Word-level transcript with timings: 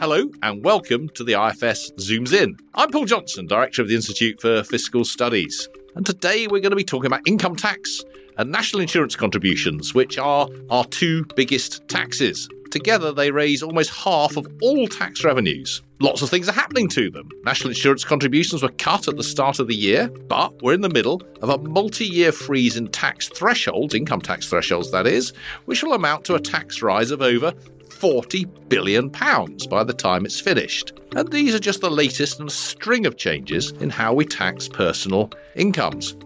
Hello, 0.00 0.28
and 0.42 0.64
welcome 0.64 1.08
to 1.10 1.22
the 1.22 1.34
IFS 1.34 1.92
Zooms 1.92 2.32
In. 2.32 2.56
I'm 2.74 2.90
Paul 2.90 3.04
Johnson, 3.04 3.46
Director 3.46 3.80
of 3.80 3.86
the 3.88 3.94
Institute 3.94 4.40
for 4.40 4.64
Fiscal 4.64 5.04
Studies. 5.04 5.68
And 5.94 6.04
today 6.04 6.48
we're 6.48 6.60
going 6.60 6.70
to 6.70 6.76
be 6.76 6.82
talking 6.82 7.06
about 7.06 7.26
income 7.28 7.54
tax 7.54 8.02
and 8.36 8.50
national 8.50 8.82
insurance 8.82 9.14
contributions, 9.14 9.94
which 9.94 10.18
are 10.18 10.48
our 10.68 10.84
two 10.86 11.24
biggest 11.36 11.86
taxes. 11.86 12.48
Together, 12.72 13.12
they 13.12 13.30
raise 13.30 13.62
almost 13.62 13.90
half 13.90 14.36
of 14.36 14.48
all 14.60 14.88
tax 14.88 15.22
revenues. 15.22 15.80
Lots 16.00 16.22
of 16.22 16.28
things 16.28 16.48
are 16.48 16.52
happening 16.52 16.88
to 16.88 17.08
them. 17.08 17.28
National 17.44 17.70
insurance 17.70 18.04
contributions 18.04 18.64
were 18.64 18.70
cut 18.70 19.06
at 19.06 19.16
the 19.16 19.22
start 19.22 19.60
of 19.60 19.68
the 19.68 19.76
year, 19.76 20.08
but 20.28 20.60
we're 20.60 20.74
in 20.74 20.80
the 20.80 20.88
middle 20.88 21.22
of 21.40 21.50
a 21.50 21.58
multi 21.58 22.04
year 22.04 22.32
freeze 22.32 22.76
in 22.76 22.88
tax 22.88 23.28
thresholds, 23.28 23.94
income 23.94 24.20
tax 24.20 24.48
thresholds 24.48 24.90
that 24.90 25.06
is, 25.06 25.32
which 25.66 25.84
will 25.84 25.92
amount 25.92 26.24
to 26.24 26.34
a 26.34 26.40
tax 26.40 26.82
rise 26.82 27.12
of 27.12 27.22
over 27.22 27.52
40 27.90 28.44
billion 28.68 29.10
pounds 29.10 29.66
by 29.66 29.84
the 29.84 29.92
time 29.92 30.24
it's 30.24 30.40
finished. 30.40 30.92
And 31.16 31.30
these 31.30 31.54
are 31.54 31.60
just 31.60 31.80
the 31.80 31.90
latest 31.90 32.40
in 32.40 32.46
a 32.46 32.50
string 32.50 33.06
of 33.06 33.16
changes 33.16 33.70
in 33.72 33.90
how 33.90 34.12
we 34.12 34.24
tax 34.24 34.68
personal 34.68 35.30
incomes. 35.54 36.16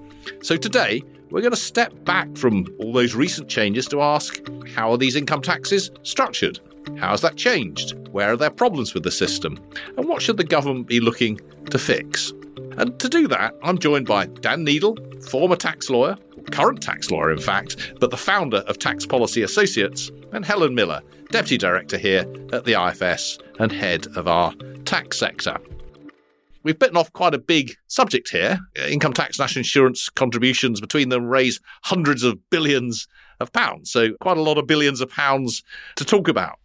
So 0.42 0.56
today, 0.56 1.02
we're 1.30 1.42
going 1.42 1.52
to 1.52 1.56
step 1.56 1.92
back 2.04 2.36
from 2.36 2.66
all 2.78 2.92
those 2.92 3.14
recent 3.14 3.48
changes 3.48 3.86
to 3.88 4.00
ask 4.00 4.40
how 4.74 4.90
are 4.90 4.96
these 4.96 5.16
income 5.16 5.42
taxes 5.42 5.90
structured? 6.02 6.58
How 6.96 7.10
has 7.10 7.20
that 7.20 7.36
changed? 7.36 8.08
Where 8.08 8.32
are 8.32 8.36
there 8.36 8.50
problems 8.50 8.94
with 8.94 9.02
the 9.02 9.10
system? 9.10 9.58
And 9.96 10.08
what 10.08 10.22
should 10.22 10.38
the 10.38 10.44
government 10.44 10.86
be 10.86 11.00
looking 11.00 11.40
to 11.70 11.78
fix? 11.78 12.32
And 12.78 12.98
to 12.98 13.08
do 13.08 13.28
that, 13.28 13.54
I'm 13.62 13.78
joined 13.78 14.06
by 14.06 14.26
Dan 14.26 14.64
Neidle, 14.64 14.96
former 15.28 15.56
tax 15.56 15.90
lawyer, 15.90 16.16
current 16.38 16.82
tax 16.82 17.10
lawyer 17.10 17.30
in 17.30 17.38
fact, 17.38 17.94
but 18.00 18.10
the 18.10 18.16
founder 18.16 18.58
of 18.58 18.78
Tax 18.78 19.06
Policy 19.06 19.42
Associates, 19.42 20.10
and 20.32 20.44
Helen 20.44 20.74
Miller, 20.74 21.00
Deputy 21.30 21.58
Director 21.58 21.98
here 21.98 22.26
at 22.52 22.64
the 22.64 22.80
IFS 22.80 23.38
and 23.58 23.72
head 23.72 24.06
of 24.16 24.28
our 24.28 24.52
tax 24.84 25.18
sector. 25.18 25.56
We've 26.62 26.78
bitten 26.78 26.96
off 26.96 27.12
quite 27.12 27.34
a 27.34 27.38
big 27.38 27.76
subject 27.86 28.28
here. 28.28 28.58
Income 28.88 29.14
tax, 29.14 29.38
national 29.38 29.60
insurance 29.60 30.08
contributions 30.08 30.80
between 30.80 31.08
them 31.08 31.26
raise 31.26 31.60
hundreds 31.84 32.24
of 32.24 32.38
billions 32.50 33.06
of 33.40 33.52
pounds. 33.52 33.90
So, 33.90 34.12
quite 34.20 34.36
a 34.36 34.42
lot 34.42 34.58
of 34.58 34.66
billions 34.66 35.00
of 35.00 35.08
pounds 35.08 35.62
to 35.96 36.04
talk 36.04 36.28
about. 36.28 36.58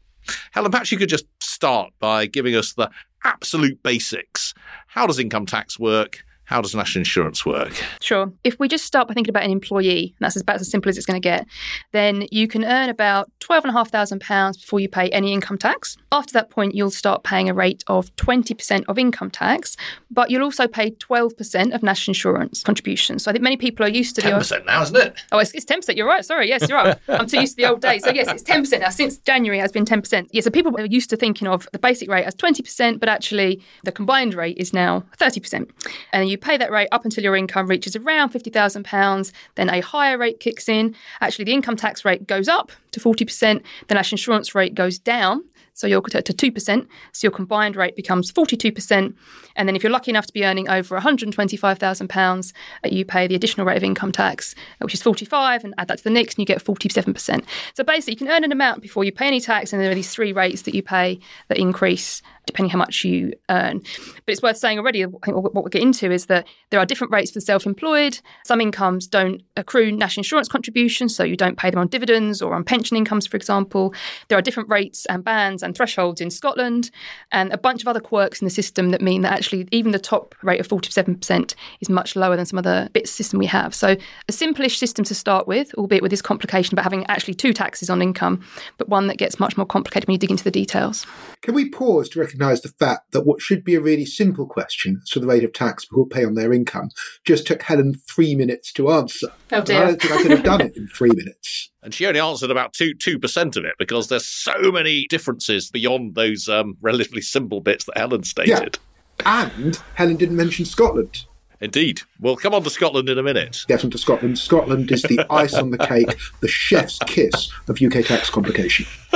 Helen, 0.51 0.71
perhaps 0.71 0.91
you 0.91 0.97
could 0.97 1.09
just 1.09 1.25
start 1.41 1.93
by 1.99 2.25
giving 2.25 2.55
us 2.55 2.73
the 2.73 2.89
absolute 3.23 3.81
basics. 3.83 4.53
How 4.87 5.07
does 5.07 5.19
income 5.19 5.45
tax 5.45 5.79
work? 5.79 6.23
How 6.45 6.61
does 6.61 6.75
national 6.75 7.01
insurance 7.01 7.45
work? 7.45 7.73
Sure. 8.01 8.31
If 8.43 8.59
we 8.59 8.67
just 8.67 8.85
start 8.85 9.07
by 9.07 9.13
thinking 9.13 9.31
about 9.31 9.43
an 9.43 9.51
employee, 9.51 10.13
and 10.17 10.25
that's 10.25 10.35
about 10.35 10.59
as 10.59 10.69
simple 10.69 10.89
as 10.89 10.97
it's 10.97 11.05
going 11.05 11.21
to 11.21 11.25
get, 11.25 11.47
then 11.91 12.27
you 12.31 12.47
can 12.47 12.65
earn 12.65 12.89
about 12.89 13.31
£12,500 13.39 14.59
before 14.59 14.79
you 14.79 14.89
pay 14.89 15.09
any 15.09 15.33
income 15.33 15.57
tax. 15.57 15.97
After 16.11 16.33
that 16.33 16.49
point, 16.49 16.75
you'll 16.75 16.91
start 16.91 17.23
paying 17.23 17.49
a 17.49 17.53
rate 17.53 17.83
of 17.87 18.13
20% 18.17 18.83
of 18.87 18.99
income 18.99 19.31
tax, 19.31 19.77
but 20.11 20.29
you'll 20.29 20.43
also 20.43 20.67
pay 20.67 20.91
12% 20.91 21.73
of 21.73 21.81
national 21.81 22.11
insurance 22.11 22.61
contributions. 22.61 23.23
So 23.23 23.31
I 23.31 23.33
think 23.33 23.43
many 23.43 23.57
people 23.57 23.85
are 23.85 23.89
used 23.89 24.15
to 24.15 24.21
10% 24.21 24.49
the. 24.49 24.55
10% 24.57 24.65
now, 24.65 24.81
isn't 24.81 24.95
it? 24.95 25.15
Oh, 25.31 25.39
it's, 25.39 25.51
it's 25.51 25.65
10%. 25.65 25.95
You're 25.95 26.07
right. 26.07 26.25
Sorry. 26.25 26.49
Yes, 26.49 26.67
you're 26.67 26.77
right. 26.77 26.97
I'm 27.07 27.27
too 27.27 27.39
used 27.39 27.57
to 27.57 27.63
the 27.63 27.69
old 27.69 27.81
days. 27.81 28.03
So, 28.03 28.11
yes, 28.11 28.27
it's 28.29 28.43
10% 28.43 28.81
now. 28.81 28.89
Since 28.89 29.17
January, 29.19 29.59
it 29.59 29.61
has 29.61 29.71
been 29.71 29.85
10%. 29.85 30.27
Yeah, 30.31 30.41
so 30.41 30.49
people 30.49 30.75
are 30.77 30.85
used 30.85 31.09
to 31.11 31.17
thinking 31.17 31.47
of 31.47 31.67
the 31.71 31.79
basic 31.79 32.09
rate 32.09 32.25
as 32.25 32.35
20%, 32.35 32.99
but 32.99 33.09
actually 33.09 33.61
the 33.83 33.91
combined 33.91 34.33
rate 34.33 34.57
is 34.57 34.73
now 34.73 35.03
30%. 35.17 35.69
And 36.11 36.29
you 36.29 36.32
pay 36.37 36.57
that 36.57 36.71
rate 36.71 36.89
up 36.91 37.05
until 37.05 37.23
your 37.23 37.35
income 37.35 37.67
reaches 37.67 37.95
around 37.95 38.31
£50,000. 38.31 39.31
Then 39.55 39.69
a 39.69 39.81
higher 39.81 40.17
rate 40.17 40.39
kicks 40.39 40.69
in. 40.69 40.95
Actually, 41.21 41.45
the 41.45 41.53
income 41.53 41.75
tax 41.75 42.05
rate 42.05 42.27
goes 42.27 42.47
up 42.47 42.71
to 42.91 42.99
40%. 42.99 43.61
The 43.87 43.95
national 43.95 44.15
insurance 44.15 44.55
rate 44.55 44.75
goes 44.75 44.99
down 44.99 45.43
so 45.73 45.87
you're 45.87 46.01
to, 46.01 46.21
2%. 46.21 46.87
So 47.11 47.25
your 47.25 47.31
combined 47.31 47.75
rate 47.75 47.95
becomes 47.95 48.31
42%. 48.31 49.13
And 49.55 49.67
then 49.67 49.75
if 49.75 49.83
you're 49.83 49.91
lucky 49.91 50.11
enough 50.11 50.27
to 50.27 50.33
be 50.33 50.45
earning 50.45 50.69
over 50.69 50.99
£125,000, 50.99 52.53
uh, 52.83 52.89
you 52.89 53.05
pay 53.05 53.27
the 53.27 53.35
additional 53.35 53.65
rate 53.65 53.77
of 53.77 53.83
income 53.83 54.11
tax, 54.11 54.55
uh, 54.79 54.85
which 54.85 54.93
is 54.93 55.01
45 55.01 55.63
and 55.63 55.73
add 55.77 55.87
that 55.87 55.97
to 55.97 56.03
the 56.03 56.09
next 56.09 56.35
and 56.35 56.39
you 56.39 56.45
get 56.45 56.63
47%. 56.63 57.43
So 57.73 57.83
basically 57.83 58.13
you 58.13 58.17
can 58.17 58.29
earn 58.29 58.43
an 58.43 58.51
amount 58.51 58.81
before 58.81 59.03
you 59.03 59.11
pay 59.11 59.27
any 59.27 59.41
tax 59.41 59.73
and 59.73 59.81
there 59.81 59.91
are 59.91 59.95
these 59.95 60.13
three 60.13 60.31
rates 60.31 60.63
that 60.63 60.75
you 60.75 60.83
pay 60.83 61.19
that 61.47 61.57
increase 61.57 62.21
depending 62.45 62.69
how 62.69 62.77
much 62.77 63.03
you 63.03 63.33
earn. 63.49 63.79
But 63.79 64.31
it's 64.31 64.41
worth 64.41 64.57
saying 64.57 64.79
already, 64.79 65.03
I 65.03 65.07
think 65.07 65.37
what 65.37 65.53
we'll 65.53 65.63
get 65.65 65.81
into 65.81 66.11
is 66.11 66.27
that 66.27 66.47
there 66.69 66.79
are 66.79 66.85
different 66.85 67.13
rates 67.13 67.31
for 67.31 67.35
the 67.35 67.41
self-employed. 67.41 68.19
Some 68.45 68.61
incomes 68.61 69.07
don't 69.07 69.41
accrue 69.55 69.91
national 69.91 70.21
insurance 70.21 70.47
contributions, 70.47 71.15
so 71.15 71.23
you 71.23 71.37
don't 71.37 71.57
pay 71.57 71.69
them 71.69 71.79
on 71.79 71.87
dividends 71.87 72.41
or 72.41 72.53
on 72.53 72.63
pension 72.63 72.97
incomes, 72.97 73.25
for 73.25 73.37
example. 73.37 73.93
There 74.27 74.37
are 74.37 74.41
different 74.41 74.69
rates 74.69 75.05
and 75.07 75.23
bands 75.23 75.63
and 75.63 75.75
thresholds 75.75 76.21
in 76.21 76.29
Scotland, 76.31 76.91
and 77.31 77.51
a 77.51 77.57
bunch 77.57 77.81
of 77.81 77.87
other 77.87 77.99
quirks 77.99 78.41
in 78.41 78.45
the 78.45 78.51
system 78.51 78.89
that 78.89 79.01
mean 79.01 79.21
that 79.21 79.33
actually 79.33 79.67
even 79.71 79.91
the 79.91 79.99
top 79.99 80.35
rate 80.43 80.59
of 80.59 80.67
47% 80.67 81.55
is 81.81 81.89
much 81.89 82.15
lower 82.15 82.35
than 82.35 82.45
some 82.45 82.59
other 82.59 82.89
bits 82.93 83.11
of 83.11 83.15
system 83.15 83.39
we 83.39 83.45
have. 83.45 83.73
So 83.73 83.89
a 84.27 84.31
simplish 84.31 84.77
system 84.77 85.05
to 85.05 85.15
start 85.15 85.47
with, 85.47 85.73
albeit 85.75 86.01
with 86.01 86.11
this 86.11 86.21
complication 86.21 86.73
about 86.73 86.83
having 86.83 87.05
actually 87.07 87.33
two 87.33 87.53
taxes 87.53 87.89
on 87.89 88.01
income, 88.01 88.41
but 88.77 88.89
one 88.89 89.07
that 89.07 89.17
gets 89.17 89.39
much 89.39 89.57
more 89.57 89.65
complicated 89.65 90.07
when 90.07 90.13
you 90.13 90.19
dig 90.19 90.31
into 90.31 90.43
the 90.43 90.51
details. 90.51 91.05
Can 91.41 91.53
we 91.53 91.69
pause 91.69 92.09
to 92.09 92.21
recognise 92.33 92.61
the 92.61 92.69
fact 92.69 93.11
that 93.11 93.25
what 93.25 93.41
should 93.41 93.63
be 93.63 93.75
a 93.75 93.81
really 93.81 94.05
simple 94.05 94.45
question, 94.45 95.01
so 95.05 95.19
the 95.19 95.27
rate 95.27 95.43
of 95.43 95.53
tax 95.53 95.85
people 95.85 96.05
pay 96.05 96.25
on 96.25 96.33
their 96.33 96.51
income, 96.51 96.89
just 97.25 97.45
took 97.45 97.61
Helen 97.61 97.93
three 98.09 98.35
minutes 98.35 98.71
to 98.73 98.91
answer. 98.91 99.31
Oh 99.51 99.61
dear. 99.61 99.77
I 99.77 99.85
don't 99.85 100.01
think 100.01 100.13
I 100.13 100.21
could 100.21 100.31
have 100.31 100.43
done 100.43 100.61
it 100.61 100.75
in 100.75 100.87
three 100.87 101.11
minutes. 101.15 101.69
And 101.83 101.93
she 101.93 102.07
only 102.07 102.21
answered 102.21 102.49
about 102.49 102.71
two 102.71 102.93
two 102.93 103.19
percent 103.19 103.57
of 103.57 103.65
it 103.65 103.73
because 103.77 104.07
there's 104.07 104.25
so 104.25 104.71
many 104.71 105.05
differences 105.09 105.69
beyond 105.69 106.15
those 106.15 106.47
um, 106.47 106.77
relatively 106.79 107.19
simple 107.19 107.59
bits 107.59 107.83
that 107.83 107.97
Helen 107.97 108.23
stated. 108.23 108.79
Yeah. 109.19 109.49
And 109.49 109.75
Helen 109.95 110.15
didn't 110.15 110.37
mention 110.37 110.63
Scotland. 110.63 111.25
Indeed. 111.63 112.01
We'll 112.19 112.35
come 112.35 112.53
on 112.53 112.61
to 112.63 112.69
Scotland 112.69 113.07
in 113.07 113.17
a 113.17 113.23
minute. 113.23 113.63
Get 113.69 113.85
onto 113.85 113.97
Scotland. 113.97 114.37
Scotland 114.37 114.91
is 114.91 115.01
the 115.03 115.25
ice 115.29 115.53
on 115.53 115.71
the 115.71 115.77
cake, 115.77 116.17
the 116.41 116.47
chef's 116.49 116.99
kiss 117.07 117.49
of 117.69 117.81
UK 117.81 118.03
tax 118.03 118.29
complication. 118.29 118.85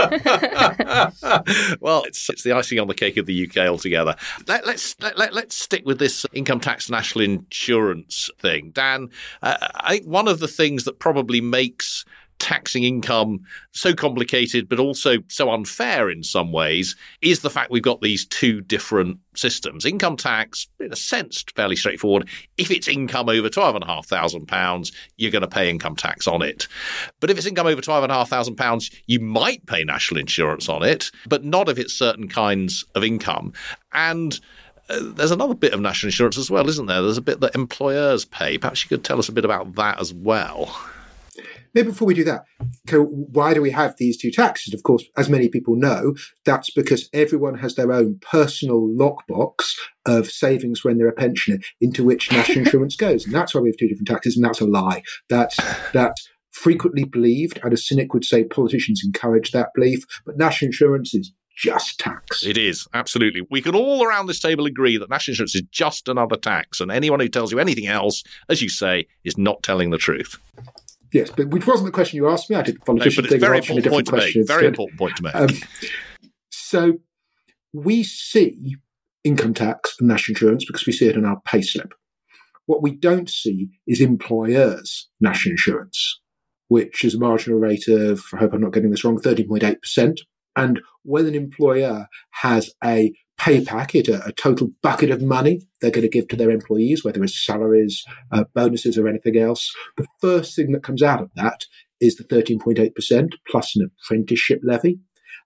well, 1.81 2.03
it's, 2.05 2.29
it's 2.29 2.43
the 2.43 2.53
icing 2.55 2.79
on 2.79 2.87
the 2.87 2.95
cake 2.95 3.17
of 3.17 3.25
the 3.25 3.47
UK 3.47 3.67
altogether. 3.67 4.15
Let, 4.47 4.65
us 4.65 4.95
let, 5.01 5.17
let, 5.17 5.33
let's 5.33 5.55
stick 5.55 5.85
with 5.85 5.99
this 5.99 6.25
income 6.31 6.61
tax 6.61 6.89
national 6.89 7.25
insurance 7.25 8.29
thing. 8.39 8.71
Dan, 8.71 9.09
uh, 9.41 9.57
I 9.75 9.97
think 9.97 10.07
one 10.07 10.29
of 10.29 10.39
the 10.39 10.47
things 10.47 10.85
that 10.85 10.99
probably 10.99 11.41
makes 11.41 12.05
taxing 12.39 12.83
income 12.83 13.39
so 13.71 13.93
complicated 13.93 14.69
but 14.69 14.79
also 14.79 15.17
so 15.27 15.51
unfair 15.51 16.09
in 16.09 16.23
some 16.23 16.51
ways 16.51 16.95
is 17.21 17.39
the 17.39 17.49
fact 17.49 17.71
we've 17.71 17.83
got 17.83 18.01
these 18.01 18.25
two 18.25 18.61
different 18.61 19.19
systems. 19.35 19.85
Income 19.85 20.17
tax, 20.17 20.67
in 20.79 20.91
a 20.91 20.95
sense, 20.95 21.43
fairly 21.55 21.75
straightforward. 21.75 22.27
If 22.57 22.71
it's 22.71 22.87
income 22.87 23.29
over 23.29 23.49
£12,500, 23.49 24.91
you're 25.17 25.31
going 25.31 25.41
to 25.41 25.47
pay 25.47 25.69
income 25.69 25.95
tax 25.95 26.27
on 26.27 26.41
it. 26.41 26.67
But 27.19 27.29
if 27.29 27.37
it's 27.37 27.47
income 27.47 27.67
over 27.67 27.81
£12,500, 27.81 28.93
you 29.05 29.19
might 29.19 29.65
pay 29.65 29.83
national 29.83 30.19
insurance 30.19 30.69
on 30.69 30.83
it, 30.83 31.11
but 31.27 31.43
not 31.43 31.69
if 31.69 31.77
it's 31.77 31.93
certain 31.93 32.27
kinds 32.27 32.85
of 32.95 33.03
income. 33.03 33.53
And 33.93 34.39
uh, 34.89 34.99
there's 35.01 35.31
another 35.31 35.55
bit 35.55 35.73
of 35.73 35.81
national 35.81 36.09
insurance 36.09 36.37
as 36.37 36.49
well, 36.49 36.67
isn't 36.69 36.85
there? 36.85 37.01
There's 37.01 37.17
a 37.17 37.21
bit 37.21 37.41
that 37.41 37.55
employers 37.55 38.25
pay. 38.25 38.57
Perhaps 38.57 38.83
you 38.83 38.89
could 38.89 39.03
tell 39.03 39.19
us 39.19 39.29
a 39.29 39.33
bit 39.33 39.45
about 39.45 39.75
that 39.75 39.99
as 39.99 40.13
well. 40.13 40.75
Maybe 41.77 41.89
before 41.89 42.07
we 42.07 42.15
do 42.15 42.23
that, 42.23 42.43
why 42.91 43.53
do 43.53 43.61
we 43.61 43.69
have 43.69 43.97
these 43.97 44.17
two 44.17 44.31
taxes? 44.31 44.73
Of 44.73 44.81
course, 44.81 45.05
as 45.15 45.29
many 45.29 45.47
people 45.47 45.75
know, 45.75 46.15
that's 46.43 46.71
because 46.71 47.07
everyone 47.13 47.59
has 47.59 47.75
their 47.75 47.91
own 47.91 48.17
personal 48.19 48.81
lockbox 48.81 49.75
of 50.03 50.27
savings 50.27 50.83
when 50.83 50.97
they're 50.97 51.07
a 51.07 51.13
pensioner 51.13 51.59
into 51.79 52.03
which 52.03 52.31
national 52.31 52.57
insurance 52.65 52.95
goes. 52.95 53.25
And 53.25 53.35
that's 53.35 53.53
why 53.53 53.61
we 53.61 53.69
have 53.69 53.77
two 53.77 53.87
different 53.87 54.07
taxes, 54.07 54.35
and 54.35 54.43
that's 54.43 54.59
a 54.59 54.65
lie. 54.65 55.03
That's 55.29 55.55
that's 55.93 56.27
frequently 56.49 57.03
believed, 57.03 57.59
and 57.61 57.71
a 57.71 57.77
cynic 57.77 58.11
would 58.11 58.25
say 58.25 58.43
politicians 58.43 59.03
encourage 59.05 59.51
that 59.51 59.69
belief, 59.75 60.03
but 60.25 60.35
national 60.35 60.69
insurance 60.69 61.13
is 61.13 61.31
just 61.55 61.99
tax. 61.99 62.43
It 62.43 62.57
is, 62.57 62.87
absolutely. 62.95 63.45
We 63.51 63.61
can 63.61 63.75
all 63.75 64.03
around 64.03 64.25
this 64.25 64.39
table 64.39 64.65
agree 64.65 64.97
that 64.97 65.11
national 65.11 65.33
insurance 65.33 65.53
is 65.53 65.63
just 65.71 66.07
another 66.07 66.37
tax, 66.37 66.81
and 66.81 66.91
anyone 66.91 67.19
who 67.19 67.29
tells 67.29 67.51
you 67.51 67.59
anything 67.59 67.85
else, 67.85 68.23
as 68.49 68.63
you 68.63 68.69
say, 68.69 69.05
is 69.23 69.37
not 69.37 69.61
telling 69.61 69.91
the 69.91 69.99
truth. 69.99 70.39
Yes, 71.13 71.31
but 71.35 71.49
which 71.49 71.65
wasn't 71.65 71.85
the 71.85 71.91
question 71.91 72.17
you 72.17 72.27
asked 72.27 72.49
me. 72.49 72.55
I 72.55 72.61
did 72.61 72.75
the 72.75 72.79
politician 72.81 73.23
no, 73.23 73.29
but 73.29 73.35
it's 73.35 73.41
very 73.43 73.57
important 73.57 73.87
point 73.87 74.07
to 74.07 74.15
make. 74.15 74.47
Very 74.47 74.67
important 74.67 74.99
point 74.99 75.15
to 75.17 75.23
make. 75.23 75.35
Um, 75.35 75.49
so 76.51 76.93
we 77.73 78.03
see 78.03 78.75
income 79.23 79.53
tax 79.53 79.95
and 79.99 80.07
national 80.07 80.33
insurance 80.33 80.65
because 80.65 80.85
we 80.85 80.93
see 80.93 81.07
it 81.07 81.15
in 81.15 81.25
our 81.25 81.41
payslip. 81.47 81.91
What 82.65 82.83
we 82.83 82.91
don't 82.91 83.29
see 83.29 83.69
is 83.87 84.01
employers' 84.01 85.07
national 85.21 85.53
insurance, 85.53 86.19
which 86.67 87.05
is 87.05 87.15
a 87.15 87.19
marginal 87.19 87.59
rate 87.59 87.87
of, 87.87 88.21
I 88.33 88.37
hope 88.37 88.53
I'm 88.53 88.61
not 88.61 88.73
getting 88.73 88.91
this 88.91 89.03
wrong, 89.03 89.19
13.8%. 89.19 90.17
And 90.55 90.81
when 91.03 91.27
an 91.27 91.35
employer 91.35 92.07
has 92.31 92.73
a 92.83 93.13
pay 93.37 93.63
packet, 93.63 94.07
a, 94.07 94.25
a, 94.25 94.31
total 94.31 94.71
bucket 94.81 95.11
of 95.11 95.21
money 95.21 95.61
they're 95.79 95.91
going 95.91 96.01
to 96.01 96.09
give 96.09 96.27
to 96.27 96.35
their 96.35 96.49
employees, 96.49 97.03
whether 97.03 97.23
it's 97.23 97.45
salaries, 97.45 98.03
uh, 98.31 98.43
bonuses, 98.55 98.97
or 98.97 99.07
anything 99.07 99.37
else. 99.37 99.73
The 99.95 100.07
first 100.19 100.55
thing 100.55 100.71
that 100.71 100.83
comes 100.83 101.03
out 101.03 101.21
of 101.21 101.29
that 101.35 101.65
is 102.01 102.15
the 102.15 102.23
13.8% 102.23 103.29
plus 103.49 103.75
an 103.75 103.89
apprenticeship 104.03 104.61
levy. 104.63 104.99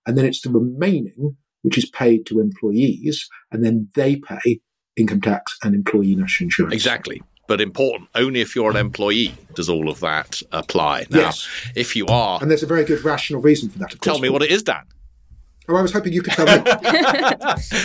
And 0.06 0.18
then 0.18 0.26
it's 0.26 0.42
the 0.42 0.50
remaining 0.50 1.36
which 1.62 1.78
is 1.78 1.90
paid 1.90 2.26
to 2.26 2.40
employees, 2.40 3.30
and 3.52 3.64
then 3.64 3.88
they 3.96 4.16
pay 4.16 4.62
income 4.96 5.22
tax 5.22 5.58
and 5.64 5.76
employee 5.76 6.16
national 6.16 6.48
insurance. 6.48 6.74
Exactly. 6.74 7.22
But 7.48 7.62
important, 7.62 8.10
only 8.16 8.42
if 8.42 8.56
you're 8.56 8.72
an 8.72 8.78
employee 8.78 9.36
does 9.56 9.70
all 9.70 9.90
of 9.90 10.00
that 10.00 10.42
apply. 10.52 11.06
Now, 11.10 11.20
Yes. 11.20 11.48
if 11.76 11.96
you 11.96 12.06
are, 12.08 12.40
And 12.42 12.50
there's 12.50 12.64
a 12.64 12.68
very 12.68 12.86
good 12.86 13.04
rational 13.04 13.42
reason 13.42 13.70
for 13.70 13.80
that. 13.80 13.94
Of 13.94 14.00
tell 14.00 14.20
me 14.20 14.30
what 14.30 14.42
it 14.42 14.52
is, 14.52 14.64
Dan. 14.64 14.84
Oh, 15.72 15.78
I 15.78 15.82
was 15.82 15.94
hoping 15.94 16.14
you 16.14 16.22
could 16.22 16.34
tell 16.34 16.46
me. 16.46 16.64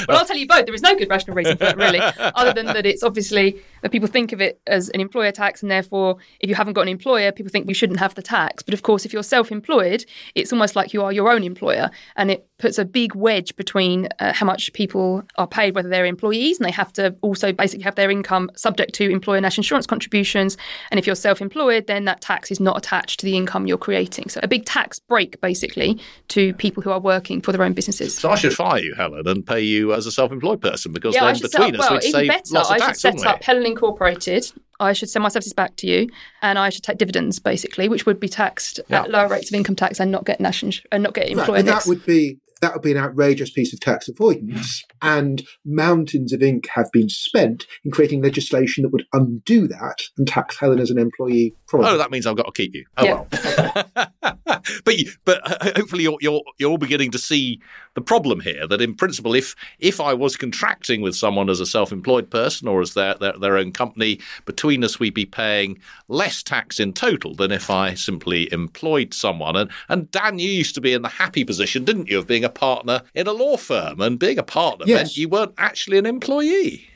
well, 0.08 0.18
I'll 0.18 0.26
tell 0.26 0.36
you 0.36 0.46
both. 0.46 0.66
There 0.66 0.74
is 0.74 0.82
no 0.82 0.96
good 0.96 1.08
rational 1.08 1.36
reason 1.36 1.56
for 1.56 1.64
it, 1.64 1.76
really, 1.76 2.00
other 2.18 2.52
than 2.52 2.66
that 2.66 2.84
it's 2.86 3.02
obviously 3.02 3.60
that 3.82 3.92
people 3.92 4.08
think 4.08 4.32
of 4.32 4.40
it 4.40 4.60
as 4.66 4.88
an 4.90 5.00
employer 5.00 5.30
tax, 5.30 5.62
and 5.62 5.70
therefore, 5.70 6.16
if 6.40 6.48
you 6.48 6.54
haven't 6.54 6.74
got 6.74 6.82
an 6.82 6.88
employer, 6.88 7.30
people 7.30 7.50
think 7.50 7.68
you 7.68 7.74
shouldn't 7.74 8.00
have 8.00 8.14
the 8.14 8.22
tax. 8.22 8.62
But 8.62 8.74
of 8.74 8.82
course, 8.82 9.04
if 9.04 9.12
you're 9.12 9.22
self-employed, 9.22 10.04
it's 10.34 10.52
almost 10.52 10.74
like 10.74 10.92
you 10.92 11.02
are 11.02 11.12
your 11.12 11.30
own 11.30 11.44
employer, 11.44 11.90
and 12.16 12.30
it 12.30 12.48
puts 12.58 12.78
a 12.78 12.84
big 12.84 13.14
wedge 13.14 13.54
between 13.56 14.08
uh, 14.18 14.32
how 14.32 14.46
much 14.46 14.72
people 14.72 15.22
are 15.36 15.46
paid, 15.46 15.74
whether 15.74 15.88
they're 15.88 16.06
employees, 16.06 16.58
and 16.58 16.66
they 16.66 16.72
have 16.72 16.92
to 16.94 17.14
also 17.20 17.52
basically 17.52 17.84
have 17.84 17.94
their 17.94 18.10
income 18.10 18.50
subject 18.56 18.94
to 18.94 19.10
employer 19.10 19.40
national 19.40 19.60
insurance 19.60 19.86
contributions, 19.86 20.56
and 20.90 20.98
if 20.98 21.06
you're 21.06 21.14
self-employed, 21.14 21.86
then 21.86 22.04
that 22.06 22.20
tax 22.20 22.50
is 22.50 22.60
not 22.60 22.76
attached 22.76 23.20
to 23.20 23.26
the 23.26 23.36
income 23.36 23.66
you're 23.66 23.78
creating. 23.78 24.28
So 24.28 24.40
a 24.42 24.48
big 24.48 24.64
tax 24.64 24.98
break, 24.98 25.40
basically, 25.40 25.98
to 26.28 26.54
people 26.54 26.82
who 26.82 26.90
are 26.90 27.00
working 27.00 27.40
for 27.40 27.52
their 27.52 27.62
own 27.62 27.74
businesses. 27.76 28.16
So 28.16 28.30
I 28.30 28.34
should 28.34 28.52
fire 28.54 28.80
you, 28.80 28.94
Helen, 28.96 29.28
and 29.28 29.46
pay 29.46 29.60
you 29.60 29.92
as 29.94 30.06
a 30.06 30.10
self-employed 30.10 30.60
person 30.60 30.92
because 30.92 31.14
Yeah, 31.14 31.22
I 31.24 31.26
then 31.28 31.34
should 31.36 31.50
set 31.52 31.58
between 31.60 31.74
up, 31.76 31.80
us 31.82 31.90
well, 31.90 31.98
we'd 32.00 32.04
even 32.08 32.12
save 32.20 32.28
better, 32.28 32.54
lots 32.54 32.70
of 32.70 32.74
I 32.74 32.78
should 32.78 32.86
tax, 32.86 33.00
set 33.00 33.14
wouldn't 33.14 33.26
we? 33.28 33.32
up 33.34 33.42
Helen 33.44 33.66
Incorporated. 33.66 34.52
I 34.80 34.92
should 34.92 35.08
send 35.08 35.22
my 35.22 35.28
services 35.28 35.52
back 35.52 35.76
to 35.76 35.86
you, 35.86 36.08
and 36.42 36.58
I 36.58 36.68
should 36.70 36.82
take 36.82 36.98
dividends 36.98 37.38
basically, 37.38 37.88
which 37.88 38.04
would 38.06 38.18
be 38.20 38.28
taxed 38.28 38.80
Yeah. 38.88 39.02
at 39.02 39.10
lower 39.10 39.28
rates 39.28 39.50
of 39.50 39.54
income 39.54 39.76
tax 39.76 40.00
and 40.00 40.10
not 40.10 40.24
get 40.26 40.40
national 40.40 40.72
and 40.90 41.02
not 41.02 41.14
get 41.14 41.34
Right, 41.36 41.48
and 41.50 41.68
that 41.68 41.84
would 41.86 42.04
be 42.04 42.38
that 42.62 42.72
would 42.72 42.82
be 42.82 42.90
an 42.90 42.96
outrageous 42.96 43.50
piece 43.50 43.74
of 43.74 43.80
tax 43.80 44.08
avoidance, 44.08 44.82
and 45.02 45.42
mountains 45.66 46.32
of 46.32 46.42
ink 46.42 46.66
have 46.74 46.90
been 46.90 47.08
spent 47.10 47.66
in 47.84 47.90
creating 47.90 48.22
legislation 48.22 48.82
that 48.82 48.88
would 48.88 49.04
undo 49.12 49.68
that 49.68 49.98
and 50.16 50.26
tax 50.26 50.58
Helen 50.58 50.78
as 50.78 50.90
an 50.90 50.98
employee. 50.98 51.52
Oh, 51.54 51.60
Probably. 51.68 51.88
Oh, 51.90 51.98
that 51.98 52.10
means 52.10 52.26
I've 52.26 52.36
got 52.36 52.46
to 52.46 52.52
keep 52.52 52.74
you. 52.74 52.86
Oh 52.96 53.04
Yeah. 53.04 53.82
well. 53.94 54.06
but 54.84 54.98
you, 54.98 55.10
but 55.24 55.40
uh, 55.50 55.72
hopefully 55.76 56.04
you're, 56.04 56.18
you're 56.20 56.42
you're 56.58 56.70
all 56.70 56.78
beginning 56.78 57.10
to 57.10 57.18
see 57.18 57.60
the 57.94 58.00
problem 58.00 58.40
here. 58.40 58.66
That 58.66 58.80
in 58.80 58.94
principle, 58.94 59.34
if 59.34 59.54
if 59.78 60.00
I 60.00 60.14
was 60.14 60.36
contracting 60.36 61.00
with 61.00 61.16
someone 61.16 61.50
as 61.50 61.60
a 61.60 61.66
self-employed 61.66 62.30
person 62.30 62.68
or 62.68 62.80
as 62.80 62.94
their 62.94 63.14
their, 63.14 63.32
their 63.32 63.56
own 63.56 63.72
company, 63.72 64.20
between 64.44 64.84
us 64.84 65.00
we'd 65.00 65.14
be 65.14 65.26
paying 65.26 65.78
less 66.08 66.42
tax 66.42 66.78
in 66.78 66.92
total 66.92 67.34
than 67.34 67.50
if 67.52 67.70
I 67.70 67.94
simply 67.94 68.50
employed 68.52 69.12
someone. 69.12 69.56
And 69.56 69.70
and 69.88 70.10
Dan, 70.10 70.38
you 70.38 70.48
used 70.50 70.74
to 70.76 70.80
be 70.80 70.92
in 70.92 71.02
the 71.02 71.08
happy 71.08 71.44
position, 71.44 71.84
didn't 71.84 72.08
you, 72.08 72.18
of 72.18 72.26
being 72.26 72.44
a 72.44 72.48
partner 72.48 73.02
in 73.14 73.26
a 73.26 73.32
law 73.32 73.56
firm, 73.56 74.00
and 74.00 74.18
being 74.18 74.38
a 74.38 74.42
partner 74.42 74.84
Yes. 74.86 74.96
meant 74.96 75.16
you 75.16 75.28
weren't 75.28 75.54
actually 75.58 75.98
an 75.98 76.06
employee. 76.06 76.88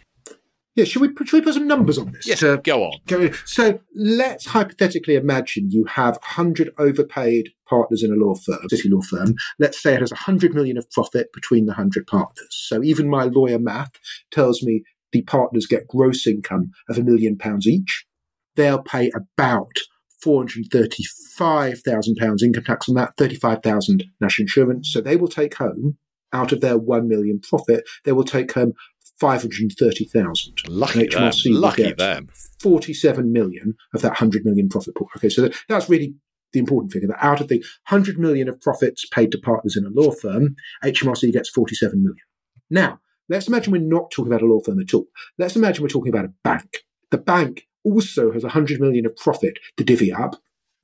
Yeah, 0.81 0.87
should 0.87 1.03
we, 1.03 1.09
should 1.27 1.33
we 1.39 1.41
put 1.43 1.55
some 1.55 1.67
numbers 1.69 1.99
on 1.99 2.13
this? 2.13 2.27
Yes, 2.27 2.41
to- 2.41 2.61
go 2.65 2.85
on. 2.85 2.93
Go- 3.07 3.31
So 3.45 3.81
let's 3.95 4.47
hypothetically 4.47 5.15
imagine 5.15 5.71
you 5.71 5.85
have 5.85 6.15
100 6.17 6.73
overpaid 6.79 7.51
partners 7.69 8.03
in 8.03 8.11
a 8.13 8.17
law 8.17 8.35
firm, 8.35 8.69
city 8.69 8.89
law 8.89 9.03
firm. 9.03 9.35
Let's 9.59 9.81
say 9.83 9.95
it 9.95 10.01
has 10.01 10.11
100 10.13 10.55
million 10.55 10.77
of 10.79 10.91
profit 10.91 11.33
between 11.33 11.67
the 11.67 11.73
100 11.73 12.07
partners. 12.07 12.49
So 12.51 12.83
even 12.83 13.09
my 13.09 13.25
lawyer 13.25 13.59
math 13.59 13.93
tells 14.33 14.63
me 14.63 14.83
the 15.13 15.23
partners 15.23 15.67
get 15.67 15.87
gross 15.89 16.27
income 16.27 16.71
of 16.89 16.97
a 16.99 17.03
million 17.03 17.37
pounds 17.37 17.67
each. 17.67 18.07
They'll 18.57 18.83
pay 18.83 19.11
about 19.15 19.69
435,000 20.23 22.17
pounds 22.17 22.43
income 22.43 22.65
tax 22.65 22.89
on 22.89 22.95
that, 22.97 23.17
35,000 23.17 24.05
national 24.21 24.45
insurance. 24.45 24.91
So 24.93 25.01
they 25.01 25.17
will 25.17 25.29
take 25.29 25.55
home 25.57 25.97
out 26.33 26.53
of 26.53 26.61
their 26.61 26.79
1 26.79 27.09
million 27.09 27.41
profit, 27.41 27.83
they 28.05 28.13
will 28.13 28.23
take 28.23 28.53
home 28.53 28.73
530,000. 29.21 30.69
Lucky 30.69 31.07
them. 31.07 31.33
Lucky 31.61 31.93
them. 31.93 32.29
47 32.59 33.33
million 33.33 33.77
of 33.95 34.03
that 34.03 34.09
100 34.09 34.45
million 34.45 34.69
profit 34.69 34.95
pool. 34.97 35.09
Okay, 35.17 35.29
so 35.29 35.51
that's 35.69 35.89
really 35.89 36.15
the 36.53 36.59
important 36.59 36.93
figure 36.93 37.09
that 37.09 37.25
out 37.25 37.41
of 37.41 37.49
the 37.49 37.59
100 37.89 38.19
million 38.19 38.49
of 38.49 38.61
profits 38.61 39.07
paid 39.07 39.31
to 39.33 39.39
partners 39.39 39.77
in 39.77 39.85
a 39.85 39.91
law 39.91 40.11
firm, 40.11 40.57
HMRC 40.83 41.33
gets 41.33 41.49
47 41.51 42.03
million. 42.03 42.17
Now, 42.71 43.01
let's 43.29 43.47
imagine 43.47 43.73
we're 43.73 43.83
not 43.83 44.11
talking 44.11 44.33
about 44.33 44.43
a 44.43 44.47
law 44.47 44.61
firm 44.61 44.81
at 44.81 44.95
all. 44.95 45.07
Let's 45.39 45.57
imagine 45.57 45.83
we're 45.83 45.89
talking 45.89 46.13
about 46.13 46.25
a 46.25 46.33
bank. 46.43 46.85
The 47.11 47.19
bank 47.19 47.69
also 47.85 48.33
has 48.33 48.43
100 48.43 48.81
million 48.81 49.07
of 49.07 49.17
profit 49.17 49.59
to 49.77 49.85
divvy 49.85 50.13
up 50.13 50.37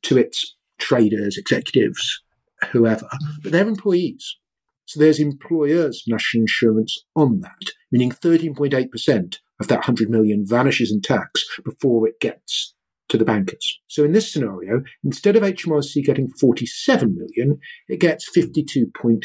to 0.03 0.19
its 0.19 0.57
traders, 0.79 1.37
executives, 1.37 2.23
whoever, 2.71 3.09
but 3.43 3.53
they're 3.53 3.67
employees. 3.67 4.37
So 4.87 5.01
there's 5.01 5.19
employers' 5.21 6.05
national 6.07 6.43
insurance 6.43 7.05
on 7.15 7.41
that, 7.41 7.73
meaning 7.91 8.11
13.8% 8.11 9.39
of 9.61 9.69
that 9.69 9.81
100 9.81 10.09
million 10.09 10.45
vanishes 10.47 10.93
in 10.93 11.01
tax 11.01 11.45
before 11.65 12.09
it 12.09 12.21
gets 12.21 12.75
to 13.09 13.17
the 13.17 13.25
bankers. 13.25 13.81
So 13.89 14.05
in 14.05 14.13
this 14.13 14.33
scenario, 14.33 14.83
instead 15.05 15.37
of 15.37 15.43
HMRC 15.43 16.05
getting 16.05 16.29
47 16.29 17.17
million, 17.17 17.59
it 17.89 18.01
gets 18.01 18.29
52.3 18.37 19.21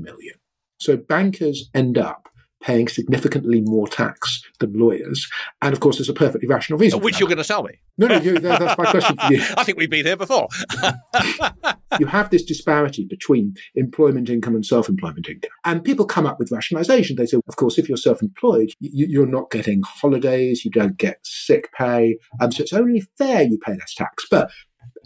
million. 0.00 0.34
So 0.78 0.96
bankers 0.96 1.68
end 1.74 1.98
up 1.98 2.28
paying 2.62 2.88
significantly 2.88 3.60
more 3.60 3.86
tax 3.88 4.42
than 4.60 4.72
lawyers. 4.72 5.28
And 5.60 5.72
of 5.72 5.80
course, 5.80 5.96
there's 5.98 6.08
a 6.08 6.14
perfectly 6.14 6.48
rational 6.48 6.78
reason. 6.78 6.98
for 7.00 7.04
Which 7.04 7.18
you're 7.20 7.28
going 7.28 7.38
to 7.38 7.44
tell 7.44 7.62
me. 7.62 7.72
No, 7.98 8.06
no, 8.06 8.16
you, 8.16 8.38
that- 8.38 8.60
that's 8.60 8.78
my 8.78 8.90
question 8.90 9.16
for 9.16 9.32
you. 9.32 9.42
I 9.56 9.64
think 9.64 9.78
we've 9.78 9.90
been 9.90 10.06
here 10.06 10.16
before. 10.16 10.48
you 11.98 12.06
have 12.06 12.30
this 12.30 12.42
disparity 12.44 13.04
between 13.04 13.54
employment 13.74 14.28
income 14.30 14.54
and 14.54 14.64
self-employment 14.64 15.28
income. 15.28 15.50
And 15.64 15.84
people 15.84 16.06
come 16.06 16.26
up 16.26 16.38
with 16.38 16.50
rationalization. 16.50 17.16
They 17.16 17.26
say, 17.26 17.38
of 17.46 17.56
course, 17.56 17.78
if 17.78 17.88
you're 17.88 17.96
self-employed, 17.98 18.70
you, 18.80 19.06
you're 19.08 19.26
not 19.26 19.50
getting 19.50 19.82
holidays, 19.82 20.64
you 20.64 20.70
don't 20.70 20.96
get 20.96 21.18
sick 21.22 21.70
pay, 21.72 22.18
and 22.40 22.52
so 22.54 22.62
it's 22.62 22.72
only 22.72 23.02
fair 23.18 23.42
you 23.42 23.58
pay 23.58 23.72
less 23.72 23.94
tax. 23.94 24.24
But 24.30 24.50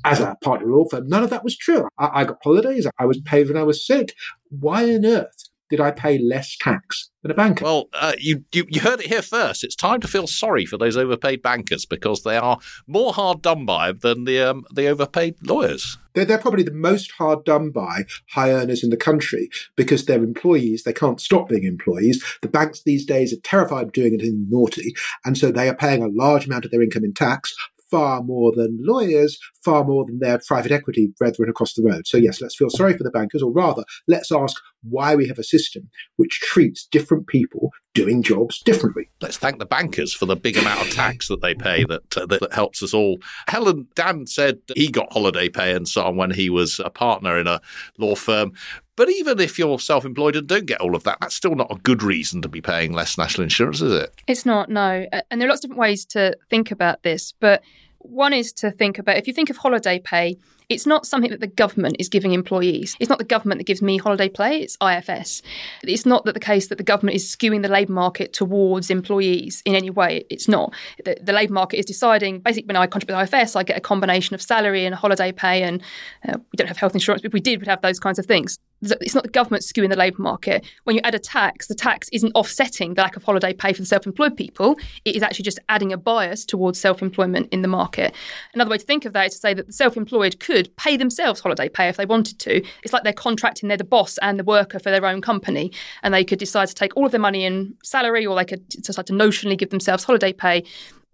as 0.05 0.21
a 0.21 0.37
partner 0.43 0.69
law 0.69 0.85
firm, 0.89 1.09
none 1.09 1.23
of 1.25 1.31
that 1.31 1.43
was 1.45 1.57
true. 1.57 1.89
I, 1.99 2.21
I 2.21 2.25
got 2.25 2.39
holidays, 2.43 2.87
I 2.99 3.07
was 3.07 3.21
paid 3.21 3.49
when 3.49 3.57
I 3.57 3.63
was 3.63 3.85
sick. 3.87 4.15
Why 4.51 4.85
on 4.95 5.05
earth 5.05 5.46
did 5.69 5.81
I 5.81 5.91
pay 5.91 6.19
less 6.19 6.57
tax 6.59 7.11
than 7.23 7.31
a 7.31 7.35
banker? 7.35 7.65
Well, 7.65 7.89
uh, 7.93 8.13
you, 8.19 8.45
you 8.53 8.65
you 8.69 8.81
heard 8.81 9.01
it 9.01 9.07
here 9.07 9.23
first. 9.23 9.65
It's 9.65 9.77
time 9.77 10.01
to 10.01 10.09
feel 10.09 10.27
sorry 10.27 10.67
for 10.67 10.79
those 10.79 10.97
overpaid 10.97 11.43
bankers 11.43 11.85
because 11.85 12.23
they 12.23 12.37
are 12.37 12.59
more 12.87 13.13
hard 13.13 13.43
done 13.43 13.67
by 13.67 13.93
than 13.93 14.25
the 14.25 14.41
um, 14.41 14.65
the 14.73 14.87
overpaid 14.89 15.37
lawyers. 15.43 15.99
They're, 16.15 16.25
they're 16.25 16.39
probably 16.39 16.63
the 16.63 16.73
most 16.73 17.13
hard 17.13 17.45
done 17.45 17.71
by 17.71 18.05
high 18.31 18.53
earners 18.53 18.83
in 18.83 18.91
the 18.91 18.97
country 18.97 19.49
because 19.77 20.07
they're 20.07 20.23
employees. 20.23 20.85
They 20.85 20.93
can't 20.93 21.21
stop 21.21 21.49
being 21.49 21.65
employees. 21.65 22.25
The 22.43 22.49
banks 22.49 22.83
these 22.85 23.05
days 23.05 23.33
are 23.33 23.41
terrified 23.45 23.87
of 23.87 23.93
doing 23.93 24.15
anything 24.15 24.47
naughty. 24.49 24.95
And 25.25 25.37
so 25.37 25.51
they 25.51 25.69
are 25.69 25.77
paying 25.77 26.03
a 26.03 26.09
large 26.09 26.47
amount 26.47 26.65
of 26.65 26.71
their 26.71 26.83
income 26.83 27.05
in 27.05 27.13
tax, 27.13 27.55
far 27.91 28.23
more 28.23 28.53
than 28.55 28.79
lawyers, 28.81 29.39
far 29.65 29.85
more 29.85 30.05
than 30.05 30.19
their 30.19 30.41
private 30.47 30.73
equity 30.73 31.13
brethren 31.19 31.49
across 31.49 31.75
the 31.75 31.83
road. 31.83 32.07
So, 32.07 32.17
yes, 32.17 32.41
let's 32.41 32.57
feel 32.57 32.71
sorry 32.71 32.97
for 32.97 33.05
the 33.05 33.11
bankers, 33.11 33.43
or 33.43 33.53
rather, 33.53 33.85
let's 34.09 34.33
ask 34.33 34.57
why 34.89 35.15
we 35.15 35.27
have 35.29 35.39
a 35.39 35.45
system 35.45 35.89
which 36.17 36.41
treats 36.41 36.87
different 36.87 37.27
people 37.27 37.71
doing 37.95 38.23
jobs 38.23 38.61
differently. 38.63 39.09
Let's 39.21 39.39
thank 39.39 39.59
the 39.59 39.67
bankers 39.67 40.13
for 40.13 40.27
the 40.27 40.37
big 40.37 40.57
amount 40.59 40.83
of 40.83 40.91
tax 40.91 41.29
that 41.29 41.41
they 41.41 41.55
pay 41.55 41.85
that, 41.85 42.17
uh, 42.17 42.27
that 42.27 42.41
that 42.41 42.53
helps 42.53 42.83
us 42.83 42.93
all. 42.93 43.19
Helen 43.49 43.87
Dan 43.95 44.27
said 44.27 44.59
he 44.75 44.89
got 44.89 45.13
holiday 45.13 45.49
pay 45.49 45.73
and 45.73 45.89
so 45.89 46.05
on 46.05 46.17
when 46.17 46.31
he 46.31 46.51
was 46.51 46.79
a 46.85 46.91
partner 46.91 47.39
in 47.39 47.47
a 47.47 47.61
law 47.99 48.15
firm. 48.15 48.53
But 48.97 49.11
even 49.11 49.41
if 49.41 49.59
you're 49.59 49.79
self-employed 49.79 50.37
and 50.37 50.47
don't 50.47 50.67
get 50.67 50.81
all 50.81 50.97
of 50.97 51.05
that, 51.05 51.19
that's 51.21 51.35
still 51.35 51.55
not 51.55 51.71
a 51.71 51.77
good 51.77 52.03
reason 52.03 52.41
to 52.43 52.49
be 52.49 52.63
paying 52.63 52.93
less 52.93 53.19
national 53.19 53.45
insurance, 53.45 53.83
is 53.83 53.93
it? 53.93 54.11
It's 54.27 54.47
not, 54.47 54.71
no. 54.71 55.07
And 55.31 55.41
there 55.41 55.49
are 55.49 55.51
lots 55.51 55.59
of 55.59 55.71
different 55.71 55.81
ways 55.81 56.07
to 56.07 56.35
think 56.49 56.71
about 56.71 57.03
this. 57.03 57.35
But 57.39 57.63
one 58.11 58.33
is 58.33 58.53
to 58.55 58.71
think 58.71 58.99
about 58.99 59.17
if 59.17 59.27
you 59.27 59.33
think 59.33 59.51
of 59.51 59.57
holiday 59.57 59.99
pay, 59.99 60.37
it's 60.69 60.87
not 60.87 61.07
something 61.07 61.31
that 61.31 61.41
the 61.41 61.47
government 61.47 61.97
is 61.99 62.09
giving 62.09 62.33
employees. 62.33 62.97
It's 62.99 63.09
not 63.09 63.19
the 63.19 63.25
government 63.25 63.61
that 63.61 63.67
gives 63.67 63.83
me 63.83 63.99
holiday 63.99 64.29
pay, 64.29 64.61
it's 64.61 64.77
IFS. 64.83 65.43
It's 65.85 66.05
not 66.05 66.25
that 66.25 66.35
the 66.35 66.41
case 66.41 66.69
that 66.69 66.79
the 66.79 66.85
government 66.85 67.15
is 67.15 67.25
skewing 67.25 67.63
the 67.63 67.69
labour 67.69 67.93
market 67.93 68.33
towards 68.33 68.91
employees 68.91 69.63
in 69.65 69.77
any 69.77 69.91
way. 69.91 70.25
It's 70.29 70.49
not. 70.49 70.75
The, 71.05 71.19
the 71.23 71.33
labour 71.33 71.53
market 71.53 71.79
is 71.79 71.87
deciding, 71.87 72.41
basically, 72.41 72.67
when 72.67 72.77
I 72.77 72.87
contribute 72.87 73.17
to 73.17 73.23
IFS, 73.23 73.55
I 73.55 73.63
get 73.63 73.77
a 73.77 73.81
combination 73.81 74.35
of 74.35 74.43
salary 74.43 74.85
and 74.85 74.95
holiday 74.95 75.31
pay, 75.31 75.63
and 75.63 75.81
uh, 76.29 76.39
we 76.39 76.57
don't 76.57 76.69
have 76.69 76.79
health 76.79 76.95
insurance, 76.95 77.23
but 77.23 77.29
if 77.29 77.33
we 77.33 77.41
did, 77.41 77.61
we'd 77.61 77.69
have 77.69 77.83
those 77.83 78.01
kinds 78.01 78.19
of 78.19 78.27
things. 78.27 78.59
It's 79.01 79.15
not 79.15 79.25
the 79.25 79.31
government 79.31 79.65
skewing 79.65 79.91
the 79.91 79.97
labour 79.97 80.23
market. 80.23 80.65
When 80.85 80.97
you 80.97 81.03
add 81.05 81.15
a 81.15 81.19
tax, 81.19 81.67
the 81.67 81.75
tax 81.75 82.09
isn't 82.13 82.33
offsetting 82.35 82.95
the 82.95 83.03
lack 83.03 83.17
of 83.17 83.25
holiday 83.25 83.53
pay 83.53 83.73
for 83.73 83.83
the 83.83 83.87
self 83.87 84.07
employed 84.07 84.37
people. 84.37 84.77
It 85.05 85.17
is 85.17 85.23
actually 85.23 85.45
just 85.45 85.59
adding 85.69 85.93
a 85.93 85.97
bias 85.97 86.45
towards 86.45 86.81
self 86.81 87.03
employment 87.03 87.49
in 87.53 87.63
the 87.63 87.69
market. 87.69 88.15
Another 88.55 88.71
way 88.71 88.79
to 88.79 88.85
think 88.85 89.05
of 89.05 89.13
that 89.13 89.27
is 89.27 89.33
to 89.35 89.39
say 89.39 89.55
that 89.55 89.67
the 89.67 89.73
self 89.73 89.97
employed 89.97 90.41
could 90.41 90.75
pay 90.77 90.97
themselves 90.97 91.41
holiday 91.41 91.69
pay 91.69 91.89
if 91.89 91.97
they 91.97 92.07
wanted 92.07 92.39
to. 92.41 92.63
It's 92.83 92.93
like 92.93 93.03
they're 93.03 93.13
contracting, 93.13 93.69
they're 93.69 93.77
the 93.77 93.85
boss 93.85 94.19
and 94.19 94.39
the 94.39 94.45
worker 94.45 94.79
for 94.79 94.91
their 94.91 95.05
own 95.07 95.21
company. 95.21 95.73
And 96.03 96.13
they 96.13 96.25
could 96.25 96.39
decide 96.39 96.69
to 96.69 96.75
take 96.75 96.97
all 96.97 97.07
of 97.07 97.13
their 97.13 97.21
money 97.21 97.45
in 97.45 97.75
salary 97.83 98.27
or 98.27 98.37
they 98.37 98.45
could 98.45 98.69
decide 98.69 99.07
to 99.07 99.13
notionally 99.13 99.59
give 99.59 99.71
themselves 99.71 100.05
holiday 100.05 100.33
pay 100.33 100.65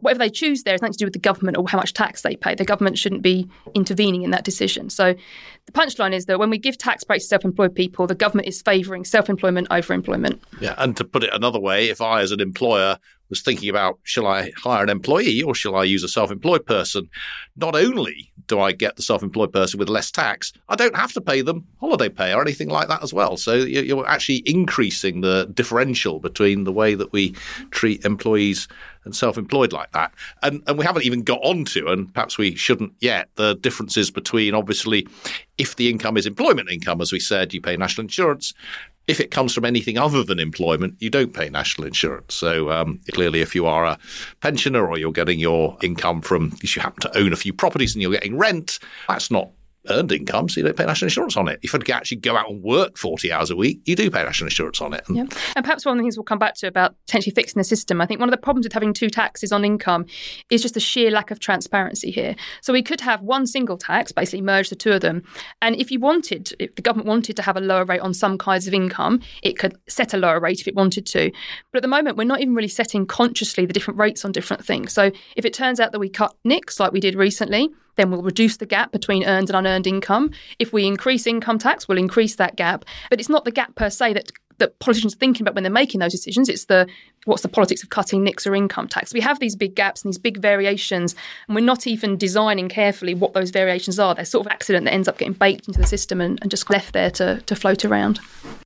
whatever 0.03 0.19
they 0.19 0.29
choose 0.29 0.65
there 0.65 0.75
is 0.75 0.83
nothing 0.83 0.93
to 0.93 0.99
do 0.99 1.07
with 1.07 1.13
the 1.13 1.19
government 1.19 1.57
or 1.57 1.67
how 1.69 1.79
much 1.79 1.95
tax 1.95 2.23
they 2.23 2.37
pay. 2.37 2.55
The 2.55 2.65
government 2.65 2.99
shouldn't 2.99 3.23
be 3.23 3.49
intervening 3.75 4.23
in 4.23 4.31
that 4.31 4.45
decision. 4.45 4.91
So 4.91 5.15
the 5.67 5.73
punchline 5.73 6.13
is 6.13 6.27
that 6.27 6.39
when 6.39 6.51
we 6.51 6.59
give 6.59 6.77
tax 6.77 7.05
breaks 7.05 7.25
to 7.25 7.29
self 7.29 7.45
employed 7.45 7.75
people, 7.75 8.07
the 8.07 8.15
government 8.15 8.49
is 8.49 8.61
favouring 8.61 9.05
self 9.05 9.31
employment 9.31 9.69
over 9.71 9.95
employment. 9.95 10.43
Yeah, 10.61 10.75
and 10.79 10.97
to 10.97 11.05
put 11.05 11.23
it 11.23 11.33
another 11.33 11.61
way, 11.61 11.89
if 11.89 12.01
I, 12.01 12.21
as 12.21 12.33
an 12.33 12.41
employer, 12.41 12.99
was 13.31 13.41
thinking 13.41 13.71
about 13.71 13.99
shall 14.03 14.27
I 14.27 14.53
hire 14.59 14.83
an 14.83 14.91
employee 14.91 15.41
or 15.41 15.55
shall 15.55 15.75
I 15.75 15.85
use 15.85 16.03
a 16.03 16.09
self 16.09 16.31
employed 16.31 16.67
person, 16.67 17.09
not 17.57 17.75
only 17.75 18.32
do 18.53 18.61
I 18.61 18.73
get 18.73 18.97
the 18.97 19.03
self 19.03 19.23
employed 19.23 19.51
person 19.51 19.79
with 19.79 19.89
less 19.89 20.11
tax, 20.11 20.53
I 20.69 20.77
don't 20.77 20.95
have 20.95 21.15
to 21.15 21.23
pay 21.23 21.41
them 21.41 21.67
holiday 21.81 22.11
pay 22.11 22.35
or 22.35 22.43
anything 22.43 22.69
like 22.69 22.89
that 22.89 23.03
as 23.03 23.15
well. 23.15 23.39
So 23.39 23.55
you're 23.55 24.07
actually 24.07 24.43
increasing 24.45 25.23
the 25.23 25.51
differential 25.55 26.21
between 26.21 26.65
the 26.65 26.73
way 26.73 26.95
that 26.95 27.13
we 27.13 27.31
treat 27.71 28.05
employees 28.05 28.69
and 29.05 29.17
self-employed 29.17 29.73
like 29.73 29.91
that. 29.93 30.13
And 30.43 30.63
and 30.67 30.77
we 30.79 30.85
haven't 30.85 31.05
even 31.05 31.23
got 31.23 31.41
onto, 31.43 31.89
and 31.89 32.13
perhaps 32.13 32.37
we 32.37 32.55
shouldn't 32.55 32.93
yet, 33.01 33.31
the 33.37 33.55
differences 33.55 34.11
between 34.11 34.55
obviously 34.55 35.09
if 35.57 35.77
the 35.77 35.89
income 35.89 36.17
is 36.19 36.27
employment 36.27 36.71
income, 36.71 37.01
as 37.01 37.11
we 37.11 37.21
said, 37.21 37.55
you 37.55 37.61
pay 37.61 37.77
national 37.77 38.05
insurance, 38.05 38.53
if 39.07 39.21
it 39.21 39.31
comes 39.31 39.53
from 39.53 39.65
anything 39.65 39.99
other 39.99 40.23
than 40.23 40.39
employment, 40.39 40.95
you 41.01 41.11
don't 41.11 41.35
pay 41.35 41.49
national 41.49 41.87
insurance. 41.87 42.35
So 42.35 42.71
um, 42.71 43.01
clearly, 43.13 43.41
if 43.41 43.55
you 43.55 43.67
are 43.67 43.85
a 43.85 43.99
pensioner 44.41 44.87
or 44.87 44.99
you're 44.99 45.13
getting 45.13 45.41
your 45.41 45.77
income 45.83 46.21
from, 46.21 46.53
if 46.63 46.77
you 46.77 46.83
happen 46.83 47.01
to 47.01 47.19
own 47.19 47.33
a 47.33 47.37
few 47.37 47.53
properties 47.53 47.95
and 47.95 48.03
you're 48.03 48.13
getting 48.13 48.39
rent, 48.39 48.79
that's 49.09 49.31
not 49.31 49.51
earned 49.89 50.12
income, 50.12 50.49
so 50.49 50.61
you 50.61 50.65
don't 50.65 50.77
pay 50.77 50.87
national 50.87 51.07
insurance 51.07 51.37
on 51.37 51.49
it. 51.49 51.59
If 51.62 51.73
you 51.73 51.81
actually 51.93 52.19
go 52.19 52.37
out 52.37 52.49
and 52.49 52.62
work 52.62 52.97
40 52.97 53.33
hours 53.33 53.51
a 53.51 53.57
week, 53.57 53.81
you 53.85 53.97
do 53.97 54.11
pay 54.11 54.23
national 54.23 54.47
insurance 54.47 54.81
on 54.81 54.95
it. 54.95 55.03
And, 55.09 55.17
yeah. 55.17 55.23
and 55.57 55.65
perhaps 55.65 55.85
one 55.85 55.97
of 55.97 55.99
the 55.99 56.05
things 56.05 56.17
we'll 56.17 56.25
come 56.25 56.39
back 56.39 56.55
to 56.57 56.67
about 56.67 56.95
potentially 57.07 57.35
fixing 57.35 57.59
the 57.59 57.65
system, 57.65 58.01
I 58.01 58.07
think 58.07 58.21
one 58.21 58.29
of 58.29 58.33
the 58.33 58.41
problems 58.41 58.67
with 58.67 58.73
having 58.73 58.93
two 58.93 59.11
taxes 59.11 59.53
on 59.53 59.65
income 59.65 60.07
is 60.51 60.62
just 60.62 60.75
the 60.75 60.81
sheer 60.81 61.11
lack 61.11 61.31
of 61.31 61.41
transparency 61.41 62.11
here. 62.11 62.37
So 62.61 62.73
we 62.73 62.83
could 62.83 63.01
have 63.01 63.23
one 63.23 63.47
single 63.47 63.77
tax, 63.77 64.12
basically 64.12 64.43
merge 64.43 64.71
the 64.71 64.77
two 64.77 64.93
of 64.93 65.01
them. 65.01 65.23
And 65.61 65.77
if 65.77 65.91
you 65.91 65.99
wanted, 65.99 66.53
if 66.59 66.75
the 66.77 66.83
government 66.83 67.09
wanted 67.09 67.37
to 67.37 67.43
have 67.43 67.57
a 67.57 67.61
lower 67.61 67.85
rate 67.85 68.01
on 68.01 68.15
some 68.15 68.39
kinds 68.39 68.67
of 68.67 68.75
income, 68.75 69.21
it 69.43 69.59
could 69.59 69.77
set 69.89 70.15
a 70.15 70.17
lower 70.17 70.41
rate 70.41 70.61
if 70.61 70.69
it 70.69 70.75
wanted 70.75 71.07
to. 71.07 71.33
But 71.73 71.79
at 71.79 71.83
the 71.83 71.89
moment, 71.89 72.17
we're 72.17 72.25
not 72.25 72.41
even 72.41 72.55
really 72.55 72.69
setting 72.69 73.07
consciously 73.07 73.67
the 73.67 73.73
different 73.73 73.99
rates 73.99 74.25
on 74.25 74.33
different 74.33 74.65
things. 74.65 74.93
So 74.93 75.11
if 75.37 75.45
it 75.45 75.53
turns 75.53 75.81
out 75.81 75.93
that 75.93 75.99
we 75.99 76.09
cut 76.09 76.37
NICs 76.45 76.79
like 76.79 76.93
we 76.93 77.01
did 77.01 77.15
recently, 77.15 77.71
then 77.97 78.11
we'll 78.11 78.23
reduce 78.23 78.57
the 78.57 78.67
gap 78.67 78.93
between 78.93 79.25
earned 79.25 79.51
and 79.51 79.57
unearned 79.57 79.87
income. 79.87 80.31
If 80.59 80.73
we 80.73 80.87
increase 80.87 81.27
income 81.27 81.59
tax, 81.59 81.89
we'll 81.89 81.99
increase 81.99 82.37
that 82.37 82.57
gap. 82.57 82.85
But 83.11 83.21
it's 83.21 83.29
not 83.29 83.45
the 83.45 83.51
gap 83.51 83.75
per 83.75 83.91
se 83.91 84.15
that 84.15 84.33
that 84.59 84.79
politicians 84.79 85.15
are 85.15 85.19
thinking 85.19 85.43
about 85.43 85.55
when 85.55 85.65
they're 85.65 85.73
making 85.73 86.01
those 86.01 86.13
decisions. 86.13 86.49
It's 86.49 86.67
the 86.67 86.87
what's 87.25 87.43
the 87.43 87.49
politics 87.49 87.83
of 87.83 87.91
cutting 87.91 88.23
NICs 88.23 88.47
or 88.47 88.55
income 88.55 88.89
tax. 88.89 89.13
We 89.13 89.21
have 89.21 89.41
these 89.41 89.57
big 89.57 89.75
gaps 89.75 90.03
and 90.03 90.13
these 90.13 90.19
big 90.19 90.39
variations, 90.39 91.15
and 91.47 91.55
we're 91.55 91.65
not 91.65 91.87
even 91.87 92.17
designing 92.17 92.69
carefully 92.69 93.15
what 93.15 93.33
those 93.33 93.51
variations 93.51 93.99
are. 93.99 94.15
They're 94.15 94.25
sort 94.25 94.47
of 94.47 94.53
accident 94.53 94.85
that 94.85 94.95
ends 94.95 95.09
up 95.09 95.19
getting 95.19 95.35
baked 95.35 95.69
into 95.69 95.81
the 95.81 95.87
system 95.87 96.21
and, 96.21 96.39
and 96.43 96.51
just 96.51 96.71
left 96.71 96.93
there 96.93 97.11
to, 97.13 97.41
to 97.41 97.57
float 97.57 97.85
around. 97.85 98.21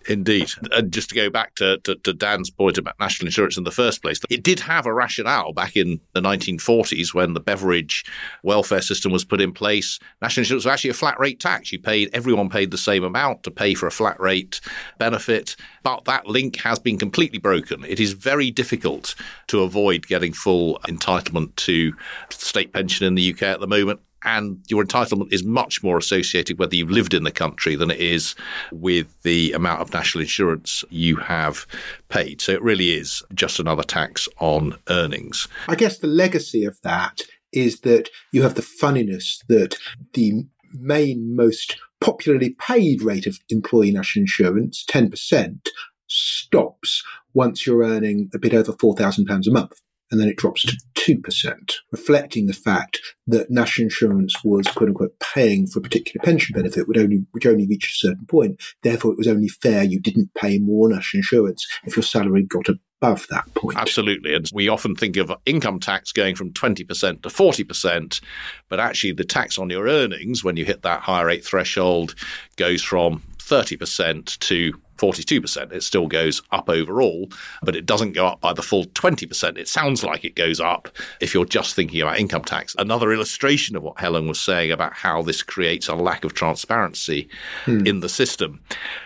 Indeed. 0.08 0.50
And 0.72 0.92
just 0.92 1.08
to 1.10 1.14
go 1.14 1.30
back 1.30 1.54
to, 1.56 1.78
to, 1.78 1.96
to, 1.96 2.12
Dan's 2.12 2.50
point 2.50 2.78
about 2.78 2.98
national 3.00 3.26
insurance 3.26 3.56
in 3.56 3.64
the 3.64 3.70
first 3.70 4.02
place, 4.02 4.20
it 4.30 4.42
did 4.42 4.60
have 4.60 4.86
a 4.86 4.94
rationale 4.94 5.52
back 5.52 5.76
in 5.76 6.00
the 6.12 6.20
1940s 6.20 7.12
when 7.12 7.34
the 7.34 7.40
Beveridge 7.40 8.04
welfare 8.42 8.82
system 8.82 9.12
was 9.12 9.24
put 9.24 9.40
in 9.40 9.52
place. 9.52 9.98
National 10.22 10.42
insurance 10.42 10.64
was 10.64 10.72
actually 10.72 10.90
a 10.90 10.94
flat 10.94 11.18
rate 11.18 11.40
tax. 11.40 11.72
You 11.72 11.80
paid, 11.80 12.10
everyone 12.12 12.48
paid 12.48 12.70
the 12.70 12.78
same 12.78 13.04
amount 13.04 13.42
to 13.44 13.50
pay 13.50 13.74
for 13.74 13.86
a 13.86 13.92
flat 13.92 14.18
rate 14.20 14.60
benefit, 14.98 15.56
but 15.82 16.04
that 16.04 16.26
link 16.26 16.56
has 16.56 16.78
been 16.78 16.98
completely 16.98 17.38
broken. 17.38 17.84
It 17.84 18.00
is 18.00 18.12
very 18.12 18.50
difficult 18.50 19.14
to 19.48 19.62
avoid 19.62 20.06
getting 20.06 20.32
full 20.32 20.78
entitlement 20.88 21.54
to 21.56 21.94
state 22.30 22.72
pension 22.72 23.06
in 23.06 23.16
the 23.16 23.32
UK 23.32 23.42
at 23.42 23.60
the 23.60 23.66
moment 23.66 24.00
and 24.26 24.60
your 24.68 24.84
entitlement 24.84 25.32
is 25.32 25.44
much 25.44 25.82
more 25.82 25.96
associated 25.96 26.58
whether 26.58 26.74
you've 26.74 26.90
lived 26.90 27.14
in 27.14 27.22
the 27.22 27.30
country 27.30 27.76
than 27.76 27.90
it 27.90 28.00
is 28.00 28.34
with 28.72 29.22
the 29.22 29.52
amount 29.52 29.80
of 29.80 29.92
national 29.94 30.22
insurance 30.22 30.84
you 30.90 31.16
have 31.16 31.66
paid. 32.08 32.40
So 32.40 32.52
it 32.52 32.62
really 32.62 32.90
is 32.90 33.22
just 33.32 33.58
another 33.58 33.84
tax 33.84 34.28
on 34.38 34.76
earnings. 34.88 35.48
I 35.68 35.76
guess 35.76 35.98
the 35.98 36.08
legacy 36.08 36.64
of 36.64 36.78
that 36.82 37.22
is 37.52 37.80
that 37.80 38.10
you 38.32 38.42
have 38.42 38.56
the 38.56 38.62
funniness 38.62 39.42
that 39.48 39.78
the 40.12 40.44
main 40.74 41.34
most 41.34 41.78
popularly 42.00 42.56
paid 42.58 43.02
rate 43.02 43.26
of 43.26 43.38
employee 43.48 43.92
national 43.92 44.24
insurance, 44.24 44.84
10%, 44.90 45.68
stops 46.08 47.02
once 47.32 47.66
you're 47.66 47.82
earning 47.82 48.28
a 48.34 48.38
bit 48.38 48.54
over 48.54 48.72
£4,000 48.72 49.46
a 49.46 49.50
month 49.50 49.80
and 50.10 50.20
then 50.20 50.28
it 50.28 50.36
drops 50.36 50.62
to 50.62 50.76
2%, 51.06 51.72
reflecting 51.92 52.46
the 52.46 52.52
fact 52.52 53.00
that 53.26 53.50
national 53.50 53.84
insurance 53.84 54.42
was, 54.44 54.66
quote 54.68 54.88
unquote, 54.88 55.18
paying 55.20 55.66
for 55.66 55.78
a 55.78 55.82
particular 55.82 56.24
pension 56.24 56.54
benefit, 56.54 56.88
which 56.88 56.98
only, 56.98 57.24
which 57.32 57.46
only 57.46 57.66
reached 57.66 57.92
a 57.92 58.08
certain 58.08 58.26
point. 58.26 58.60
Therefore, 58.82 59.12
it 59.12 59.18
was 59.18 59.28
only 59.28 59.48
fair 59.48 59.84
you 59.84 60.00
didn't 60.00 60.34
pay 60.34 60.58
more 60.58 60.88
national 60.88 61.20
insurance 61.20 61.66
if 61.84 61.96
your 61.96 62.02
salary 62.02 62.42
got 62.42 62.68
above 62.68 63.26
that 63.30 63.52
point. 63.54 63.76
Absolutely. 63.76 64.34
And 64.34 64.48
we 64.52 64.68
often 64.68 64.94
think 64.94 65.16
of 65.16 65.32
income 65.44 65.80
tax 65.80 66.12
going 66.12 66.34
from 66.34 66.52
20% 66.52 67.22
to 67.22 67.28
40%, 67.28 68.20
but 68.68 68.80
actually 68.80 69.12
the 69.12 69.24
tax 69.24 69.58
on 69.58 69.70
your 69.70 69.86
earnings, 69.86 70.42
when 70.42 70.56
you 70.56 70.64
hit 70.64 70.82
that 70.82 71.02
higher 71.02 71.26
rate 71.26 71.44
threshold, 71.44 72.14
goes 72.56 72.82
from 72.82 73.22
30% 73.46 74.38
to 74.40 74.72
42%. 74.96 75.72
It 75.72 75.82
still 75.82 76.06
goes 76.06 76.42
up 76.50 76.68
overall, 76.68 77.30
but 77.62 77.76
it 77.76 77.86
doesn't 77.86 78.12
go 78.12 78.26
up 78.26 78.40
by 78.40 78.52
the 78.52 78.62
full 78.62 78.84
20%. 78.84 79.58
It 79.58 79.68
sounds 79.68 80.02
like 80.02 80.24
it 80.24 80.34
goes 80.34 80.60
up 80.60 80.88
if 81.20 81.34
you're 81.34 81.44
just 81.44 81.74
thinking 81.74 82.00
about 82.00 82.18
income 82.18 82.42
tax. 82.42 82.74
Another 82.78 83.12
illustration 83.12 83.76
of 83.76 83.82
what 83.82 84.00
Helen 84.00 84.26
was 84.26 84.40
saying 84.40 84.72
about 84.72 84.94
how 84.94 85.22
this 85.22 85.42
creates 85.42 85.88
a 85.88 85.94
lack 85.94 86.24
of 86.24 86.34
transparency 86.34 87.28
hmm. 87.64 87.86
in 87.86 88.00
the 88.00 88.08
system. 88.08 88.60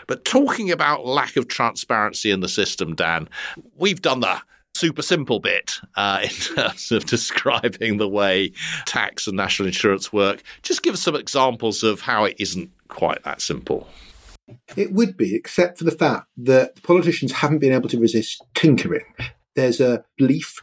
But 0.06 0.25
talking 0.25 0.70
about 0.70 1.06
lack 1.06 1.37
of 1.37 1.49
transparency 1.49 2.30
in 2.30 2.40
the 2.40 2.49
system, 2.49 2.94
Dan, 2.94 3.28
we've 3.76 4.00
done 4.00 4.20
the 4.20 4.40
super 4.75 5.02
simple 5.02 5.40
bit 5.40 5.78
uh, 5.97 6.20
in 6.23 6.30
terms 6.30 6.92
of 6.92 7.04
describing 7.04 7.99
the 7.99 8.09
way 8.09 8.52
tax 8.87 9.26
and 9.26 9.37
national 9.37 9.66
insurance 9.66 10.12
work. 10.12 10.42
Just 10.62 10.82
give 10.82 10.94
us 10.94 11.02
some 11.02 11.16
examples 11.16 11.82
of 11.82 12.00
how 12.00 12.25
it 12.25 12.37
isn't 12.38 12.70
quite 12.88 13.23
that 13.25 13.40
simple. 13.40 13.88
It 14.76 14.92
would 14.92 15.16
be, 15.16 15.35
except 15.35 15.78
for 15.78 15.85
the 15.85 15.90
fact 15.90 16.26
that 16.37 16.83
politicians 16.83 17.33
haven't 17.33 17.59
been 17.59 17.73
able 17.73 17.88
to 17.88 18.00
resist 18.00 18.45
tinkering. 18.54 19.04
There's 19.54 19.80
a 19.80 20.04
belief 20.16 20.54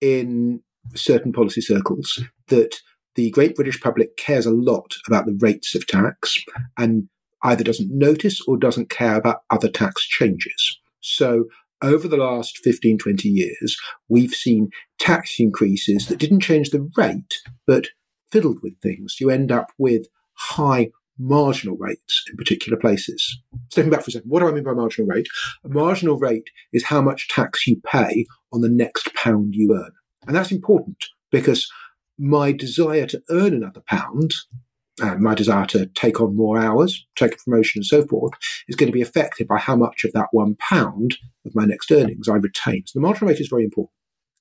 in 0.00 0.60
certain 0.94 1.32
policy 1.32 1.60
circles 1.60 2.22
that 2.48 2.80
the 3.14 3.30
great 3.30 3.54
British 3.54 3.80
public 3.80 4.16
cares 4.16 4.46
a 4.46 4.50
lot 4.50 4.94
about 5.06 5.26
the 5.26 5.38
rates 5.40 5.74
of 5.74 5.86
tax 5.86 6.42
and 6.78 7.08
either 7.44 7.64
doesn't 7.64 7.90
notice 7.90 8.40
or 8.46 8.56
doesn't 8.56 8.90
care 8.90 9.16
about 9.16 9.42
other 9.50 9.68
tax 9.68 10.06
changes. 10.06 10.78
So 11.00 11.44
over 11.82 12.06
the 12.06 12.16
last 12.16 12.58
15, 12.62 12.98
20 12.98 13.28
years, 13.28 13.76
we've 14.08 14.32
seen 14.32 14.70
tax 14.98 15.34
increases 15.38 16.06
that 16.06 16.18
didn't 16.18 16.40
change 16.40 16.70
the 16.70 16.88
rate, 16.96 17.34
but 17.66 17.88
fiddled 18.30 18.58
with 18.62 18.80
things. 18.80 19.16
You 19.20 19.30
end 19.30 19.50
up 19.52 19.70
with 19.78 20.06
high 20.34 20.90
marginal 21.18 21.76
rates 21.76 22.24
in 22.30 22.36
particular 22.36 22.78
places. 22.78 23.38
Stepping 23.70 23.90
back 23.90 24.02
for 24.02 24.08
a 24.08 24.12
second, 24.12 24.28
what 24.28 24.40
do 24.40 24.48
I 24.48 24.52
mean 24.52 24.64
by 24.64 24.72
marginal 24.72 25.08
rate? 25.08 25.28
A 25.64 25.68
marginal 25.68 26.18
rate 26.18 26.48
is 26.72 26.84
how 26.84 27.00
much 27.00 27.28
tax 27.28 27.66
you 27.66 27.80
pay 27.86 28.26
on 28.52 28.60
the 28.60 28.68
next 28.68 29.14
pound 29.14 29.54
you 29.54 29.74
earn. 29.74 29.92
And 30.26 30.36
that's 30.36 30.52
important 30.52 31.04
because 31.30 31.70
my 32.18 32.52
desire 32.52 33.06
to 33.06 33.22
earn 33.30 33.54
another 33.54 33.82
pound 33.88 34.34
my 35.18 35.34
desire 35.34 35.66
to 35.66 35.86
take 35.86 36.20
on 36.20 36.36
more 36.36 36.58
hours, 36.58 37.06
take 37.16 37.34
a 37.34 37.38
promotion 37.44 37.78
and 37.78 37.86
so 37.86 38.06
forth 38.06 38.32
is 38.68 38.76
going 38.76 38.88
to 38.88 38.92
be 38.92 39.02
affected 39.02 39.48
by 39.48 39.58
how 39.58 39.76
much 39.76 40.04
of 40.04 40.12
that 40.12 40.28
one 40.32 40.56
pound 40.56 41.16
of 41.46 41.54
my 41.54 41.64
next 41.64 41.90
earnings 41.90 42.28
I 42.28 42.36
retain. 42.36 42.84
So 42.86 42.98
the 42.98 43.02
marginal 43.02 43.30
rate 43.30 43.40
is 43.40 43.48
very 43.48 43.64
important. 43.64 43.92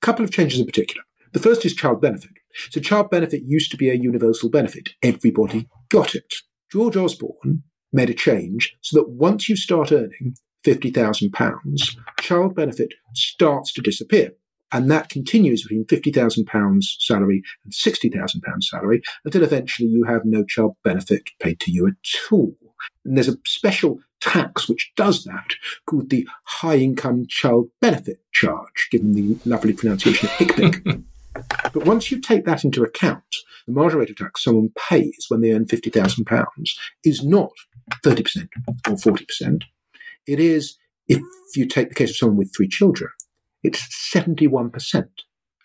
A 0.02 0.06
couple 0.06 0.26
of 0.26 0.32
changes 0.32 0.60
in 0.60 0.66
particular. 0.66 1.04
The 1.34 1.40
first 1.40 1.66
is 1.66 1.74
child 1.74 2.02
benefit. 2.02 2.32
So 2.70 2.82
child 2.82 3.10
benefit 3.10 3.44
used 3.46 3.72
to 3.72 3.78
be 3.78 3.90
a 3.90 3.96
universal 3.96 4.50
benefit. 4.50 4.90
Everybody 5.02 5.70
got 5.90 6.16
it. 6.16 6.34
George 6.72 6.96
Osborne 6.96 7.64
made 7.92 8.10
a 8.10 8.14
change 8.14 8.76
so 8.82 8.98
that 8.98 9.10
once 9.10 9.50
you 9.50 9.56
start 9.56 9.92
earning 9.92 10.36
£50,000, 10.66 11.98
child 12.20 12.56
benefit 12.56 12.94
starts 13.14 13.74
to 13.74 13.82
disappear. 13.82 14.32
And 14.72 14.90
that 14.90 15.10
continues 15.10 15.64
between 15.64 15.84
£50,000 15.86 16.84
salary 17.00 17.44
and 17.66 17.74
£60,000 17.74 18.64
salary 18.64 19.02
until 19.26 19.44
eventually 19.44 19.90
you 19.90 20.06
have 20.06 20.22
no 20.24 20.46
child 20.46 20.78
benefit 20.84 21.30
paid 21.40 21.60
to 21.62 21.72
you 21.72 21.88
at 21.88 22.32
all. 22.32 22.56
And 23.04 23.18
there's 23.18 23.28
a 23.28 23.38
special 23.46 24.00
tax 24.22 24.70
which 24.70 24.94
does 24.96 25.26
that 25.26 25.56
called 25.86 26.10
the 26.10 26.26
High 26.46 26.78
Income 26.78 27.26
Child 27.28 27.70
Benefit 27.82 28.22
Charge, 28.32 28.88
given 28.92 29.14
the 29.14 29.38
lovely 29.46 29.74
pronunciation 29.74 30.30
of 30.30 30.36
HICBIC. 30.36 31.04
but 31.74 31.86
once 31.86 32.12
you 32.12 32.22
take 32.22 32.46
that 32.46 32.64
into 32.64 32.84
account, 32.84 33.24
the 33.68 33.74
marginal 33.74 34.02
rate 34.02 34.10
of 34.10 34.18
tax 34.18 34.44
someone 34.44 34.70
pays 34.90 35.26
when 35.30 35.42
they 35.42 35.52
earn 35.52 35.66
£50,000 35.66 36.46
is 37.04 37.24
not 37.24 37.52
30% 38.06 38.48
or 38.88 38.96
40%. 38.96 39.64
It 40.28 40.40
is, 40.40 40.78
if 41.08 41.22
you 41.56 41.68
take 41.68 41.90
the 41.90 41.96
case 41.96 42.12
of 42.12 42.16
someone 42.18 42.38
with 42.38 42.54
three 42.56 42.68
children, 42.68 43.10
it's 43.64 44.12
71%. 44.14 45.06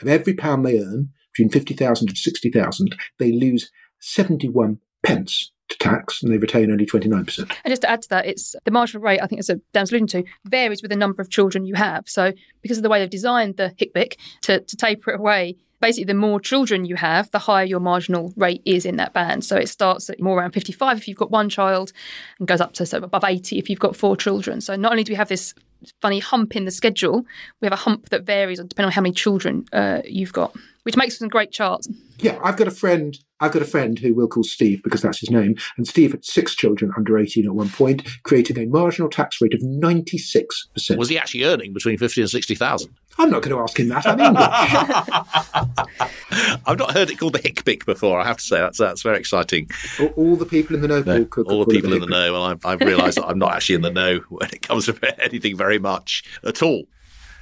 of 0.01 0.09
every 0.09 0.35
pound 0.35 0.65
they 0.65 0.79
earn 0.79 1.11
between 1.33 1.51
50,000 1.51 2.09
and 2.09 2.19
60,000, 2.19 2.97
they 3.19 3.33
lose 3.33 3.71
71 4.01 4.79
pence 5.03 5.53
to 5.69 5.79
tax 5.79 6.23
and 6.23 6.33
they 6.33 6.39
retain 6.39 6.71
only 6.71 6.87
29%. 6.87 7.39
And 7.39 7.49
just 7.67 7.83
to 7.83 7.91
add 7.91 8.03
to 8.03 8.09
that, 8.11 8.27
it's 8.27 8.55
the 8.65 8.71
marginal 8.71 9.03
rate, 9.03 9.21
I 9.21 9.27
think 9.27 9.41
as 9.41 9.51
Dan's 9.73 9.91
alluding 9.91 10.07
to, 10.09 10.25
varies 10.45 10.83
with 10.83 10.91
the 10.91 10.97
number 10.97 11.21
of 11.21 11.31
children 11.31 11.65
you 11.65 11.75
have. 11.75 12.09
So 12.09 12.33
because 12.63 12.79
of 12.79 12.83
the 12.83 12.89
way 12.89 13.01
they've 13.01 13.11
designed 13.11 13.57
the 13.57 13.75
HICBIC 13.79 14.17
to, 14.43 14.61
to 14.61 14.77
taper 14.77 15.11
it 15.11 15.19
away, 15.21 15.57
basically 15.81 16.05
the 16.05 16.15
more 16.15 16.41
children 16.41 16.85
you 16.85 16.97
have, 16.97 17.31
the 17.31 17.39
higher 17.39 17.65
your 17.65 17.81
marginal 17.81 18.33
rate 18.37 18.63
is 18.65 18.87
in 18.87 18.97
that 18.97 19.13
band. 19.13 19.45
So 19.45 19.57
it 19.57 19.69
starts 19.69 20.09
at 20.11 20.21
more 20.21 20.39
around 20.39 20.53
55 20.53 20.99
if 20.99 21.09
you've 21.09 21.19
got 21.19 21.31
one 21.31 21.49
child 21.49 21.93
and 22.39 22.49
goes 22.49 22.61
up 22.61 22.73
to 22.75 22.87
so 22.87 22.99
above 22.99 23.25
80 23.25 23.59
if 23.59 23.69
you've 23.69 23.79
got 23.79 23.97
four 23.97 24.17
children. 24.17 24.61
So 24.61 24.77
not 24.77 24.93
only 24.93 25.05
do 25.05 25.13
we 25.13 25.17
have 25.17 25.29
this 25.29 25.55
funny 26.01 26.19
hump 26.19 26.57
in 26.57 26.65
the 26.65 26.71
schedule, 26.71 27.27
we 27.61 27.67
have 27.67 27.73
a 27.73 27.77
hump 27.77 28.09
that 28.11 28.25
varies 28.25 28.59
depending 28.59 28.87
on 28.87 28.93
how 28.93 29.03
many 29.03 29.15
children 29.15 29.67
uh, 29.73 30.03
you've 30.05 30.33
got, 30.33 30.57
which 30.87 30.97
makes 30.97 31.19
some 31.19 31.27
great 31.27 31.51
charts. 31.51 31.89
Yeah, 32.19 32.39
I've 32.45 32.57
got 32.57 32.69
a 32.69 32.71
friend. 32.71 33.19
I've 33.41 33.51
got 33.51 33.61
a 33.61 33.67
friend 33.67 33.99
who 33.99 34.15
we'll 34.15 34.29
call 34.29 34.45
Steve 34.45 34.85
because 34.85 35.03
that's 35.03 35.19
his 35.19 35.33
name. 35.33 35.57
And 35.77 35.85
Steve 35.87 36.13
had 36.13 36.25
six 36.25 36.55
children 36.55 36.93
under 36.97 37.19
18 37.19 37.45
at 37.45 37.53
one 37.53 37.69
point, 37.71 38.07
creating 38.23 38.57
a 38.57 38.67
marginal 38.67 39.11
tax 39.11 39.41
rate 39.43 39.53
of 39.53 39.61
96%. 39.63 40.97
Was 40.97 41.09
he 41.09 41.19
actually 41.19 41.43
earning 41.43 41.73
between 41.73 41.99
50 41.99 42.21
and 42.21 42.31
60,000? 42.31 42.95
I'm 43.19 43.31
not 43.31 43.43
going 43.43 43.57
to 43.57 43.61
ask 43.63 43.79
him 43.81 43.89
that. 43.89 44.07
I'm 44.07 44.21
English. 44.21 44.47
I've 46.67 46.79
not 46.79 46.93
heard 46.93 47.11
it 47.11 47.19
called 47.19 47.33
the 47.33 47.41
HICBIC 47.41 47.85
before. 47.85 48.21
I 48.21 48.25
have 48.25 48.37
to 48.37 48.45
say 48.45 48.59
that's 48.59 48.79
that's 48.79 49.03
very 49.03 49.19
exciting. 49.19 49.69
All, 49.99 50.07
all 50.17 50.37
the 50.37 50.47
people 50.47 50.77
in 50.77 50.83
the 50.83 50.89
know, 50.89 51.01
No, 51.03 51.19
could- 51.25 51.31
could 51.31 51.47
all 51.49 51.59
the 51.61 51.65
call 51.65 51.75
it 51.75 51.77
people 51.79 51.93
in 51.95 52.01
the 52.01 52.07
know, 52.07 52.35
and 52.37 52.45
I've, 52.45 52.65
I've 52.65 52.81
realised 52.87 53.19
that 53.19 53.27
I'm 53.27 53.39
not 53.41 53.55
actually 53.55 53.75
in 53.75 53.83
the 53.83 53.91
know 53.91 54.19
when 54.29 54.51
it 54.51 54.63
comes 54.63 54.87
to 54.87 55.25
anything 55.25 55.57
very 55.57 55.79
much 55.81 56.23
at 56.45 56.63
all. 56.63 56.85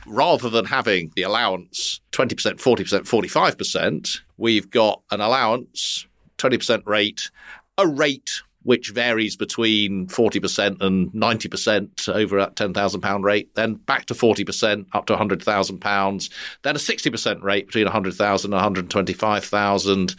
Rather 0.06 0.48
than 0.50 0.64
having 0.66 1.12
the 1.16 1.22
allowance 1.22 2.00
20%, 2.12 2.34
40%, 2.60 3.00
45%, 3.02 4.20
we've 4.36 4.70
got 4.70 5.00
an 5.10 5.20
allowance, 5.20 6.06
20% 6.38 6.86
rate, 6.86 7.30
a 7.78 7.86
rate 7.86 8.42
which 8.62 8.90
varies 8.90 9.36
between 9.36 10.06
40% 10.06 10.80
and 10.80 11.12
90% 11.12 12.08
over 12.08 12.38
at 12.38 12.56
£10,000 12.56 13.22
rate, 13.22 13.54
then 13.54 13.74
back 13.74 14.06
to 14.06 14.14
40% 14.14 14.86
up 14.94 15.04
to 15.06 15.14
£100,000, 15.14 16.30
then 16.62 16.74
a 16.74 16.78
60% 16.78 17.42
rate 17.42 17.66
between 17.66 17.84
100,000 17.84 18.46
and 18.52 18.54
125,000, 18.54 20.14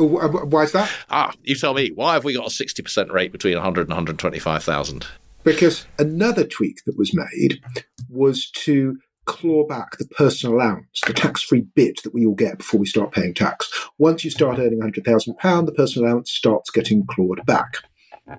Oh, 0.00 0.06
wh- 0.08 0.30
wh- 0.30 0.46
Why 0.52 0.62
is 0.62 0.72
that? 0.72 0.90
Ah, 1.10 1.32
you 1.42 1.56
tell 1.56 1.74
me, 1.74 1.90
why 1.94 2.14
have 2.14 2.24
we 2.24 2.32
got 2.34 2.46
a 2.46 2.50
60% 2.50 3.10
rate 3.10 3.32
between 3.32 3.54
100 3.54 3.80
and 3.82 3.90
125,000? 3.90 5.06
Because 5.42 5.86
another 5.98 6.44
tweak 6.44 6.84
that 6.84 6.96
was 6.96 7.12
made 7.14 7.60
was 8.08 8.50
to 8.50 8.98
claw 9.28 9.66
back 9.66 9.98
the 9.98 10.06
personal 10.08 10.56
allowance, 10.56 11.00
the 11.06 11.12
tax 11.12 11.42
free 11.42 11.60
bit 11.74 12.02
that 12.02 12.14
we 12.14 12.24
all 12.26 12.34
get 12.34 12.58
before 12.58 12.80
we 12.80 12.86
start 12.86 13.12
paying 13.12 13.34
tax. 13.34 13.70
Once 13.98 14.24
you 14.24 14.30
start 14.30 14.58
earning 14.58 14.80
£100,000, 14.80 15.66
the 15.66 15.72
personal 15.72 16.08
allowance 16.08 16.30
starts 16.32 16.70
getting 16.70 17.04
clawed 17.06 17.44
back. 17.46 17.74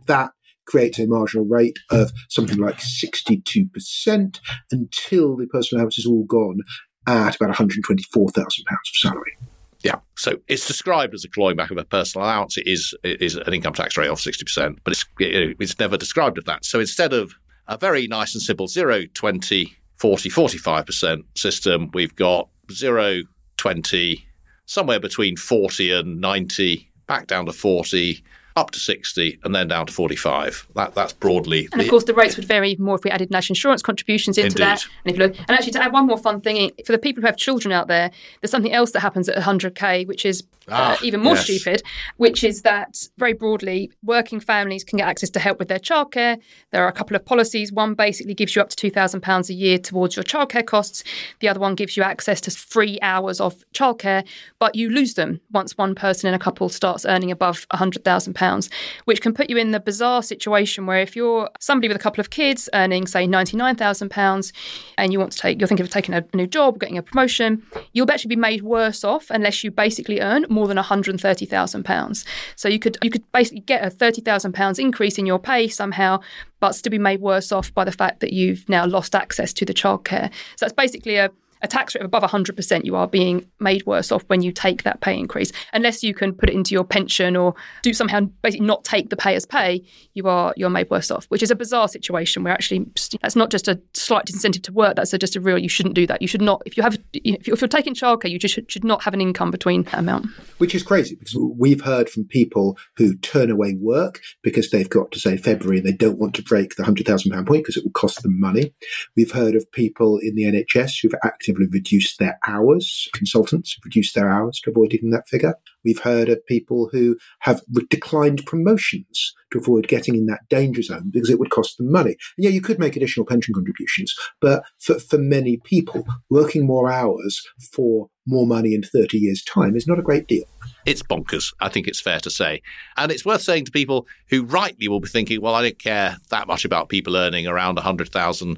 That 0.07 0.31
creates 0.65 0.99
a 0.99 1.07
marginal 1.07 1.45
rate 1.45 1.77
of 1.91 2.11
something 2.29 2.57
like 2.57 2.77
62% 2.77 4.39
until 4.71 5.37
the 5.37 5.47
personal 5.47 5.81
allowance 5.81 5.97
is 5.99 6.05
all 6.05 6.25
gone 6.25 6.59
at 7.07 7.35
about 7.35 7.55
£124,000 7.55 8.37
of 8.37 8.77
salary. 8.93 9.37
Yeah. 9.83 9.99
So 10.17 10.37
it's 10.47 10.67
described 10.67 11.13
as 11.13 11.23
a 11.23 11.29
clawing 11.29 11.55
back 11.55 11.71
of 11.71 11.77
a 11.77 11.85
personal 11.85 12.25
allowance. 12.27 12.57
It 12.57 12.67
is 12.67 12.93
it 13.03 13.21
is 13.21 13.35
an 13.35 13.53
income 13.53 13.73
tax 13.73 13.95
rate 13.97 14.09
of 14.09 14.17
60%, 14.19 14.77
but 14.83 14.91
it's 14.91 15.05
it- 15.19 15.55
it's 15.59 15.79
never 15.79 15.97
described 15.97 16.37
as 16.37 16.43
that. 16.45 16.65
So 16.65 16.79
instead 16.79 17.13
of 17.13 17.33
a 17.67 17.77
very 17.77 18.05
nice 18.07 18.33
and 18.33 18.41
simple 18.41 18.67
0, 18.67 19.05
20, 19.13 19.77
40, 19.99 20.29
45% 20.29 21.23
system, 21.35 21.91
we've 21.93 22.15
got 22.15 22.49
0, 22.71 23.21
20, 23.57 24.25
somewhere 24.65 24.99
between 24.99 25.35
40 25.35 25.91
and 25.91 26.21
90, 26.21 26.89
back 27.07 27.27
down 27.27 27.45
to 27.47 27.53
40, 27.53 28.23
up 28.55 28.71
to 28.71 28.79
60, 28.79 29.39
and 29.43 29.53
then 29.53 29.67
down 29.67 29.87
to 29.87 29.93
45. 29.93 30.67
That 30.75 30.95
That's 30.95 31.13
broadly 31.13 31.67
And 31.71 31.81
of 31.81 31.89
course, 31.89 32.05
the 32.05 32.13
rates 32.13 32.35
would 32.35 32.45
vary 32.45 32.71
even 32.71 32.85
more 32.85 32.95
if 32.95 33.03
we 33.03 33.11
added 33.11 33.31
national 33.31 33.53
insurance 33.53 33.81
contributions 33.81 34.37
into 34.37 34.47
Indeed. 34.47 34.63
that. 34.63 34.85
And 35.03 35.13
if 35.13 35.19
you 35.19 35.27
look, 35.27 35.37
and 35.37 35.51
actually, 35.51 35.73
to 35.73 35.83
add 35.83 35.91
one 35.91 36.07
more 36.07 36.17
fun 36.17 36.41
thing 36.41 36.71
for 36.85 36.91
the 36.91 36.97
people 36.97 37.21
who 37.21 37.27
have 37.27 37.37
children 37.37 37.71
out 37.71 37.87
there, 37.87 38.11
there's 38.41 38.51
something 38.51 38.73
else 38.73 38.91
that 38.91 39.01
happens 39.01 39.27
at 39.27 39.41
100k, 39.41 40.07
which 40.07 40.25
is 40.25 40.43
uh, 40.71 40.95
Ah, 40.95 40.97
even 41.03 41.21
more 41.21 41.35
yes. 41.35 41.43
stupid, 41.43 41.83
which 42.17 42.43
is 42.43 42.61
that 42.63 43.07
very 43.17 43.33
broadly, 43.33 43.91
working 44.03 44.39
families 44.39 44.83
can 44.83 44.97
get 44.97 45.07
access 45.07 45.29
to 45.31 45.39
help 45.39 45.59
with 45.59 45.67
their 45.67 45.79
childcare. 45.79 46.37
There 46.71 46.83
are 46.83 46.87
a 46.87 46.91
couple 46.93 47.15
of 47.15 47.25
policies. 47.25 47.71
One 47.71 47.93
basically 47.95 48.33
gives 48.33 48.55
you 48.55 48.61
up 48.61 48.69
to 48.69 48.75
two 48.75 48.89
thousand 48.89 49.21
pounds 49.21 49.49
a 49.49 49.53
year 49.53 49.77
towards 49.77 50.15
your 50.15 50.23
childcare 50.23 50.65
costs. 50.65 51.03
The 51.39 51.47
other 51.49 51.59
one 51.59 51.75
gives 51.75 51.95
you 51.97 52.03
access 52.03 52.41
to 52.41 52.51
free 52.51 52.99
hours 53.01 53.39
of 53.41 53.63
childcare, 53.73 54.25
but 54.59 54.75
you 54.75 54.89
lose 54.89 55.13
them 55.13 55.41
once 55.51 55.77
one 55.77 55.95
person 55.95 56.27
in 56.27 56.33
a 56.33 56.39
couple 56.39 56.69
starts 56.69 57.05
earning 57.05 57.31
above 57.31 57.65
hundred 57.71 58.03
thousand 58.03 58.33
pounds, 58.33 58.69
which 59.05 59.21
can 59.21 59.33
put 59.33 59.49
you 59.49 59.57
in 59.57 59.71
the 59.71 59.79
bizarre 59.79 60.23
situation 60.23 60.85
where 60.85 60.99
if 60.99 61.15
you're 61.15 61.49
somebody 61.59 61.87
with 61.87 61.97
a 61.97 61.99
couple 61.99 62.21
of 62.21 62.29
kids 62.29 62.69
earning 62.73 63.07
say 63.07 63.25
ninety 63.27 63.55
nine 63.57 63.75
thousand 63.75 64.09
pounds, 64.09 64.51
and 64.97 65.11
you 65.13 65.19
want 65.19 65.31
to 65.31 65.37
take, 65.39 65.59
you're 65.59 65.67
thinking 65.67 65.85
of 65.85 65.91
taking 65.91 66.13
a 66.15 66.23
new 66.33 66.47
job, 66.47 66.79
getting 66.79 66.97
a 66.97 67.03
promotion, 67.03 67.63
you'll 67.93 68.09
actually 68.11 68.29
be 68.29 68.35
made 68.35 68.61
worse 68.61 69.03
off 69.03 69.29
unless 69.29 69.63
you 69.63 69.71
basically 69.71 70.19
earn 70.19 70.45
more 70.49 70.58
than 70.67 70.77
thirty 71.17 71.45
thousand 71.45 71.83
pounds. 71.83 72.25
So 72.55 72.69
you 72.69 72.79
could 72.79 72.97
you 73.01 73.09
could 73.09 73.29
basically 73.31 73.61
get 73.61 73.83
a 73.85 73.89
thirty 73.89 74.21
thousand 74.21 74.53
pounds 74.53 74.79
increase 74.79 75.17
in 75.17 75.25
your 75.25 75.39
pay 75.39 75.67
somehow, 75.67 76.21
but 76.59 76.73
still 76.73 76.91
be 76.91 76.97
made 76.97 77.21
worse 77.21 77.51
off 77.51 77.73
by 77.73 77.83
the 77.83 77.91
fact 77.91 78.19
that 78.19 78.33
you've 78.33 78.67
now 78.69 78.85
lost 78.85 79.15
access 79.15 79.53
to 79.53 79.65
the 79.65 79.73
childcare. 79.73 80.31
So 80.55 80.65
that's 80.65 80.73
basically 80.73 81.15
a 81.15 81.29
a 81.61 81.67
tax 81.67 81.95
rate 81.95 82.01
of 82.01 82.05
above 82.05 82.23
100%, 82.23 82.85
you 82.85 82.95
are 82.95 83.07
being 83.07 83.45
made 83.59 83.85
worse 83.85 84.11
off 84.11 84.23
when 84.27 84.41
you 84.41 84.51
take 84.51 84.83
that 84.83 85.01
pay 85.01 85.17
increase. 85.17 85.51
Unless 85.73 86.03
you 86.03 86.13
can 86.13 86.33
put 86.33 86.49
it 86.49 86.55
into 86.55 86.73
your 86.73 86.83
pension 86.83 87.35
or 87.35 87.53
do 87.81 87.93
somehow 87.93 88.21
basically 88.41 88.65
not 88.65 88.83
take 88.83 89.09
the 89.09 89.17
payer's 89.17 89.45
pay, 89.45 89.83
you 90.13 90.27
are 90.27 90.53
you're 90.55 90.69
made 90.69 90.89
worse 90.89 91.11
off, 91.11 91.25
which 91.25 91.43
is 91.43 91.51
a 91.51 91.55
bizarre 91.55 91.87
situation 91.87 92.43
where 92.43 92.53
actually 92.53 92.85
that's 93.21 93.35
not 93.35 93.51
just 93.51 93.67
a 93.67 93.79
slight 93.93 94.25
disincentive 94.25 94.63
to 94.63 94.73
work, 94.73 94.95
that's 94.95 95.13
a, 95.13 95.17
just 95.17 95.35
a 95.35 95.41
real, 95.41 95.57
you 95.57 95.69
shouldn't 95.69 95.95
do 95.95 96.07
that. 96.07 96.21
You 96.21 96.27
should 96.27 96.41
not, 96.41 96.61
if 96.65 96.77
you 96.77 96.83
have, 96.83 96.97
if 97.13 97.47
you're, 97.47 97.57
taking 97.69 97.93
childcare, 97.93 98.31
you 98.31 98.39
just 98.39 98.55
should, 98.55 98.71
should 98.71 98.83
not 98.83 99.03
have 99.03 99.13
an 99.13 99.21
income 99.21 99.51
between 99.51 99.83
that 99.83 99.99
amount. 99.99 100.25
Which 100.57 100.73
is 100.73 100.81
crazy 100.81 101.15
because 101.15 101.35
we've 101.55 101.81
heard 101.81 102.09
from 102.09 102.23
people 102.23 102.79
who 102.97 103.15
turn 103.17 103.51
away 103.51 103.75
work 103.79 104.21
because 104.41 104.71
they've 104.71 104.89
got 104.89 105.11
to 105.11 105.19
say 105.19 105.37
February 105.37 105.77
and 105.77 105.85
they 105.85 105.91
don't 105.91 106.17
want 106.17 106.33
to 106.35 106.41
break 106.41 106.75
the 106.75 106.83
£100,000 106.83 107.31
point 107.45 107.63
because 107.63 107.77
it 107.77 107.83
will 107.83 107.91
cost 107.91 108.23
them 108.23 108.39
money. 108.39 108.73
We've 109.15 109.31
heard 109.31 109.55
of 109.55 109.71
people 109.71 110.17
in 110.17 110.33
the 110.33 110.43
NHS 110.43 111.01
who've 111.01 111.13
actively 111.49 111.67
reduced 111.67 112.19
their 112.19 112.39
hours, 112.47 113.09
consultants 113.13 113.75
have 113.75 113.85
reduced 113.85 114.15
their 114.15 114.29
hours 114.29 114.59
to 114.63 114.69
avoid 114.69 114.91
hitting 114.91 115.09
that 115.11 115.27
figure. 115.27 115.55
We've 115.83 115.99
heard 115.99 116.29
of 116.29 116.45
people 116.45 116.89
who 116.91 117.17
have 117.39 117.61
declined 117.89 118.45
promotions 118.45 119.33
to 119.51 119.57
avoid 119.57 119.87
getting 119.87 120.15
in 120.15 120.27
that 120.27 120.47
danger 120.49 120.81
zone 120.81 121.09
because 121.11 121.29
it 121.29 121.39
would 121.39 121.49
cost 121.49 121.77
them 121.77 121.91
money. 121.91 122.11
And 122.37 122.45
yeah, 122.45 122.51
you 122.51 122.61
could 122.61 122.79
make 122.79 122.95
additional 122.95 123.25
pension 123.25 123.53
contributions, 123.53 124.13
but 124.39 124.63
for, 124.79 124.99
for 124.99 125.17
many 125.17 125.57
people, 125.57 126.05
working 126.29 126.67
more 126.67 126.91
hours 126.91 127.41
for 127.73 128.09
more 128.27 128.45
money 128.45 128.75
in 128.75 128.83
30 128.83 129.17
years' 129.17 129.43
time 129.43 129.75
is 129.75 129.87
not 129.87 129.99
a 129.99 130.03
great 130.03 130.27
deal. 130.27 130.45
It's 130.89 131.03
bonkers. 131.03 131.53
I 131.59 131.69
think 131.69 131.87
it's 131.87 131.99
fair 131.99 132.19
to 132.21 132.31
say. 132.31 132.63
And 132.97 133.11
it's 133.11 133.23
worth 133.23 133.43
saying 133.43 133.65
to 133.65 133.71
people 133.71 134.07
who 134.27 134.43
rightly 134.43 134.87
will 134.87 134.99
be 134.99 135.07
thinking, 135.07 135.39
well, 135.39 135.53
I 135.53 135.61
don't 135.61 135.77
care 135.77 136.17
that 136.29 136.47
much 136.47 136.65
about 136.65 136.89
people 136.89 137.15
earning 137.15 137.45
around 137.45 137.77
a 137.77 137.81
£100,000 137.81 138.57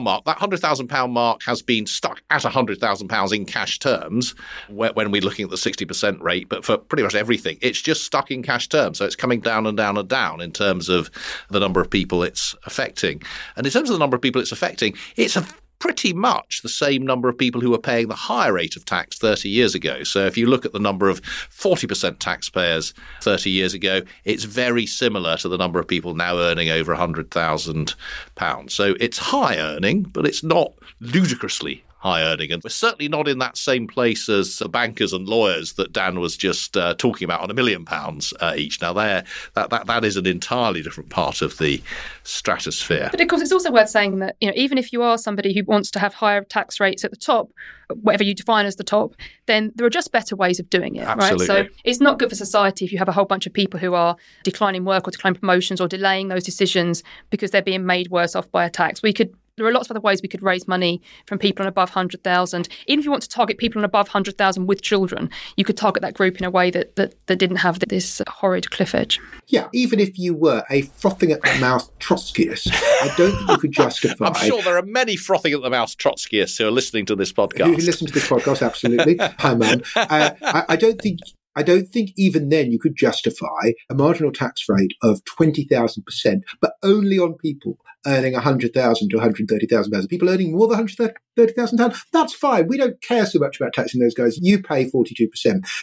mark. 0.00 0.24
That 0.26 0.36
£100,000 0.36 1.10
mark 1.10 1.42
has 1.44 1.62
been 1.62 1.86
stuck 1.86 2.22
at 2.28 2.42
£100,000 2.42 3.34
in 3.34 3.46
cash 3.46 3.78
terms 3.78 4.34
when 4.68 5.10
we're 5.10 5.22
looking 5.22 5.44
at 5.44 5.50
the 5.50 5.56
60% 5.56 6.20
rate, 6.20 6.50
but 6.50 6.62
for 6.62 6.76
pretty 6.76 7.02
much 7.02 7.14
everything, 7.14 7.56
it's 7.62 7.80
just 7.80 8.04
stuck 8.04 8.30
in 8.30 8.42
cash 8.42 8.68
terms. 8.68 8.98
So 8.98 9.06
it's 9.06 9.16
coming 9.16 9.40
down 9.40 9.66
and 9.66 9.76
down 9.76 9.96
and 9.96 10.08
down 10.08 10.42
in 10.42 10.52
terms 10.52 10.90
of 10.90 11.10
the 11.48 11.58
number 11.58 11.80
of 11.80 11.88
people 11.88 12.22
it's 12.22 12.54
affecting. 12.66 13.22
And 13.56 13.66
in 13.66 13.72
terms 13.72 13.88
of 13.88 13.94
the 13.94 13.98
number 13.98 14.14
of 14.14 14.20
people 14.20 14.42
it's 14.42 14.52
affecting, 14.52 14.94
it's 15.16 15.36
a 15.36 15.46
pretty 15.82 16.12
much 16.12 16.62
the 16.62 16.68
same 16.68 17.04
number 17.04 17.28
of 17.28 17.36
people 17.36 17.60
who 17.60 17.72
were 17.72 17.76
paying 17.76 18.06
the 18.06 18.14
higher 18.14 18.52
rate 18.52 18.76
of 18.76 18.84
tax 18.84 19.18
30 19.18 19.48
years 19.48 19.74
ago. 19.74 20.04
So 20.04 20.24
if 20.26 20.38
you 20.38 20.46
look 20.46 20.64
at 20.64 20.72
the 20.72 20.78
number 20.78 21.08
of 21.08 21.20
40% 21.22 22.20
taxpayers 22.20 22.94
30 23.20 23.50
years 23.50 23.74
ago, 23.74 24.02
it's 24.24 24.44
very 24.44 24.86
similar 24.86 25.36
to 25.38 25.48
the 25.48 25.58
number 25.58 25.80
of 25.80 25.88
people 25.88 26.14
now 26.14 26.38
earning 26.38 26.70
over 26.70 26.94
£100,000. 26.94 28.70
So 28.70 28.94
it's 29.00 29.18
high 29.18 29.56
earning, 29.58 30.04
but 30.04 30.24
it's 30.24 30.44
not 30.44 30.72
ludicrously 31.00 31.82
high 32.02 32.22
earning. 32.24 32.50
And 32.50 32.62
we're 32.64 32.70
certainly 32.70 33.08
not 33.08 33.28
in 33.28 33.38
that 33.38 33.56
same 33.56 33.86
place 33.86 34.28
as 34.28 34.58
the 34.58 34.68
bankers 34.68 35.12
and 35.12 35.28
lawyers 35.28 35.74
that 35.74 35.92
Dan 35.92 36.18
was 36.18 36.36
just 36.36 36.76
uh, 36.76 36.94
talking 36.98 37.24
about 37.24 37.40
on 37.40 37.50
a 37.50 37.54
million 37.54 37.84
pounds 37.84 38.34
uh, 38.40 38.54
each. 38.56 38.82
Now, 38.82 38.92
there, 38.92 39.22
that, 39.54 39.70
that, 39.70 39.86
that 39.86 40.04
is 40.04 40.16
an 40.16 40.26
entirely 40.26 40.82
different 40.82 41.10
part 41.10 41.42
of 41.42 41.58
the 41.58 41.80
stratosphere. 42.24 43.08
But 43.12 43.20
of 43.20 43.28
course, 43.28 43.40
it's 43.40 43.52
also 43.52 43.70
worth 43.70 43.88
saying 43.88 44.18
that 44.18 44.36
you 44.40 44.48
know 44.48 44.54
even 44.56 44.78
if 44.78 44.92
you 44.92 45.02
are 45.02 45.16
somebody 45.16 45.54
who 45.54 45.62
wants 45.64 45.92
to 45.92 46.00
have 46.00 46.12
higher 46.12 46.42
tax 46.42 46.80
rates 46.80 47.04
at 47.04 47.12
the 47.12 47.16
top, 47.16 47.50
whatever 47.94 48.24
you 48.24 48.34
define 48.34 48.66
as 48.66 48.76
the 48.76 48.84
top, 48.84 49.14
then 49.46 49.70
there 49.76 49.86
are 49.86 49.90
just 49.90 50.10
better 50.10 50.34
ways 50.34 50.58
of 50.58 50.68
doing 50.70 50.96
it, 50.96 51.06
Absolutely. 51.06 51.46
right? 51.46 51.66
So 51.66 51.74
it's 51.84 52.00
not 52.00 52.18
good 52.18 52.30
for 52.30 52.34
society 52.34 52.84
if 52.84 52.92
you 52.92 52.98
have 52.98 53.08
a 53.08 53.12
whole 53.12 53.26
bunch 53.26 53.46
of 53.46 53.52
people 53.52 53.78
who 53.78 53.94
are 53.94 54.16
declining 54.42 54.84
work 54.84 55.06
or 55.06 55.12
declining 55.12 55.38
promotions 55.38 55.80
or 55.80 55.86
delaying 55.86 56.28
those 56.28 56.42
decisions 56.42 57.04
because 57.30 57.52
they're 57.52 57.62
being 57.62 57.86
made 57.86 58.10
worse 58.10 58.34
off 58.34 58.50
by 58.50 58.64
a 58.64 58.70
tax. 58.70 59.02
We 59.02 59.12
could 59.12 59.32
There 59.58 59.66
are 59.66 59.72
lots 59.72 59.88
of 59.88 59.96
other 59.96 60.00
ways 60.00 60.22
we 60.22 60.28
could 60.28 60.42
raise 60.42 60.66
money 60.66 61.02
from 61.26 61.38
people 61.38 61.62
on 61.62 61.68
above 61.68 61.90
100,000. 61.90 62.68
Even 62.86 63.00
if 63.00 63.04
you 63.04 63.10
want 63.10 63.22
to 63.22 63.28
target 63.28 63.58
people 63.58 63.80
on 63.80 63.84
above 63.84 64.06
100,000 64.06 64.66
with 64.66 64.80
children, 64.80 65.28
you 65.56 65.64
could 65.64 65.76
target 65.76 66.00
that 66.00 66.14
group 66.14 66.38
in 66.38 66.46
a 66.46 66.50
way 66.50 66.70
that, 66.70 66.96
that, 66.96 67.14
that 67.26 67.36
didn't 67.36 67.58
have 67.58 67.78
this 67.80 68.22
horrid 68.28 68.70
cliff 68.70 68.94
edge. 68.94 69.20
Yeah, 69.48 69.68
even 69.74 70.00
if 70.00 70.18
you 70.18 70.32
were 70.32 70.64
a 70.70 70.82
frothing 70.82 71.32
at 71.32 71.42
the 71.42 71.54
mouth 71.60 71.90
Trotskyist, 71.98 72.70
I 72.72 73.12
don't 73.18 73.36
think 73.36 73.50
you 73.50 73.58
could 73.58 73.72
justify. 73.72 74.28
I'm 74.28 74.34
sure 74.34 74.62
there 74.62 74.78
are 74.78 74.82
many 74.82 75.16
frothing 75.16 75.52
at 75.52 75.60
the 75.60 75.68
mouth 75.68 75.98
Trotskyists 75.98 76.56
who 76.56 76.66
are 76.66 76.70
listening 76.70 77.04
to 77.06 77.14
this 77.14 77.32
podcast. 77.32 77.66
Who 77.66 77.76
listen 77.76 78.06
to 78.06 78.12
this 78.12 78.26
podcast, 78.28 78.64
absolutely. 78.64 79.16
Hi, 79.38 79.54
man. 79.54 79.82
Uh, 79.94 80.30
I, 80.40 80.64
I 80.70 80.76
don't 80.76 81.00
think 81.00 81.18
I 81.54 81.62
don't 81.62 81.86
think 81.86 82.12
even 82.16 82.48
then 82.48 82.72
you 82.72 82.78
could 82.78 82.96
justify 82.96 83.72
a 83.90 83.94
marginal 83.94 84.32
tax 84.32 84.64
rate 84.68 84.94
of 85.02 85.22
20,000%, 85.24 86.40
but 86.60 86.72
only 86.82 87.18
on 87.18 87.34
people 87.34 87.76
earning 88.06 88.32
100,000 88.34 89.08
to 89.08 89.16
130,000 89.16 89.92
pounds. 89.92 90.06
People 90.06 90.28
earning 90.28 90.52
more 90.52 90.66
than 90.66 90.78
130,000 90.78 91.78
pounds, 91.78 92.04
that's 92.12 92.34
fine. 92.34 92.66
We 92.68 92.76
don't 92.76 93.00
care 93.02 93.26
so 93.26 93.38
much 93.38 93.60
about 93.60 93.72
taxing 93.72 94.00
those 94.00 94.14
guys. 94.14 94.38
You 94.40 94.62
pay 94.62 94.90
42%. 94.90 95.28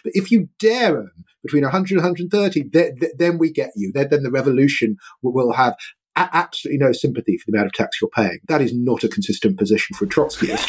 But 0.04 0.14
if 0.14 0.32
you 0.32 0.50
dare 0.60 0.96
earn 0.96 1.26
between 1.44 1.64
100 1.64 1.92
and 1.92 2.04
130, 2.04 2.70
then, 2.72 2.98
then 3.18 3.38
we 3.38 3.52
get 3.52 3.72
you. 3.76 3.92
Then, 3.94 4.10
then 4.10 4.24
the 4.24 4.32
revolution 4.32 4.98
will 5.22 5.54
have 5.54 5.76
absolutely 6.34 6.86
no 6.86 6.92
sympathy 6.92 7.38
for 7.38 7.46
the 7.48 7.58
amount 7.58 7.68
of 7.68 7.74
tax 7.74 8.02
you're 8.02 8.10
paying. 8.10 8.40
That 8.48 8.62
is 8.62 8.74
not 8.74 9.04
a 9.04 9.08
consistent 9.08 9.58
position 9.58 9.96
for 9.96 10.06
a 10.06 10.08
Trotskyist. 10.08 10.68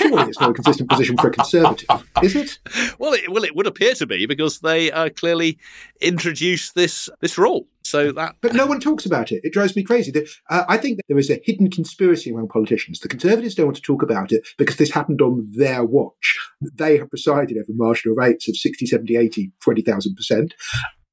Surely 0.00 0.28
it's 0.28 0.40
not 0.40 0.50
a 0.50 0.54
consistent 0.54 0.88
position 0.88 1.16
for 1.16 1.28
a 1.28 1.30
conservative, 1.30 1.88
is 2.22 2.36
it? 2.36 2.58
Well, 2.98 3.12
it, 3.12 3.30
well, 3.30 3.44
it 3.44 3.54
would 3.56 3.66
appear 3.66 3.94
to 3.94 4.06
be 4.06 4.26
because 4.26 4.60
they 4.60 4.90
uh, 4.92 5.10
clearly 5.10 5.58
introduced 6.00 6.74
this 6.74 7.08
this 7.20 7.38
rule. 7.38 7.66
So 7.82 8.12
that, 8.12 8.36
but 8.40 8.54
no 8.54 8.66
one 8.66 8.78
talks 8.78 9.06
about 9.06 9.32
it. 9.32 9.40
It 9.42 9.52
drives 9.52 9.74
me 9.74 9.82
crazy. 9.82 10.12
Uh, 10.48 10.64
I 10.68 10.76
think 10.76 10.98
that 10.98 11.04
there 11.08 11.18
is 11.18 11.30
a 11.30 11.40
hidden 11.44 11.70
conspiracy 11.70 12.30
among 12.30 12.48
politicians. 12.48 13.00
The 13.00 13.08
Conservatives 13.08 13.54
don't 13.54 13.66
want 13.66 13.76
to 13.76 13.82
talk 13.82 14.02
about 14.02 14.32
it 14.32 14.46
because 14.58 14.76
this 14.76 14.92
happened 14.92 15.20
on 15.22 15.48
their 15.50 15.84
watch. 15.84 16.38
They 16.60 16.98
have 16.98 17.10
presided 17.10 17.56
over 17.56 17.72
marginal 17.72 18.14
rates 18.14 18.48
of 18.48 18.56
60, 18.56 18.86
70, 18.86 19.16
80, 19.16 19.52
20,000 19.60 20.14
percent. 20.14 20.54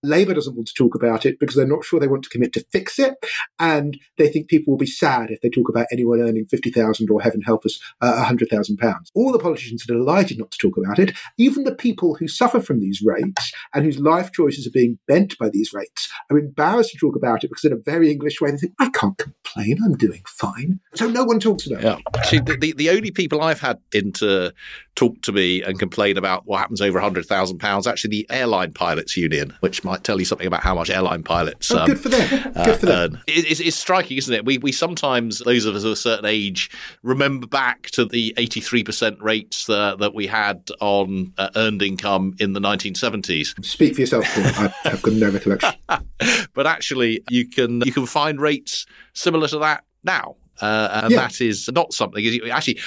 Labour 0.03 0.33
doesn't 0.33 0.55
want 0.55 0.67
to 0.67 0.73
talk 0.73 0.95
about 0.95 1.25
it 1.25 1.39
because 1.39 1.55
they're 1.55 1.67
not 1.67 1.83
sure 1.83 1.99
they 1.99 2.07
want 2.07 2.23
to 2.23 2.29
commit 2.29 2.53
to 2.53 2.65
fix 2.71 2.99
it. 2.99 3.13
And 3.59 3.99
they 4.17 4.29
think 4.29 4.47
people 4.47 4.71
will 4.71 4.77
be 4.77 4.85
sad 4.85 5.31
if 5.31 5.41
they 5.41 5.49
talk 5.49 5.69
about 5.69 5.87
anyone 5.91 6.21
earning 6.21 6.45
50,000 6.45 7.09
or 7.09 7.21
heaven 7.21 7.41
help 7.41 7.65
us, 7.65 7.79
uh, 8.01 8.13
100,000 8.15 8.77
pounds. 8.77 9.11
All 9.15 9.31
the 9.31 9.39
politicians 9.39 9.83
are 9.83 9.93
delighted 9.93 10.37
not 10.37 10.51
to 10.51 10.57
talk 10.57 10.77
about 10.77 10.99
it. 10.99 11.15
Even 11.37 11.63
the 11.63 11.75
people 11.75 12.15
who 12.15 12.27
suffer 12.27 12.59
from 12.59 12.79
these 12.79 13.01
rates 13.03 13.51
and 13.73 13.85
whose 13.85 13.99
life 13.99 14.31
choices 14.31 14.67
are 14.67 14.71
being 14.71 14.99
bent 15.07 15.37
by 15.37 15.49
these 15.49 15.73
rates 15.73 16.09
are 16.29 16.37
embarrassed 16.37 16.91
to 16.91 16.97
talk 16.97 17.15
about 17.15 17.43
it 17.43 17.49
because 17.49 17.65
in 17.65 17.73
a 17.73 17.77
very 17.77 18.11
English 18.11 18.39
way 18.41 18.51
they 18.51 18.57
think, 18.57 18.73
I 18.79 18.89
can't 18.89 19.17
complain, 19.17 19.79
I'm 19.83 19.97
doing 19.97 20.21
fine. 20.27 20.79
So 20.95 21.09
no 21.09 21.23
one 21.23 21.39
talks 21.39 21.67
about 21.67 21.83
yeah. 21.83 21.97
it. 22.15 22.25
See, 22.25 22.39
the, 22.39 22.57
the, 22.57 22.73
the 22.73 22.89
only 22.89 23.11
people 23.11 23.41
I've 23.41 23.61
had 23.61 23.79
into 23.93 24.53
talk 24.95 25.21
to 25.21 25.31
me 25.31 25.61
and 25.61 25.79
complain 25.79 26.17
about 26.17 26.45
what 26.45 26.59
happens 26.59 26.81
over 26.81 26.99
£100,000, 26.99 27.87
actually 27.87 28.09
the 28.09 28.27
Airline 28.29 28.73
Pilots 28.73 29.15
Union, 29.15 29.55
which 29.61 29.83
might 29.87 30.03
tell 30.03 30.19
you 30.19 30.25
something 30.25 30.47
about 30.47 30.61
how 30.61 30.75
much 30.75 30.89
airline 30.89 31.23
pilots 31.23 31.71
oh, 31.71 31.79
um, 31.79 31.87
good 31.87 31.99
for 31.99 32.09
them. 32.09 32.53
Good 32.53 32.79
for 32.79 32.85
them. 32.85 33.15
Uh, 33.15 33.19
it, 33.27 33.59
it's, 33.59 33.75
striking, 33.75 34.17
isn't 34.17 34.33
it? 34.33 34.45
We, 34.45 34.57
we 34.57 34.71
sometimes, 34.71 35.39
those 35.39 35.65
of 35.65 35.75
us 35.75 35.83
of 35.83 35.91
a 35.91 35.95
certain 35.95 36.25
age, 36.25 36.69
remember 37.03 37.47
back 37.47 37.83
to 37.91 38.05
the 38.05 38.33
83% 38.37 39.21
rates 39.21 39.69
uh, 39.69 39.95
that 39.95 40.13
we 40.13 40.27
had 40.27 40.69
on 40.79 41.33
uh, 41.37 41.49
earned 41.55 41.81
income 41.81 42.35
in 42.39 42.53
the 42.53 42.59
1970s. 42.59 43.63
Speak 43.65 43.95
for 43.95 44.01
yourself, 44.01 44.25
Paul. 44.25 44.43
I 44.83 44.89
have 44.89 45.01
got 45.01 45.13
no 45.13 45.29
recollection. 45.29 45.73
but 46.53 46.67
actually, 46.67 47.23
you 47.29 47.47
can 47.47 47.81
you 47.81 47.91
can 47.91 48.05
find 48.05 48.41
rates 48.41 48.85
similar 49.13 49.47
to 49.47 49.59
that 49.59 49.83
now. 50.03 50.35
Uh, 50.59 51.01
and 51.03 51.11
yeah. 51.11 51.19
that 51.19 51.39
is 51.39 51.69
not 51.71 51.93
something. 51.93 52.25
Actually, 52.51 52.79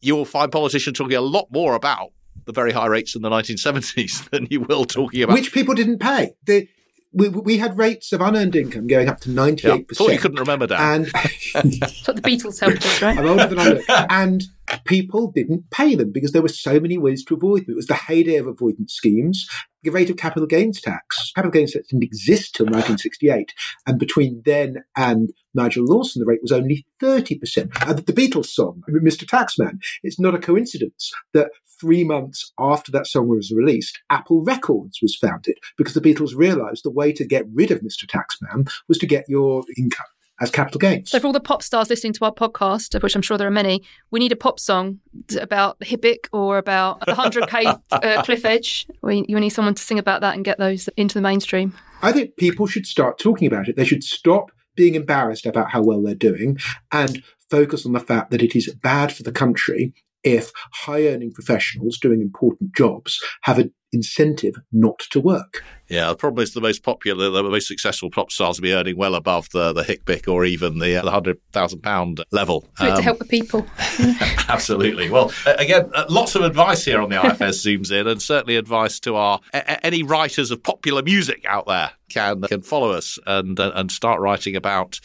you 0.00 0.16
will 0.16 0.24
find 0.24 0.50
politicians 0.50 0.98
talking 0.98 1.16
a 1.16 1.20
lot 1.20 1.46
more 1.50 1.74
about 1.74 2.12
the 2.44 2.52
very 2.52 2.72
high 2.72 2.86
rates 2.86 3.14
in 3.14 3.22
the 3.22 3.30
1970s 3.30 4.30
than 4.30 4.46
you 4.50 4.60
will 4.60 4.84
talking 4.84 5.22
about. 5.22 5.34
Which 5.34 5.52
people 5.52 5.74
didn't 5.74 5.98
pay. 5.98 6.34
The, 6.44 6.68
we, 7.12 7.28
we 7.28 7.58
had 7.58 7.76
rates 7.76 8.12
of 8.12 8.20
unearned 8.20 8.56
income 8.56 8.86
going 8.86 9.08
up 9.08 9.20
to 9.20 9.28
98%. 9.28 9.62
Yeah, 9.62 9.78
thought 9.94 10.12
you 10.12 10.18
couldn't 10.18 10.40
remember 10.40 10.66
that. 10.66 10.80
And 10.80 11.06
That's 11.54 12.06
what 12.06 12.16
the 12.16 12.22
Beatles 12.22 12.60
helped 12.60 12.84
us, 12.84 13.02
right? 13.02 13.18
I'm 13.18 13.26
older 13.26 13.46
than 13.46 13.58
I 13.58 13.68
look. 13.68 13.84
And 13.88 14.42
people 14.84 15.30
didn't 15.30 15.70
pay 15.70 15.94
them 15.94 16.12
because 16.12 16.32
there 16.32 16.42
were 16.42 16.48
so 16.48 16.80
many 16.80 16.98
ways 16.98 17.24
to 17.24 17.34
avoid 17.34 17.66
them. 17.66 17.72
It 17.72 17.76
was 17.76 17.86
the 17.86 17.94
heyday 17.94 18.36
of 18.36 18.46
avoidance 18.46 18.94
schemes. 18.94 19.48
The 19.82 19.90
rate 19.90 20.10
of 20.10 20.16
capital 20.16 20.46
gains 20.46 20.80
tax. 20.80 21.32
Capital 21.34 21.50
gains 21.50 21.72
tax 21.72 21.88
didn't 21.88 22.04
exist 22.04 22.54
till 22.54 22.66
1968. 22.66 23.52
And 23.86 23.98
between 23.98 24.42
then 24.44 24.84
and 24.96 25.32
Nigel 25.54 25.84
Lawson, 25.84 26.20
the 26.20 26.26
rate 26.26 26.42
was 26.42 26.52
only 26.52 26.86
30%. 27.00 27.88
And 27.88 27.98
the 27.98 28.12
Beatles 28.12 28.46
song, 28.46 28.82
Mr. 28.88 29.24
Taxman, 29.24 29.78
it's 30.02 30.20
not 30.20 30.34
a 30.34 30.38
coincidence 30.38 31.12
that 31.34 31.50
three 31.80 32.04
months 32.04 32.52
after 32.58 32.92
that 32.92 33.06
song 33.06 33.28
was 33.28 33.52
released, 33.52 34.00
Apple 34.08 34.44
Records 34.44 35.00
was 35.02 35.16
founded 35.16 35.58
because 35.76 35.94
the 35.94 36.00
Beatles 36.00 36.36
realized 36.36 36.84
the 36.84 36.90
way 36.90 37.12
to 37.12 37.26
get 37.26 37.46
rid 37.52 37.70
of 37.70 37.80
Mr. 37.80 38.06
Taxman 38.06 38.70
was 38.88 38.98
to 38.98 39.06
get 39.06 39.24
your 39.28 39.64
income 39.76 40.06
as 40.42 40.50
capital 40.50 40.78
gains. 40.78 41.10
So, 41.10 41.20
for 41.20 41.28
all 41.28 41.32
the 41.32 41.40
pop 41.40 41.62
stars 41.62 41.88
listening 41.88 42.12
to 42.14 42.24
our 42.24 42.34
podcast, 42.34 42.94
of 42.94 43.02
which 43.02 43.14
I'm 43.14 43.22
sure 43.22 43.38
there 43.38 43.46
are 43.46 43.52
many, 43.52 43.82
we 44.10 44.18
need 44.18 44.32
a 44.32 44.36
pop 44.36 44.58
song 44.58 44.98
about 45.40 45.78
the 45.78 45.86
Hippick 45.86 46.28
or 46.32 46.58
about 46.58 47.00
the 47.00 47.12
100k 47.12 47.80
uh, 47.92 48.22
cliff 48.24 48.44
edge. 48.44 48.86
We, 49.02 49.24
you 49.28 49.38
need 49.38 49.50
someone 49.50 49.74
to 49.74 49.82
sing 49.82 49.98
about 49.98 50.20
that 50.20 50.34
and 50.34 50.44
get 50.44 50.58
those 50.58 50.88
into 50.96 51.14
the 51.14 51.22
mainstream. 51.22 51.74
I 52.02 52.12
think 52.12 52.36
people 52.36 52.66
should 52.66 52.86
start 52.86 53.18
talking 53.18 53.46
about 53.46 53.68
it. 53.68 53.76
They 53.76 53.84
should 53.84 54.02
stop 54.02 54.50
being 54.74 54.96
embarrassed 54.96 55.46
about 55.46 55.70
how 55.70 55.82
well 55.82 56.02
they're 56.02 56.14
doing 56.14 56.58
and 56.90 57.22
focus 57.48 57.86
on 57.86 57.92
the 57.92 58.00
fact 58.00 58.30
that 58.32 58.42
it 58.42 58.56
is 58.56 58.74
bad 58.82 59.12
for 59.12 59.22
the 59.22 59.32
country 59.32 59.94
if 60.24 60.52
high 60.72 61.06
earning 61.06 61.32
professionals 61.32 61.98
doing 61.98 62.20
important 62.20 62.74
jobs 62.74 63.20
have 63.42 63.58
an 63.58 63.72
incentive 63.92 64.54
not 64.72 64.98
to 65.10 65.20
work. 65.20 65.62
Yeah, 65.92 66.08
the 66.08 66.16
problem 66.16 66.42
is 66.42 66.54
the 66.54 66.62
most 66.62 66.82
popular, 66.82 67.28
the 67.28 67.42
most 67.42 67.68
successful 67.68 68.08
pop 68.08 68.32
stars 68.32 68.58
will 68.58 68.62
be 68.62 68.72
earning 68.72 68.96
well 68.96 69.14
above 69.14 69.50
the 69.50 69.74
the 69.74 69.82
HICBIC 69.82 70.26
or 70.26 70.46
even 70.46 70.78
the, 70.78 70.96
uh, 70.96 71.02
the 71.02 71.10
hundred 71.10 71.38
thousand 71.52 71.82
pound 71.82 72.24
level. 72.32 72.66
Um, 72.78 72.96
to 72.96 73.02
help 73.02 73.18
the 73.18 73.26
people. 73.26 73.66
absolutely. 74.48 75.10
Well, 75.10 75.32
again, 75.44 75.90
uh, 75.92 76.06
lots 76.08 76.34
of 76.34 76.44
advice 76.44 76.82
here 76.82 76.98
on 76.98 77.10
the 77.10 77.22
IFS 77.22 77.62
zooms 77.66 77.92
in, 77.92 78.06
and 78.06 78.22
certainly 78.22 78.56
advice 78.56 79.00
to 79.00 79.16
our 79.16 79.40
a- 79.52 79.84
any 79.84 80.02
writers 80.02 80.50
of 80.50 80.62
popular 80.62 81.02
music 81.02 81.44
out 81.46 81.66
there 81.66 81.90
can 82.08 82.40
can 82.40 82.62
follow 82.62 82.92
us 82.92 83.18
and 83.26 83.60
uh, 83.60 83.72
and 83.74 83.92
start 83.92 84.18
writing 84.18 84.56
about 84.56 84.98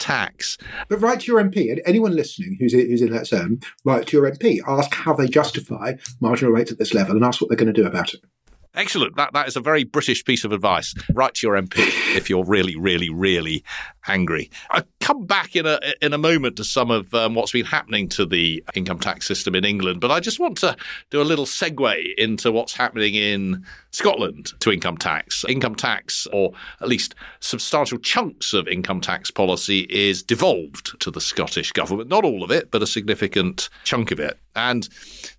tax. 0.00 0.58
But 0.88 1.00
write 1.00 1.20
to 1.20 1.26
your 1.30 1.40
MP. 1.40 1.78
Anyone 1.86 2.16
listening 2.16 2.56
who's 2.58 2.72
who's 2.72 3.00
in 3.00 3.12
that 3.12 3.28
zone, 3.28 3.60
write 3.84 4.08
to 4.08 4.16
your 4.16 4.28
MP. 4.28 4.58
Ask 4.66 4.92
how 4.92 5.12
they 5.12 5.28
justify 5.28 5.92
marginal 6.18 6.52
rates 6.52 6.72
at 6.72 6.78
this 6.78 6.94
level, 6.94 7.14
and 7.14 7.24
ask 7.24 7.40
what 7.40 7.48
they're 7.48 7.56
going 7.56 7.72
to 7.72 7.80
do 7.80 7.86
about 7.86 8.12
it. 8.12 8.24
Excellent. 8.74 9.16
That 9.16 9.34
that 9.34 9.48
is 9.48 9.56
a 9.56 9.60
very 9.60 9.84
British 9.84 10.24
piece 10.24 10.44
of 10.44 10.52
advice. 10.52 10.94
Write 11.12 11.34
to 11.34 11.46
your 11.46 11.60
MP 11.60 11.76
if 12.16 12.30
you're 12.30 12.44
really, 12.44 12.74
really, 12.74 13.10
really 13.10 13.62
angry. 14.08 14.50
I 14.70 14.82
come 15.00 15.26
back 15.26 15.56
in 15.56 15.66
a 15.66 15.78
in 16.00 16.12
a 16.12 16.18
moment 16.18 16.56
to 16.56 16.64
some 16.64 16.90
of 16.90 17.12
um, 17.14 17.34
what's 17.34 17.52
been 17.52 17.64
happening 17.64 18.08
to 18.10 18.26
the 18.26 18.62
income 18.74 18.98
tax 18.98 19.26
system 19.26 19.54
in 19.54 19.64
England, 19.64 20.00
but 20.00 20.10
I 20.10 20.20
just 20.20 20.40
want 20.40 20.58
to 20.58 20.76
do 21.10 21.20
a 21.20 21.24
little 21.24 21.44
segue 21.44 22.14
into 22.16 22.52
what's 22.52 22.74
happening 22.74 23.14
in 23.14 23.64
Scotland 23.90 24.52
to 24.60 24.72
income 24.72 24.96
tax. 24.96 25.44
Income 25.48 25.76
tax, 25.76 26.26
or 26.32 26.52
at 26.80 26.88
least 26.88 27.14
substantial 27.40 27.98
chunks 27.98 28.52
of 28.52 28.66
income 28.68 29.00
tax 29.00 29.30
policy, 29.30 29.86
is 29.90 30.22
devolved 30.22 30.98
to 31.00 31.10
the 31.10 31.20
Scottish 31.20 31.72
government. 31.72 32.08
Not 32.08 32.24
all 32.24 32.42
of 32.42 32.50
it, 32.50 32.70
but 32.70 32.82
a 32.82 32.86
significant 32.86 33.68
chunk 33.84 34.10
of 34.10 34.20
it. 34.20 34.38
And 34.54 34.88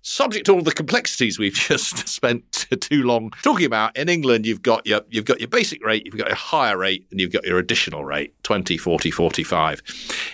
subject 0.02 0.46
to 0.46 0.52
all 0.52 0.62
the 0.62 0.72
complexities 0.72 1.38
we've 1.38 1.54
just 1.54 2.08
spent 2.08 2.66
too 2.80 3.02
long 3.02 3.32
talking 3.42 3.66
about, 3.66 3.96
in 3.96 4.08
England 4.08 4.46
you've 4.46 4.62
got 4.62 4.86
your 4.86 5.02
you've 5.10 5.24
got 5.24 5.40
your 5.40 5.48
basic 5.48 5.84
rate, 5.84 6.04
you've 6.04 6.16
got 6.16 6.28
your 6.28 6.36
higher 6.36 6.76
rate, 6.76 7.06
and 7.10 7.20
you've 7.20 7.32
got 7.32 7.44
your 7.44 7.58
additional 7.58 8.04
rate, 8.04 8.34
20, 8.54 8.78
40, 8.78 9.10
45. 9.10 9.82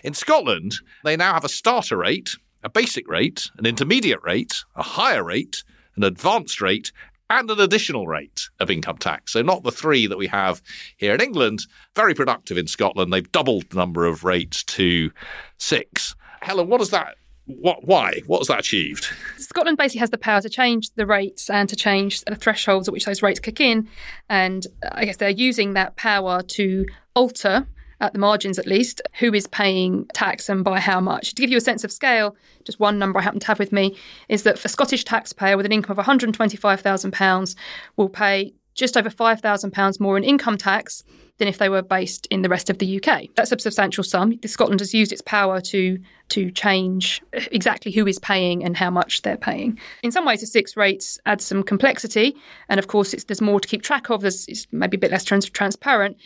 In 0.04 0.12
Scotland, 0.12 0.74
they 1.04 1.16
now 1.16 1.32
have 1.32 1.44
a 1.46 1.48
starter 1.48 1.96
rate, 1.96 2.36
a 2.62 2.68
basic 2.68 3.08
rate, 3.08 3.50
an 3.56 3.64
intermediate 3.64 4.22
rate, 4.22 4.62
a 4.76 4.82
higher 4.82 5.24
rate, 5.24 5.64
an 5.96 6.04
advanced 6.04 6.60
rate, 6.60 6.92
and 7.30 7.50
an 7.50 7.58
additional 7.58 8.06
rate 8.06 8.50
of 8.58 8.70
income 8.70 8.98
tax. 8.98 9.32
So, 9.32 9.40
not 9.40 9.62
the 9.62 9.72
three 9.72 10.06
that 10.06 10.18
we 10.18 10.26
have 10.26 10.60
here 10.98 11.14
in 11.14 11.22
England. 11.22 11.60
Very 11.96 12.12
productive 12.12 12.58
in 12.58 12.66
Scotland. 12.66 13.10
They've 13.10 13.32
doubled 13.32 13.70
the 13.70 13.76
number 13.76 14.04
of 14.04 14.22
rates 14.22 14.64
to 14.64 15.10
six. 15.56 16.14
Helen, 16.42 16.68
what 16.68 16.80
does 16.80 16.90
that 16.90 17.16
what, 17.46 17.86
why? 17.86 18.20
What 18.26 18.40
has 18.40 18.48
that 18.48 18.60
achieved? 18.60 19.06
Scotland 19.38 19.78
basically 19.78 20.00
has 20.00 20.10
the 20.10 20.18
power 20.18 20.42
to 20.42 20.50
change 20.50 20.90
the 20.90 21.06
rates 21.06 21.48
and 21.48 21.70
to 21.70 21.74
change 21.74 22.20
the 22.20 22.36
thresholds 22.36 22.86
at 22.86 22.92
which 22.92 23.06
those 23.06 23.22
rates 23.22 23.40
kick 23.40 23.60
in. 23.60 23.88
And 24.28 24.66
I 24.92 25.06
guess 25.06 25.16
they're 25.16 25.30
using 25.30 25.72
that 25.72 25.96
power 25.96 26.42
to 26.42 26.86
alter 27.14 27.66
at 28.00 28.12
the 28.12 28.18
margins 28.18 28.58
at 28.58 28.66
least, 28.66 29.02
who 29.18 29.32
is 29.34 29.46
paying 29.48 30.06
tax 30.14 30.48
and 30.48 30.64
by 30.64 30.80
how 30.80 31.00
much. 31.00 31.34
To 31.34 31.42
give 31.42 31.50
you 31.50 31.58
a 31.58 31.60
sense 31.60 31.84
of 31.84 31.92
scale, 31.92 32.36
just 32.64 32.80
one 32.80 32.98
number 32.98 33.18
I 33.18 33.22
happen 33.22 33.40
to 33.40 33.46
have 33.46 33.58
with 33.58 33.72
me 33.72 33.96
is 34.28 34.42
that 34.44 34.58
for 34.58 34.68
Scottish 34.68 35.04
taxpayer 35.04 35.56
with 35.56 35.66
an 35.66 35.72
income 35.72 35.98
of 35.98 36.04
£125,000 36.04 37.54
will 37.96 38.08
pay 38.08 38.54
just 38.74 38.96
over 38.96 39.10
£5,000 39.10 40.00
more 40.00 40.16
in 40.16 40.24
income 40.24 40.56
tax 40.56 41.04
than 41.40 41.48
if 41.48 41.58
they 41.58 41.68
were 41.68 41.82
based 41.82 42.26
in 42.26 42.42
the 42.42 42.48
rest 42.48 42.70
of 42.70 42.78
the 42.78 43.02
UK. 43.02 43.24
That's 43.34 43.50
a 43.50 43.58
substantial 43.58 44.04
sum. 44.04 44.38
Scotland 44.44 44.80
has 44.80 44.94
used 44.94 45.10
its 45.10 45.22
power 45.22 45.60
to 45.62 45.98
to 46.28 46.48
change 46.52 47.20
exactly 47.32 47.90
who 47.90 48.06
is 48.06 48.20
paying 48.20 48.62
and 48.62 48.76
how 48.76 48.88
much 48.88 49.22
they're 49.22 49.36
paying. 49.36 49.76
In 50.04 50.12
some 50.12 50.24
ways, 50.24 50.42
the 50.42 50.46
six 50.46 50.76
rates 50.76 51.18
add 51.26 51.40
some 51.40 51.64
complexity, 51.64 52.36
and 52.68 52.78
of 52.78 52.86
course, 52.86 53.12
there's 53.24 53.40
more 53.40 53.58
to 53.58 53.66
keep 53.66 53.82
track 53.82 54.10
of. 54.10 54.20
There's 54.20 54.46
it's 54.46 54.68
maybe 54.70 54.96
a 54.96 55.00
bit 55.00 55.10
less 55.10 55.24
trans- 55.24 55.50
transparent. 55.50 56.18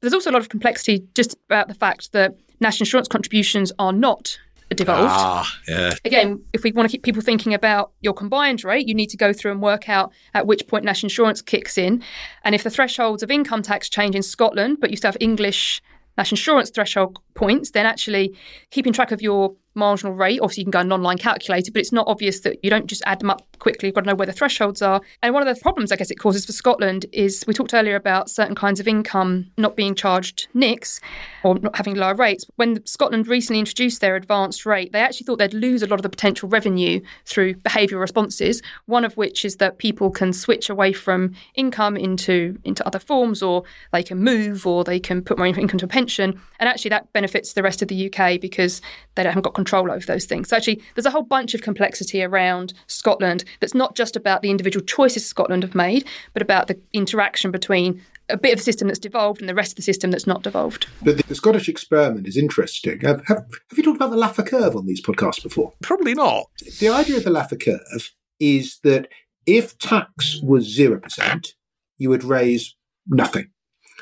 There's 0.00 0.14
also 0.14 0.30
a 0.30 0.32
lot 0.32 0.42
of 0.42 0.48
complexity 0.48 1.04
just 1.14 1.36
about 1.46 1.68
the 1.68 1.74
fact 1.74 2.12
that 2.12 2.34
national 2.60 2.84
insurance 2.84 3.08
contributions 3.08 3.72
are 3.78 3.92
not 3.92 4.38
devolved. 4.74 5.10
Ah, 5.10 5.58
yeah. 5.68 5.94
Again, 6.04 6.42
if 6.52 6.62
we 6.62 6.72
want 6.72 6.88
to 6.88 6.92
keep 6.92 7.02
people 7.02 7.22
thinking 7.22 7.54
about 7.54 7.92
your 8.00 8.14
combined 8.14 8.64
rate, 8.64 8.86
you 8.86 8.94
need 8.94 9.10
to 9.10 9.16
go 9.16 9.32
through 9.32 9.52
and 9.52 9.60
work 9.60 9.88
out 9.88 10.12
at 10.34 10.46
which 10.46 10.66
point 10.66 10.84
national 10.84 11.08
insurance 11.08 11.42
kicks 11.42 11.76
in. 11.76 12.02
And 12.44 12.54
if 12.54 12.62
the 12.62 12.70
thresholds 12.70 13.22
of 13.22 13.30
income 13.30 13.62
tax 13.62 13.88
change 13.88 14.14
in 14.14 14.22
Scotland, 14.22 14.78
but 14.80 14.90
you 14.90 14.96
still 14.96 15.08
have 15.08 15.16
English 15.20 15.82
national 16.16 16.36
insurance 16.36 16.70
threshold 16.70 17.18
points, 17.40 17.70
then 17.70 17.86
actually 17.86 18.36
keeping 18.70 18.92
track 18.92 19.12
of 19.12 19.22
your 19.22 19.54
marginal 19.74 20.12
rate. 20.14 20.40
Obviously, 20.40 20.62
you 20.62 20.66
can 20.66 20.70
go 20.70 20.80
an 20.80 20.92
online 20.92 21.18
calculator, 21.18 21.70
but 21.72 21.80
it's 21.80 21.92
not 21.92 22.06
obvious 22.08 22.40
that 22.40 22.62
you 22.62 22.70
don't 22.70 22.86
just 22.86 23.02
add 23.06 23.20
them 23.20 23.30
up 23.30 23.46
quickly. 23.58 23.88
You've 23.88 23.94
got 23.94 24.02
to 24.02 24.08
know 24.08 24.14
where 24.14 24.26
the 24.26 24.32
thresholds 24.32 24.82
are. 24.82 25.00
And 25.22 25.32
one 25.32 25.46
of 25.46 25.54
the 25.54 25.60
problems, 25.60 25.92
I 25.92 25.96
guess, 25.96 26.10
it 26.10 26.16
causes 26.16 26.44
for 26.44 26.52
Scotland 26.52 27.06
is 27.12 27.44
we 27.46 27.54
talked 27.54 27.74
earlier 27.74 27.94
about 27.94 28.30
certain 28.30 28.54
kinds 28.54 28.80
of 28.80 28.88
income 28.88 29.50
not 29.56 29.76
being 29.76 29.94
charged 29.94 30.48
NICs 30.54 31.00
or 31.44 31.58
not 31.58 31.76
having 31.76 31.94
lower 31.94 32.14
rates. 32.14 32.44
When 32.56 32.84
Scotland 32.86 33.28
recently 33.28 33.60
introduced 33.60 34.00
their 34.00 34.16
advanced 34.16 34.66
rate, 34.66 34.92
they 34.92 35.00
actually 35.00 35.26
thought 35.26 35.38
they'd 35.38 35.54
lose 35.54 35.82
a 35.82 35.86
lot 35.86 35.98
of 35.98 36.02
the 36.02 36.08
potential 36.08 36.48
revenue 36.48 37.00
through 37.24 37.54
behavioural 37.56 38.00
responses. 38.00 38.62
One 38.86 39.04
of 39.04 39.16
which 39.16 39.44
is 39.44 39.56
that 39.56 39.78
people 39.78 40.10
can 40.10 40.32
switch 40.32 40.68
away 40.68 40.92
from 40.92 41.34
income 41.54 41.96
into 41.96 42.58
into 42.64 42.84
other 42.86 42.98
forms, 42.98 43.42
or 43.42 43.62
they 43.92 44.02
can 44.02 44.18
move, 44.18 44.66
or 44.66 44.84
they 44.84 44.98
can 44.98 45.22
put 45.22 45.38
more 45.38 45.46
income 45.46 45.78
to 45.78 45.84
a 45.84 45.88
pension. 45.88 46.40
And 46.58 46.68
actually, 46.68 46.90
that 46.90 47.12
benefits 47.12 47.29
the 47.32 47.62
rest 47.62 47.82
of 47.82 47.88
the 47.88 48.12
UK 48.12 48.40
because 48.40 48.80
they 49.14 49.24
haven't 49.24 49.42
got 49.42 49.54
control 49.54 49.90
over 49.90 50.04
those 50.06 50.24
things. 50.24 50.48
So 50.48 50.56
actually, 50.56 50.82
there's 50.94 51.06
a 51.06 51.10
whole 51.10 51.22
bunch 51.22 51.54
of 51.54 51.62
complexity 51.62 52.22
around 52.22 52.72
Scotland 52.86 53.44
that's 53.60 53.74
not 53.74 53.94
just 53.94 54.16
about 54.16 54.42
the 54.42 54.50
individual 54.50 54.84
choices 54.84 55.26
Scotland 55.26 55.62
have 55.62 55.74
made, 55.74 56.06
but 56.32 56.42
about 56.42 56.68
the 56.68 56.78
interaction 56.92 57.50
between 57.50 58.02
a 58.28 58.36
bit 58.36 58.52
of 58.52 58.58
the 58.58 58.64
system 58.64 58.88
that's 58.88 58.98
devolved 58.98 59.40
and 59.40 59.48
the 59.48 59.54
rest 59.54 59.72
of 59.72 59.76
the 59.76 59.82
system 59.82 60.10
that's 60.10 60.26
not 60.26 60.42
devolved. 60.42 60.86
But 61.02 61.16
the, 61.16 61.22
the 61.24 61.34
Scottish 61.34 61.68
experiment 61.68 62.26
is 62.26 62.36
interesting. 62.36 63.00
Have, 63.00 63.24
have, 63.26 63.38
have, 63.38 63.76
you 63.76 63.82
talked 63.82 63.96
about 63.96 64.10
the 64.10 64.16
Laffer 64.16 64.46
curve 64.46 64.76
on 64.76 64.86
these 64.86 65.02
podcasts 65.02 65.42
before? 65.42 65.72
Probably 65.82 66.14
not. 66.14 66.46
The 66.78 66.88
idea 66.88 67.16
of 67.16 67.24
the 67.24 67.30
Laffer 67.30 67.62
curve 67.62 68.10
is 68.38 68.78
that 68.84 69.08
if 69.46 69.76
tax 69.78 70.40
was 70.42 70.76
0%, 70.76 71.52
you 71.98 72.08
would 72.08 72.24
raise 72.24 72.76
nothing. 73.06 73.50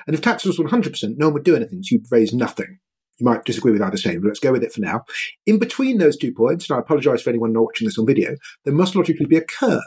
And 0.07 0.15
if 0.15 0.23
tax 0.23 0.45
was 0.45 0.59
100%, 0.59 1.17
no 1.17 1.27
one 1.27 1.35
would 1.35 1.45
do 1.45 1.57
anything, 1.57 1.83
so 1.83 1.95
you'd 1.95 2.07
raise 2.11 2.33
nothing. 2.33 2.79
You 3.19 3.25
might 3.25 3.45
disagree 3.45 3.73
with 3.73 3.83
either 3.83 3.97
statement, 3.97 4.23
but 4.23 4.29
let's 4.29 4.41
go 4.41 4.53
with 4.53 4.63
it 4.63 4.73
for 4.73 4.81
now. 4.81 5.05
In 5.47 5.59
between 5.59 5.99
those 5.99 6.17
two 6.17 6.33
points, 6.33 6.69
and 6.69 6.77
I 6.77 6.81
apologize 6.81 7.23
for 7.23 7.31
anyone 7.31 7.53
not 7.53 7.65
watching 7.65 7.87
this 7.87 7.99
on 7.99 8.07
video, 8.07 8.37
there 8.65 8.75
must 8.75 8.95
logically 8.95 9.27
be 9.27 9.37
a 9.37 9.45
curve 9.45 9.83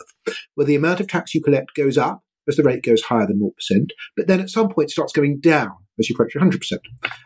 where 0.55 0.67
the 0.67 0.75
amount 0.75 0.99
of 0.99 1.07
tax 1.07 1.33
you 1.33 1.41
collect 1.41 1.73
goes 1.75 1.97
up 1.97 2.23
as 2.47 2.57
the 2.57 2.63
rate 2.63 2.83
goes 2.83 3.03
higher 3.03 3.27
than 3.27 3.39
0%, 3.39 3.89
but 4.17 4.27
then 4.27 4.39
at 4.39 4.49
some 4.49 4.69
point 4.69 4.91
starts 4.91 5.13
going 5.13 5.39
down 5.39 5.71
as 5.99 6.09
you 6.09 6.15
approach 6.15 6.33
100%. 6.35 6.59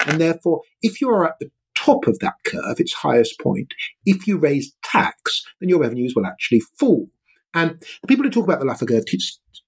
And 0.07 0.21
therefore, 0.21 0.61
if 0.81 1.01
you 1.01 1.09
are 1.09 1.25
at 1.25 1.39
the 1.39 1.49
top 1.75 2.07
of 2.07 2.19
that 2.19 2.35
curve, 2.45 2.79
its 2.79 2.93
highest 2.93 3.39
point, 3.39 3.73
if 4.05 4.27
you 4.27 4.37
raise 4.37 4.75
tax, 4.83 5.43
then 5.59 5.69
your 5.69 5.79
revenues 5.79 6.13
will 6.15 6.25
actually 6.25 6.61
fall. 6.77 7.07
And 7.53 7.79
the 8.01 8.07
people 8.07 8.25
who 8.25 8.29
talk 8.29 8.43
about 8.43 8.59
the 8.59 8.65
Laffer 8.65 8.87
curve 8.87 9.05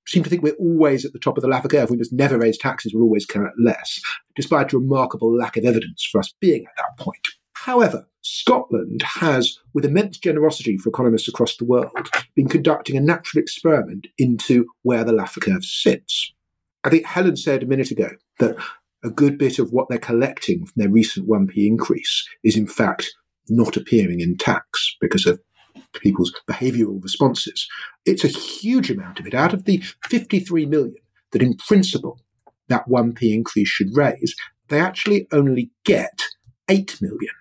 seem 0.07 0.23
to 0.23 0.29
think 0.29 0.41
we're 0.41 0.53
always 0.53 1.05
at 1.05 1.13
the 1.13 1.19
top 1.19 1.37
of 1.37 1.41
the 1.41 1.47
Laffer 1.49 1.69
curve. 1.69 1.89
We 1.89 1.97
must 1.97 2.13
never 2.13 2.37
raise 2.37 2.57
taxes, 2.57 2.93
we'll 2.93 3.03
always 3.03 3.25
collect 3.25 3.55
less, 3.59 4.01
despite 4.35 4.73
a 4.73 4.79
remarkable 4.79 5.35
lack 5.35 5.57
of 5.57 5.65
evidence 5.65 6.07
for 6.09 6.19
us 6.19 6.33
being 6.39 6.65
at 6.65 6.75
that 6.77 7.03
point. 7.03 7.27
However, 7.53 8.07
Scotland 8.21 9.01
has, 9.03 9.59
with 9.73 9.85
immense 9.85 10.17
generosity 10.17 10.77
for 10.77 10.89
economists 10.89 11.27
across 11.27 11.57
the 11.57 11.65
world, 11.65 11.91
been 12.35 12.47
conducting 12.47 12.95
a 12.95 13.01
natural 13.01 13.41
experiment 13.41 14.07
into 14.17 14.65
where 14.83 15.03
the 15.03 15.11
Laffer 15.11 15.41
curve 15.41 15.65
sits. 15.65 16.33
I 16.83 16.89
think 16.89 17.05
Helen 17.05 17.35
said 17.35 17.63
a 17.63 17.67
minute 17.67 17.91
ago 17.91 18.09
that 18.39 18.55
a 19.03 19.09
good 19.09 19.37
bit 19.37 19.59
of 19.59 19.71
what 19.71 19.89
they're 19.89 19.97
collecting 19.97 20.65
from 20.65 20.73
their 20.75 20.89
recent 20.89 21.27
1p 21.27 21.55
increase 21.55 22.27
is 22.43 22.55
in 22.55 22.67
fact 22.67 23.13
not 23.49 23.77
appearing 23.77 24.19
in 24.19 24.37
tax 24.37 24.95
because 24.99 25.25
of 25.25 25.39
people's 25.93 26.33
behavioural 26.49 27.01
responses. 27.01 27.67
It's 28.05 28.23
a 28.23 28.27
huge 28.27 28.91
amount 28.91 29.19
of 29.19 29.27
it. 29.27 29.33
Out 29.33 29.53
of 29.53 29.65
the 29.65 29.83
53 30.09 30.65
million 30.65 30.95
that 31.31 31.41
in 31.41 31.55
principle 31.55 32.19
that 32.67 32.87
1p 32.87 33.21
increase 33.33 33.69
should 33.69 33.95
raise, 33.95 34.35
they 34.67 34.79
actually 34.79 35.27
only 35.31 35.71
get 35.85 36.21
8 36.69 37.01
million. 37.01 37.33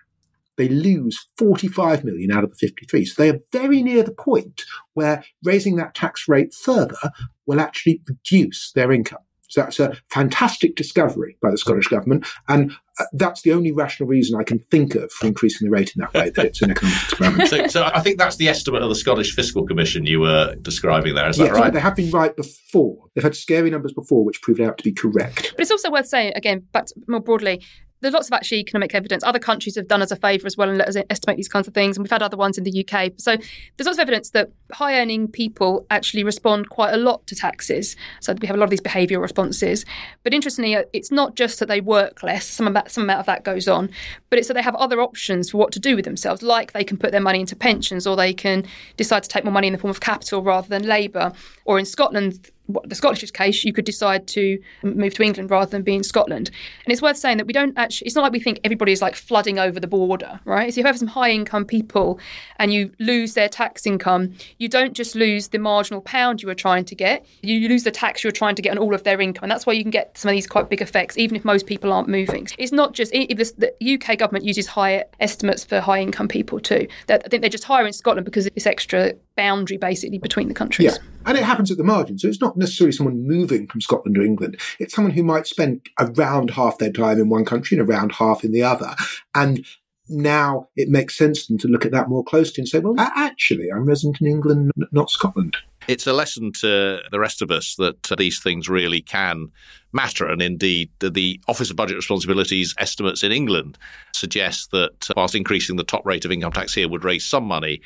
They 0.57 0.69
lose 0.69 1.27
45 1.37 2.03
million 2.03 2.31
out 2.31 2.43
of 2.43 2.49
the 2.49 2.55
53. 2.55 3.05
So 3.05 3.21
they 3.21 3.29
are 3.29 3.39
very 3.51 3.83
near 3.83 4.01
the 4.01 4.11
point 4.11 4.63
where 4.93 5.23
raising 5.43 5.75
that 5.75 5.93
tax 5.93 6.27
rate 6.27 6.53
further 6.53 7.11
will 7.45 7.59
actually 7.59 8.01
reduce 8.07 8.71
their 8.71 8.91
income. 8.91 9.19
So 9.47 9.61
that's 9.61 9.79
a 9.79 9.97
fantastic 10.09 10.75
discovery 10.75 11.37
by 11.41 11.51
the 11.51 11.57
Scottish 11.57 11.87
government, 11.87 12.25
and 12.47 12.71
uh, 12.99 13.05
that's 13.13 13.43
the 13.43 13.53
only 13.53 13.71
rational 13.71 14.09
reason 14.09 14.39
I 14.39 14.43
can 14.43 14.59
think 14.59 14.95
of 14.95 15.11
for 15.11 15.27
increasing 15.27 15.67
the 15.67 15.71
rate 15.71 15.93
in 15.95 16.01
that 16.01 16.13
way. 16.13 16.31
That 16.31 16.45
it's 16.45 16.61
an 16.61 16.71
economic 16.71 16.97
experiment. 17.03 17.49
so, 17.49 17.67
so, 17.67 17.89
I 17.93 18.01
think 18.01 18.17
that's 18.17 18.37
the 18.37 18.49
estimate 18.49 18.81
of 18.81 18.89
the 18.89 18.95
Scottish 18.95 19.33
Fiscal 19.33 19.65
Commission 19.65 20.05
you 20.05 20.19
were 20.19 20.55
describing 20.55 21.15
there. 21.15 21.29
Is 21.29 21.37
that 21.37 21.45
yes, 21.45 21.55
right? 21.55 21.71
They 21.71 21.79
have 21.79 21.95
been 21.95 22.11
right 22.11 22.35
before. 22.35 22.97
They've 23.13 23.23
had 23.23 23.35
scary 23.35 23.69
numbers 23.69 23.93
before, 23.93 24.25
which 24.25 24.41
proved 24.41 24.61
out 24.61 24.77
to 24.79 24.83
be 24.83 24.91
correct. 24.91 25.53
But 25.55 25.61
it's 25.61 25.71
also 25.71 25.91
worth 25.91 26.07
saying 26.07 26.33
again, 26.35 26.65
but 26.73 26.91
more 27.07 27.21
broadly, 27.21 27.63
there's 28.01 28.13
lots 28.13 28.27
of 28.27 28.33
actually 28.33 28.59
economic 28.59 28.93
evidence. 28.93 29.23
Other 29.23 29.39
countries 29.39 29.75
have 29.75 29.87
done 29.87 30.01
us 30.01 30.11
a 30.11 30.15
favour 30.15 30.45
as 30.45 30.55
well 30.55 30.69
and 30.69 30.77
let 30.77 30.87
us 30.87 30.97
estimate 31.09 31.37
these 31.37 31.47
kinds 31.47 31.67
of 31.67 31.73
things. 31.73 31.97
And 31.97 32.03
we've 32.03 32.11
had 32.11 32.21
other 32.21 32.37
ones 32.37 32.57
in 32.57 32.63
the 32.63 32.85
UK. 32.85 33.13
So 33.17 33.35
there's 33.35 33.85
lots 33.85 33.97
of 33.97 33.99
evidence 33.99 34.31
that 34.31 34.51
high 34.71 34.99
earning 34.99 35.27
people 35.27 35.85
actually 35.89 36.23
respond 36.23 36.69
quite 36.69 36.93
a 36.93 36.97
lot 36.97 37.25
to 37.27 37.35
taxes. 37.35 37.95
So 38.21 38.33
we 38.39 38.47
have 38.47 38.55
a 38.55 38.59
lot 38.59 38.65
of 38.65 38.69
these 38.69 38.81
behavioural 38.81 39.21
responses. 39.21 39.85
But 40.23 40.33
interestingly, 40.33 40.75
uh, 40.75 40.83
it's 40.93 41.11
not 41.11 41.35
just 41.35 41.59
that 41.59 41.67
they 41.67 41.81
work 41.81 42.21
less, 42.23 42.45
some 42.45 42.67
amount, 42.67 42.91
some 42.91 43.03
amount 43.03 43.21
of 43.21 43.25
that 43.25 43.43
goes 43.43 43.67
on, 43.67 43.89
but 44.29 44.37
it's 44.37 44.47
that 44.47 44.53
they 44.53 44.61
have 44.61 44.75
other 44.75 45.01
options 45.01 45.49
for 45.49 45.57
what 45.57 45.71
to 45.71 45.79
do 45.79 45.95
with 45.95 46.05
themselves, 46.05 46.43
like 46.43 46.73
they 46.73 46.83
can 46.83 46.97
put 46.97 47.11
their 47.11 47.21
money 47.21 47.39
into 47.39 47.55
pensions 47.55 48.05
or 48.05 48.15
they 48.15 48.33
can 48.33 48.65
decide 48.97 49.23
to 49.23 49.29
take 49.29 49.43
more 49.43 49.53
money 49.53 49.67
in 49.67 49.73
the 49.73 49.79
form 49.79 49.91
of 49.91 49.99
capital 49.99 50.43
rather 50.43 50.67
than 50.67 50.83
labour. 50.83 51.33
Or 51.65 51.79
in 51.79 51.85
Scotland, 51.85 52.51
the 52.83 52.95
Scottish 52.95 53.31
case, 53.31 53.63
you 53.63 53.73
could 53.73 53.85
decide 53.85 54.27
to 54.27 54.59
move 54.83 55.13
to 55.15 55.23
England 55.23 55.49
rather 55.49 55.69
than 55.69 55.81
be 55.83 55.95
in 55.95 56.03
Scotland. 56.03 56.51
And 56.85 56.91
it's 56.91 57.01
worth 57.01 57.17
saying 57.17 57.37
that 57.37 57.47
we 57.47 57.53
don't 57.53 57.77
actually, 57.77 58.07
it's 58.07 58.15
not 58.15 58.23
like 58.23 58.33
we 58.33 58.39
think 58.39 58.59
everybody 58.63 58.91
is 58.91 59.01
like 59.01 59.15
flooding 59.15 59.59
over 59.59 59.79
the 59.79 59.87
border, 59.87 60.39
right? 60.45 60.73
So 60.73 60.79
if 60.79 60.83
you 60.83 60.85
have 60.85 60.97
some 60.97 61.07
high 61.07 61.31
income 61.31 61.65
people 61.65 62.19
and 62.57 62.73
you 62.73 62.91
lose 62.99 63.33
their 63.33 63.49
tax 63.49 63.85
income, 63.85 64.33
you 64.57 64.67
don't 64.67 64.93
just 64.93 65.15
lose 65.15 65.49
the 65.49 65.59
marginal 65.59 66.01
pound 66.01 66.41
you 66.41 66.47
were 66.47 66.55
trying 66.55 66.85
to 66.85 66.95
get, 66.95 67.25
you 67.41 67.67
lose 67.69 67.83
the 67.83 67.91
tax 67.91 68.23
you 68.23 68.27
were 68.27 68.33
trying 68.33 68.55
to 68.55 68.61
get 68.61 68.71
on 68.71 68.77
all 68.77 68.93
of 68.93 69.03
their 69.03 69.21
income. 69.21 69.43
And 69.43 69.51
that's 69.51 69.65
why 69.65 69.73
you 69.73 69.83
can 69.83 69.91
get 69.91 70.17
some 70.17 70.29
of 70.29 70.33
these 70.33 70.47
quite 70.47 70.69
big 70.69 70.81
effects, 70.81 71.17
even 71.17 71.35
if 71.35 71.45
most 71.45 71.65
people 71.65 71.93
aren't 71.93 72.09
moving. 72.09 72.47
It's 72.57 72.71
not 72.71 72.93
just, 72.93 73.11
the 73.11 73.71
UK 73.81 74.17
government 74.17 74.45
uses 74.45 74.67
higher 74.67 75.03
estimates 75.19 75.63
for 75.63 75.79
high 75.79 76.01
income 76.01 76.27
people 76.27 76.59
too. 76.59 76.87
I 77.09 77.17
think 77.17 77.41
they're 77.41 77.49
just 77.49 77.63
higher 77.63 77.85
in 77.85 77.93
Scotland 77.93 78.25
because 78.25 78.49
this 78.53 78.67
extra 78.67 79.13
boundary 79.37 79.77
basically 79.77 80.17
between 80.17 80.49
the 80.49 80.53
countries. 80.53 80.91
Yeah. 80.91 80.97
And 81.25 81.37
it 81.37 81.43
happens 81.43 81.71
at 81.71 81.77
the 81.77 81.83
margin. 81.83 82.17
So 82.17 82.27
it's 82.27 82.41
not 82.41 82.57
necessarily 82.57 82.91
someone 82.91 83.25
moving 83.25 83.67
from 83.67 83.79
Scotland 83.79 84.15
to 84.15 84.23
England. 84.23 84.59
It's 84.79 84.93
someone 84.93 85.13
who 85.13 85.23
might 85.23 85.47
spend 85.47 85.87
around 85.99 86.51
half 86.51 86.77
their 86.79 86.91
time 86.91 87.19
in 87.19 87.29
one 87.29 87.45
country 87.45 87.77
and 87.77 87.87
around 87.87 88.11
half 88.11 88.43
in 88.43 88.51
the 88.51 88.63
other. 88.63 88.95
And 89.35 89.65
now 90.09 90.67
it 90.75 90.89
makes 90.89 91.17
sense 91.17 91.45
to 91.45 91.53
them 91.53 91.59
to 91.59 91.67
look 91.67 91.85
at 91.85 91.91
that 91.91 92.09
more 92.09 92.23
closely 92.23 92.61
and 92.61 92.67
say, 92.67 92.79
well, 92.79 92.95
actually, 92.97 93.69
I'm 93.69 93.85
resident 93.85 94.21
in 94.21 94.27
England, 94.27 94.71
not 94.91 95.09
Scotland. 95.09 95.57
It's 95.87 96.07
a 96.07 96.13
lesson 96.13 96.51
to 96.53 96.99
the 97.11 97.19
rest 97.19 97.41
of 97.41 97.49
us 97.49 97.75
that 97.75 98.11
these 98.17 98.41
things 98.41 98.67
really 98.67 99.01
can 99.01 99.51
matter. 99.93 100.27
And 100.27 100.41
indeed, 100.41 100.89
the, 100.99 101.09
the, 101.09 101.41
Office 101.47 101.69
of 101.69 101.75
Budget 101.77 101.95
Responsibility's 101.95 102.75
estimates 102.77 103.23
in 103.23 103.31
England 103.31 103.77
suggest 104.13 104.71
that 104.71 105.09
whilst 105.15 105.35
increasing 105.35 105.77
the 105.77 105.83
top 105.83 106.05
rate 106.05 106.25
of 106.25 106.31
income 106.31 106.51
tax 106.51 106.73
here 106.73 106.89
would 106.89 107.05
raise 107.05 107.25
some 107.25 107.45
money, 107.45 107.81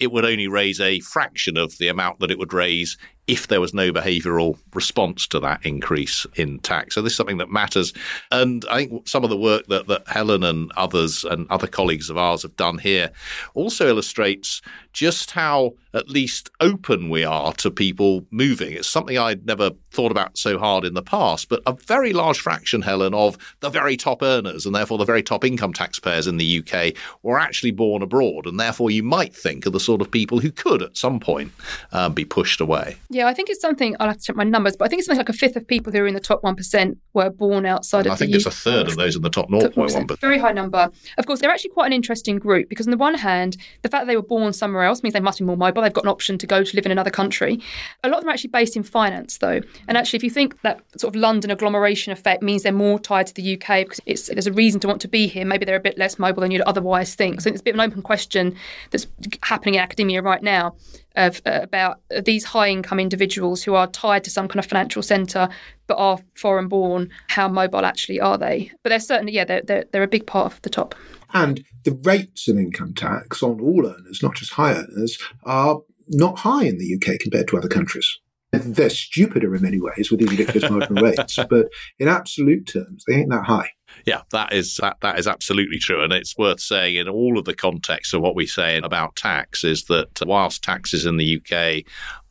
it 0.00 0.12
would 0.12 0.24
only 0.24 0.48
raise 0.48 0.80
a 0.80 1.00
fraction 1.00 1.56
of 1.56 1.76
the 1.78 1.88
amount 1.88 2.18
that 2.20 2.30
it 2.30 2.38
would 2.38 2.52
raise 2.52 2.96
if 3.26 3.48
there 3.48 3.60
was 3.60 3.72
no 3.72 3.90
behavioural 3.92 4.58
response 4.74 5.26
to 5.28 5.40
that 5.40 5.64
increase 5.64 6.26
in 6.36 6.58
tax. 6.58 6.94
So 6.94 7.02
this 7.02 7.12
is 7.12 7.16
something 7.16 7.38
that 7.38 7.50
matters. 7.50 7.92
And 8.30 8.64
I 8.70 8.86
think 8.86 9.08
some 9.08 9.24
of 9.24 9.30
the 9.30 9.36
work 9.36 9.66
that, 9.68 9.86
that 9.86 10.06
Helen 10.08 10.42
and 10.44 10.70
others 10.76 11.24
and 11.24 11.46
other 11.50 11.66
colleagues 11.66 12.10
of 12.10 12.18
ours 12.18 12.42
have 12.42 12.56
done 12.56 12.78
here 12.78 13.10
also 13.54 13.88
illustrates 13.88 14.60
just 14.92 15.32
how 15.32 15.74
at 15.92 16.08
least 16.08 16.50
open 16.60 17.08
we 17.08 17.24
are 17.24 17.52
to 17.54 17.70
people 17.70 18.24
moving. 18.30 18.72
It's 18.72 18.88
something 18.88 19.18
I'd 19.18 19.46
never 19.46 19.70
thought 19.90 20.10
about 20.10 20.36
so 20.36 20.58
hard 20.58 20.84
in 20.84 20.94
the 20.94 21.02
past, 21.02 21.48
but 21.48 21.62
a 21.66 21.72
very 21.72 22.12
large 22.12 22.40
fraction, 22.40 22.82
Helen, 22.82 23.14
of 23.14 23.38
the 23.60 23.70
very 23.70 23.96
top 23.96 24.22
earners 24.22 24.66
and 24.66 24.74
therefore 24.74 24.98
the 24.98 25.04
very 25.04 25.22
top 25.22 25.44
income 25.44 25.72
taxpayers 25.72 26.26
in 26.26 26.36
the 26.36 26.62
UK 26.62 26.94
were 27.22 27.38
actually 27.38 27.70
born 27.70 28.02
abroad. 28.02 28.46
And 28.46 28.58
therefore 28.58 28.90
you 28.90 29.02
might 29.02 29.34
think 29.34 29.66
of 29.66 29.72
the 29.72 29.80
sort 29.80 30.00
of 30.00 30.10
people 30.10 30.38
who 30.40 30.52
could 30.52 30.82
at 30.82 30.96
some 30.96 31.20
point 31.20 31.52
um, 31.92 32.12
be 32.12 32.24
pushed 32.24 32.60
away. 32.60 32.96
Yeah, 33.14 33.28
I 33.28 33.32
think 33.32 33.48
it's 33.48 33.60
something, 33.60 33.94
I'll 34.00 34.08
have 34.08 34.18
to 34.18 34.24
check 34.24 34.34
my 34.34 34.42
numbers, 34.42 34.76
but 34.76 34.86
I 34.86 34.88
think 34.88 34.98
it's 34.98 35.06
something 35.06 35.20
like 35.20 35.28
a 35.28 35.32
fifth 35.32 35.54
of 35.54 35.68
people 35.68 35.92
who 35.92 36.00
are 36.00 36.06
in 36.08 36.14
the 36.14 36.20
top 36.20 36.42
1% 36.42 36.96
were 37.12 37.30
born 37.30 37.64
outside 37.64 38.08
I 38.08 38.10
of 38.10 38.14
I 38.14 38.16
think 38.16 38.32
the 38.32 38.38
it's 38.38 38.46
a 38.46 38.50
third 38.50 38.88
of 38.88 38.96
those 38.96 39.14
in 39.14 39.22
the 39.22 39.30
top 39.30 39.48
0.1. 39.48 40.08
But 40.08 40.20
Very 40.20 40.36
high 40.36 40.50
number. 40.50 40.90
Of 41.16 41.26
course, 41.26 41.38
they're 41.38 41.50
actually 41.50 41.70
quite 41.70 41.86
an 41.86 41.92
interesting 41.92 42.40
group 42.40 42.68
because, 42.68 42.88
on 42.88 42.90
the 42.90 42.96
one 42.96 43.14
hand, 43.14 43.56
the 43.82 43.88
fact 43.88 44.02
that 44.02 44.06
they 44.08 44.16
were 44.16 44.22
born 44.22 44.52
somewhere 44.52 44.82
else 44.82 45.04
means 45.04 45.12
they 45.12 45.20
must 45.20 45.38
be 45.38 45.44
more 45.44 45.56
mobile. 45.56 45.82
They've 45.82 45.92
got 45.92 46.04
an 46.04 46.10
option 46.10 46.38
to 46.38 46.46
go 46.46 46.64
to 46.64 46.76
live 46.76 46.86
in 46.86 46.90
another 46.90 47.10
country. 47.10 47.60
A 48.02 48.08
lot 48.08 48.16
of 48.16 48.22
them 48.22 48.30
are 48.30 48.32
actually 48.32 48.50
based 48.50 48.74
in 48.74 48.82
finance, 48.82 49.38
though. 49.38 49.60
And 49.86 49.96
actually, 49.96 50.16
if 50.16 50.24
you 50.24 50.30
think 50.30 50.60
that 50.62 50.82
sort 50.98 51.14
of 51.14 51.20
London 51.20 51.52
agglomeration 51.52 52.12
effect 52.12 52.42
means 52.42 52.64
they're 52.64 52.72
more 52.72 52.98
tied 52.98 53.28
to 53.28 53.34
the 53.34 53.54
UK 53.54 53.84
because 53.84 54.00
it's, 54.06 54.26
there's 54.26 54.48
a 54.48 54.52
reason 54.52 54.80
to 54.80 54.88
want 54.88 55.00
to 55.02 55.08
be 55.08 55.28
here, 55.28 55.44
maybe 55.44 55.64
they're 55.64 55.76
a 55.76 55.80
bit 55.80 55.98
less 55.98 56.18
mobile 56.18 56.40
than 56.40 56.50
you'd 56.50 56.62
otherwise 56.62 57.14
think. 57.14 57.42
So 57.42 57.48
it's 57.48 57.60
a 57.60 57.64
bit 57.64 57.74
of 57.74 57.80
an 57.80 57.88
open 57.88 58.02
question 58.02 58.56
that's 58.90 59.06
happening 59.42 59.74
in 59.74 59.80
academia 59.80 60.20
right 60.20 60.42
now 60.42 60.74
of 61.16 61.40
uh, 61.46 61.60
about 61.62 62.00
these 62.24 62.44
high 62.44 62.68
income 62.68 62.98
individuals 62.98 63.62
who 63.62 63.74
are 63.74 63.86
tied 63.86 64.24
to 64.24 64.30
some 64.30 64.48
kind 64.48 64.58
of 64.58 64.66
financial 64.66 65.02
centre 65.02 65.48
but 65.86 65.96
are 65.96 66.18
foreign 66.34 66.68
born. 66.68 67.10
How 67.28 67.48
mobile 67.48 67.84
actually 67.84 68.20
are 68.20 68.38
they? 68.38 68.70
But 68.82 68.90
they're 68.90 69.00
certainly 69.00 69.32
yeah 69.32 69.44
they're, 69.44 69.62
they're 69.62 69.84
they're 69.92 70.02
a 70.02 70.08
big 70.08 70.26
part 70.26 70.52
of 70.52 70.62
the 70.62 70.70
top. 70.70 70.94
And 71.32 71.64
the 71.84 71.98
rates 72.04 72.48
of 72.48 72.58
income 72.58 72.94
tax 72.94 73.42
on 73.42 73.60
all 73.60 73.86
earners, 73.86 74.22
not 74.22 74.36
just 74.36 74.52
high 74.52 74.74
earners, 74.74 75.18
are 75.44 75.80
not 76.08 76.38
high 76.38 76.64
in 76.64 76.78
the 76.78 76.94
UK 76.94 77.18
compared 77.18 77.48
to 77.48 77.58
other 77.58 77.68
countries. 77.68 78.18
They're 78.52 78.90
stupider 78.90 79.54
in 79.54 79.62
many 79.62 79.80
ways 79.80 80.10
with 80.10 80.20
these 80.20 80.30
ridiculous 80.30 80.70
marginal 80.70 81.02
rates, 81.02 81.38
but 81.50 81.66
in 81.98 82.06
absolute 82.06 82.68
terms, 82.72 83.04
they 83.06 83.14
ain't 83.14 83.30
that 83.30 83.44
high. 83.44 83.70
Yeah, 84.06 84.22
that 84.32 84.52
is 84.52 84.76
that, 84.82 84.98
that 85.00 85.18
is 85.18 85.26
absolutely 85.26 85.78
true, 85.78 86.02
and 86.02 86.12
it's 86.12 86.36
worth 86.36 86.60
saying 86.60 86.96
in 86.96 87.08
all 87.08 87.38
of 87.38 87.46
the 87.46 87.54
context 87.54 88.12
of 88.12 88.20
what 88.20 88.34
we 88.34 88.46
say 88.46 88.76
about 88.76 89.16
tax 89.16 89.64
is 89.64 89.84
that 89.84 90.20
whilst 90.26 90.62
taxes 90.62 91.06
in 91.06 91.16
the 91.16 91.40
UK 91.40 91.84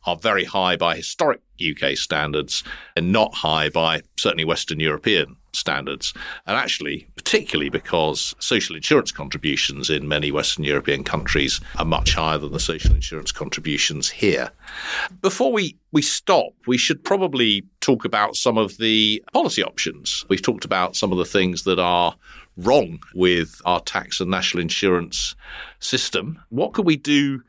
are 0.06 0.16
very 0.16 0.44
high 0.44 0.76
by 0.76 0.96
historic 0.96 1.40
UK 1.60 1.96
standards 1.96 2.64
and 2.96 3.12
not 3.12 3.34
high 3.34 3.68
by 3.68 4.02
certainly 4.16 4.44
Western 4.44 4.80
European 4.80 5.36
standards. 5.52 6.12
And 6.46 6.56
actually, 6.56 7.06
particularly 7.16 7.70
because 7.70 8.34
social 8.38 8.76
insurance 8.76 9.12
contributions 9.12 9.88
in 9.88 10.08
many 10.08 10.30
Western 10.30 10.64
European 10.64 11.04
countries 11.04 11.60
are 11.78 11.84
much 11.84 12.14
higher 12.14 12.38
than 12.38 12.52
the 12.52 12.60
social 12.60 12.94
insurance 12.94 13.32
contributions 13.32 14.10
here. 14.10 14.50
Before 15.22 15.52
we, 15.52 15.76
we 15.92 16.02
stop, 16.02 16.52
we 16.66 16.76
should 16.76 17.04
probably 17.04 17.64
talk 17.80 18.04
about 18.04 18.36
some 18.36 18.58
of 18.58 18.78
the 18.78 19.22
policy 19.32 19.62
options. 19.62 20.24
We've 20.28 20.42
talked 20.42 20.64
about 20.64 20.96
some 20.96 21.12
of 21.12 21.18
the 21.18 21.24
things 21.24 21.64
that 21.64 21.78
are 21.78 22.16
wrong 22.56 23.00
with 23.14 23.60
our 23.64 23.80
tax 23.80 24.20
and 24.20 24.30
national 24.30 24.62
insurance 24.62 25.34
system. 25.80 26.40
What 26.50 26.72
could 26.72 26.86
we 26.86 26.96
do 26.96 27.42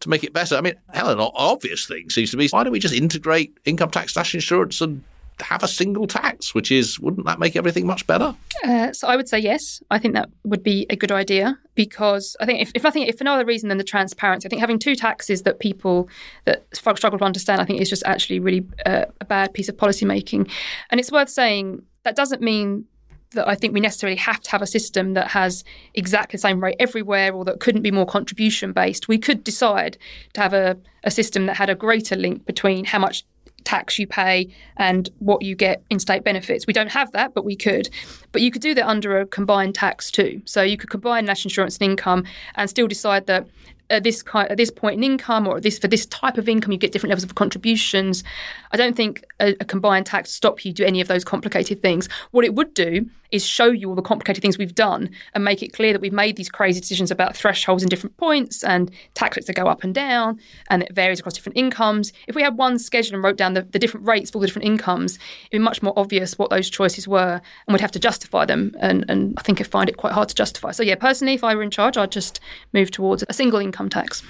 to 0.00 0.08
make 0.08 0.24
it 0.24 0.32
better? 0.32 0.56
I 0.56 0.60
mean, 0.60 0.74
Helen, 0.92 1.18
an 1.18 1.30
obvious 1.34 1.86
thing 1.86 2.10
seems 2.10 2.30
to 2.30 2.36
be 2.36 2.48
why 2.48 2.64
don't 2.64 2.72
we 2.72 2.78
just 2.78 2.94
integrate 2.94 3.56
income 3.64 3.90
tax, 3.90 4.16
national 4.16 4.38
insurance, 4.38 4.80
and 4.80 5.02
have 5.40 5.62
a 5.62 5.68
single 5.68 6.06
tax, 6.06 6.54
which 6.54 6.72
is, 6.72 6.98
wouldn't 6.98 7.26
that 7.26 7.38
make 7.38 7.56
everything 7.56 7.86
much 7.86 8.06
better? 8.06 8.34
Uh, 8.64 8.92
so 8.92 9.06
I 9.06 9.16
would 9.16 9.28
say 9.28 9.38
yes. 9.38 9.82
I 9.90 9.98
think 9.98 10.14
that 10.14 10.30
would 10.44 10.62
be 10.62 10.86
a 10.88 10.96
good 10.96 11.12
idea 11.12 11.58
because 11.74 12.36
I 12.40 12.46
think 12.46 12.60
if, 12.60 12.72
if 12.74 12.82
nothing, 12.82 13.02
if 13.02 13.18
for 13.18 13.24
no 13.24 13.34
other 13.34 13.44
reason 13.44 13.68
than 13.68 13.78
the 13.78 13.84
transparency, 13.84 14.46
I 14.46 14.48
think 14.48 14.60
having 14.60 14.78
two 14.78 14.96
taxes 14.96 15.42
that 15.42 15.58
people 15.58 16.08
that 16.44 16.64
struggle 16.72 17.18
to 17.18 17.24
understand, 17.24 17.60
I 17.60 17.64
think 17.64 17.80
is 17.80 17.90
just 17.90 18.02
actually 18.06 18.40
really 18.40 18.66
uh, 18.86 19.06
a 19.20 19.24
bad 19.24 19.52
piece 19.52 19.68
of 19.68 19.76
policy 19.76 20.06
making. 20.06 20.48
And 20.90 20.98
it's 20.98 21.12
worth 21.12 21.28
saying 21.28 21.82
that 22.04 22.16
doesn't 22.16 22.40
mean 22.40 22.86
that 23.32 23.48
I 23.48 23.54
think 23.54 23.74
we 23.74 23.80
necessarily 23.80 24.16
have 24.16 24.40
to 24.40 24.50
have 24.50 24.62
a 24.62 24.66
system 24.66 25.14
that 25.14 25.28
has 25.28 25.64
exactly 25.94 26.36
the 26.36 26.42
same 26.42 26.62
rate 26.62 26.76
everywhere 26.78 27.32
or 27.32 27.44
that 27.44 27.60
couldn't 27.60 27.82
be 27.82 27.90
more 27.90 28.06
contribution 28.06 28.72
based. 28.72 29.08
We 29.08 29.18
could 29.18 29.44
decide 29.44 29.98
to 30.34 30.40
have 30.40 30.52
a, 30.52 30.76
a 31.04 31.10
system 31.10 31.46
that 31.46 31.56
had 31.56 31.70
a 31.70 31.74
greater 31.74 32.16
link 32.16 32.46
between 32.46 32.84
how 32.84 32.98
much 32.98 33.24
tax 33.66 33.98
you 33.98 34.06
pay 34.06 34.48
and 34.76 35.10
what 35.18 35.42
you 35.42 35.54
get 35.54 35.82
in 35.90 35.98
state 35.98 36.24
benefits. 36.24 36.66
We 36.66 36.72
don't 36.72 36.90
have 36.92 37.12
that, 37.12 37.34
but 37.34 37.44
we 37.44 37.56
could. 37.56 37.90
But 38.32 38.40
you 38.40 38.50
could 38.50 38.62
do 38.62 38.74
that 38.74 38.86
under 38.86 39.20
a 39.20 39.26
combined 39.26 39.74
tax 39.74 40.10
too. 40.10 40.40
So 40.44 40.62
you 40.62 40.76
could 40.76 40.88
combine 40.88 41.24
national 41.24 41.50
insurance 41.50 41.76
and 41.78 41.90
income 41.90 42.24
and 42.54 42.70
still 42.70 42.86
decide 42.86 43.26
that 43.26 43.46
at 43.90 44.02
this 44.02 44.22
kind, 44.22 44.50
at 44.50 44.56
this 44.56 44.70
point 44.70 44.96
in 44.96 45.04
income 45.04 45.46
or 45.46 45.60
this 45.60 45.78
for 45.78 45.88
this 45.88 46.06
type 46.06 46.38
of 46.38 46.48
income 46.48 46.72
you 46.72 46.78
get 46.78 46.92
different 46.92 47.10
levels 47.10 47.24
of 47.24 47.34
contributions. 47.34 48.24
I 48.72 48.76
don't 48.76 48.96
think 48.96 49.24
a, 49.40 49.54
a 49.60 49.64
combined 49.64 50.06
tax 50.06 50.30
stop 50.30 50.64
you 50.64 50.72
do 50.72 50.84
any 50.84 51.00
of 51.00 51.08
those 51.08 51.24
complicated 51.24 51.82
things. 51.82 52.08
What 52.30 52.44
it 52.44 52.54
would 52.54 52.74
do 52.74 53.08
is 53.30 53.44
show 53.44 53.66
you 53.66 53.88
all 53.88 53.94
the 53.94 54.02
complicated 54.02 54.42
things 54.42 54.58
we've 54.58 54.74
done 54.74 55.10
and 55.34 55.44
make 55.44 55.62
it 55.62 55.72
clear 55.72 55.92
that 55.92 56.00
we've 56.00 56.12
made 56.12 56.36
these 56.36 56.48
crazy 56.48 56.80
decisions 56.80 57.10
about 57.10 57.36
thresholds 57.36 57.82
and 57.82 57.90
different 57.90 58.16
points 58.16 58.62
and 58.64 58.90
tax 59.14 59.36
rates 59.36 59.46
that 59.46 59.56
go 59.56 59.66
up 59.66 59.84
and 59.84 59.94
down 59.94 60.38
and 60.68 60.82
it 60.82 60.94
varies 60.94 61.20
across 61.20 61.34
different 61.34 61.56
incomes. 61.56 62.12
If 62.26 62.34
we 62.34 62.42
had 62.42 62.56
one 62.56 62.78
schedule 62.78 63.14
and 63.14 63.24
wrote 63.24 63.36
down 63.36 63.54
the, 63.54 63.62
the 63.62 63.78
different 63.78 64.06
rates 64.06 64.30
for 64.30 64.38
all 64.38 64.40
the 64.40 64.46
different 64.46 64.66
incomes, 64.66 65.18
it'd 65.50 65.52
be 65.52 65.58
much 65.58 65.82
more 65.82 65.94
obvious 65.96 66.38
what 66.38 66.50
those 66.50 66.70
choices 66.70 67.06
were 67.08 67.40
and 67.66 67.74
we'd 67.74 67.80
have 67.80 67.92
to 67.92 67.98
justify 67.98 68.44
them. 68.44 68.74
And, 68.80 69.04
and 69.08 69.34
I 69.38 69.42
think 69.42 69.60
I 69.60 69.64
find 69.64 69.88
it 69.88 69.96
quite 69.96 70.12
hard 70.12 70.28
to 70.28 70.34
justify. 70.34 70.70
So, 70.72 70.82
yeah, 70.82 70.96
personally, 70.96 71.34
if 71.34 71.44
I 71.44 71.54
were 71.54 71.62
in 71.62 71.70
charge, 71.70 71.96
I'd 71.96 72.12
just 72.12 72.40
move 72.72 72.90
towards 72.90 73.24
a 73.28 73.32
single 73.32 73.60
income 73.60 73.88
tax. 73.88 74.22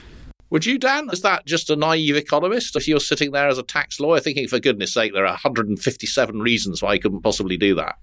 Would 0.51 0.65
you, 0.65 0.79
Dan? 0.79 1.09
Is 1.13 1.23
that 1.23 1.45
just 1.45 1.71
a 1.71 1.77
naive 1.77 2.17
economist? 2.17 2.77
If 2.77 2.87
you're 2.87 3.01
sitting 3.01 3.33
there 3.33 3.49
as 3.49 3.59
a 3.59 3.65
tax 3.65 3.99
lawyer 3.99 4.21
thinking, 4.21 4.47
for 4.47 4.61
goodness 4.61 4.95
sake, 4.95 5.13
there 5.13 5.25
are 5.25 5.33
157 5.33 6.41
reasons 6.41 6.83
why 6.83 6.95
you 6.95 7.01
couldn't 7.01 7.23
possibly 7.23 7.57
do 7.57 7.75
that? 7.75 7.97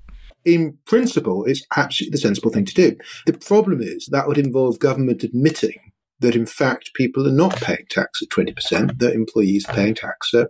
In 0.45 0.77
principle, 0.85 1.45
it's 1.45 1.65
absolutely 1.75 2.11
the 2.11 2.21
sensible 2.21 2.51
thing 2.51 2.65
to 2.65 2.73
do. 2.73 2.95
The 3.25 3.33
problem 3.33 3.81
is 3.81 4.07
that 4.11 4.27
would 4.27 4.37
involve 4.37 4.79
government 4.79 5.23
admitting 5.23 5.91
that, 6.19 6.35
in 6.35 6.45
fact, 6.45 6.93
people 6.95 7.27
are 7.27 7.31
not 7.31 7.55
paying 7.57 7.85
tax 7.89 8.21
at 8.21 8.29
20%, 8.29 8.99
that 8.99 9.13
employees 9.13 9.65
are 9.67 9.73
paying 9.73 9.95
tax 9.95 10.33
at 10.33 10.49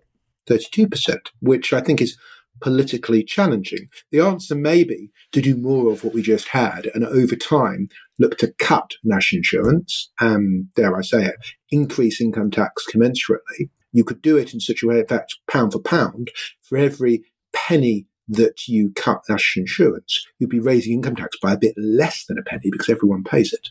32%, 0.50 1.18
which 1.42 1.74
I 1.74 1.82
think 1.82 2.02
is 2.02 2.18
politically 2.62 3.24
challenging. 3.24 3.90
The 4.12 4.20
answer 4.20 4.56
may 4.56 4.84
be 4.84 5.12
to 5.32 5.42
do 5.42 5.58
more 5.58 5.92
of 5.92 6.04
what 6.04 6.14
we 6.14 6.22
just 6.22 6.50
had 6.50 6.90
and 6.94 7.04
over 7.04 7.36
time 7.36 7.90
look 8.20 8.38
to 8.38 8.54
cut 8.60 8.92
national 9.04 9.40
insurance 9.40 10.12
and, 10.20 10.74
dare 10.76 10.96
I 10.96 11.02
say 11.02 11.26
it, 11.26 11.36
increase 11.72 12.22
income 12.22 12.52
tax 12.52 12.86
commensurately. 12.94 13.70
You 13.92 14.04
could 14.04 14.22
do 14.22 14.38
it 14.38 14.54
in 14.54 14.60
such 14.60 14.84
a 14.84 14.88
way, 14.88 15.00
in 15.00 15.08
fact, 15.08 15.36
pound 15.50 15.74
for 15.74 15.80
pound, 15.80 16.32
for 16.62 16.78
every 16.78 17.24
penny 17.54 18.08
that 18.28 18.68
you 18.68 18.92
cut 18.96 19.22
national 19.30 19.64
insurance, 19.64 20.26
you'd 20.40 20.50
be 20.50 20.60
raising 20.60 20.94
income 20.94 21.16
tax 21.16 21.38
by 21.42 21.54
a 21.54 21.58
bit 21.58 21.76
less 21.78 22.26
than 22.26 22.38
a 22.38 22.44
penny 22.44 22.70
because 22.72 22.90
everyone 22.90 23.24
pays 23.24 23.54
it. 23.54 23.70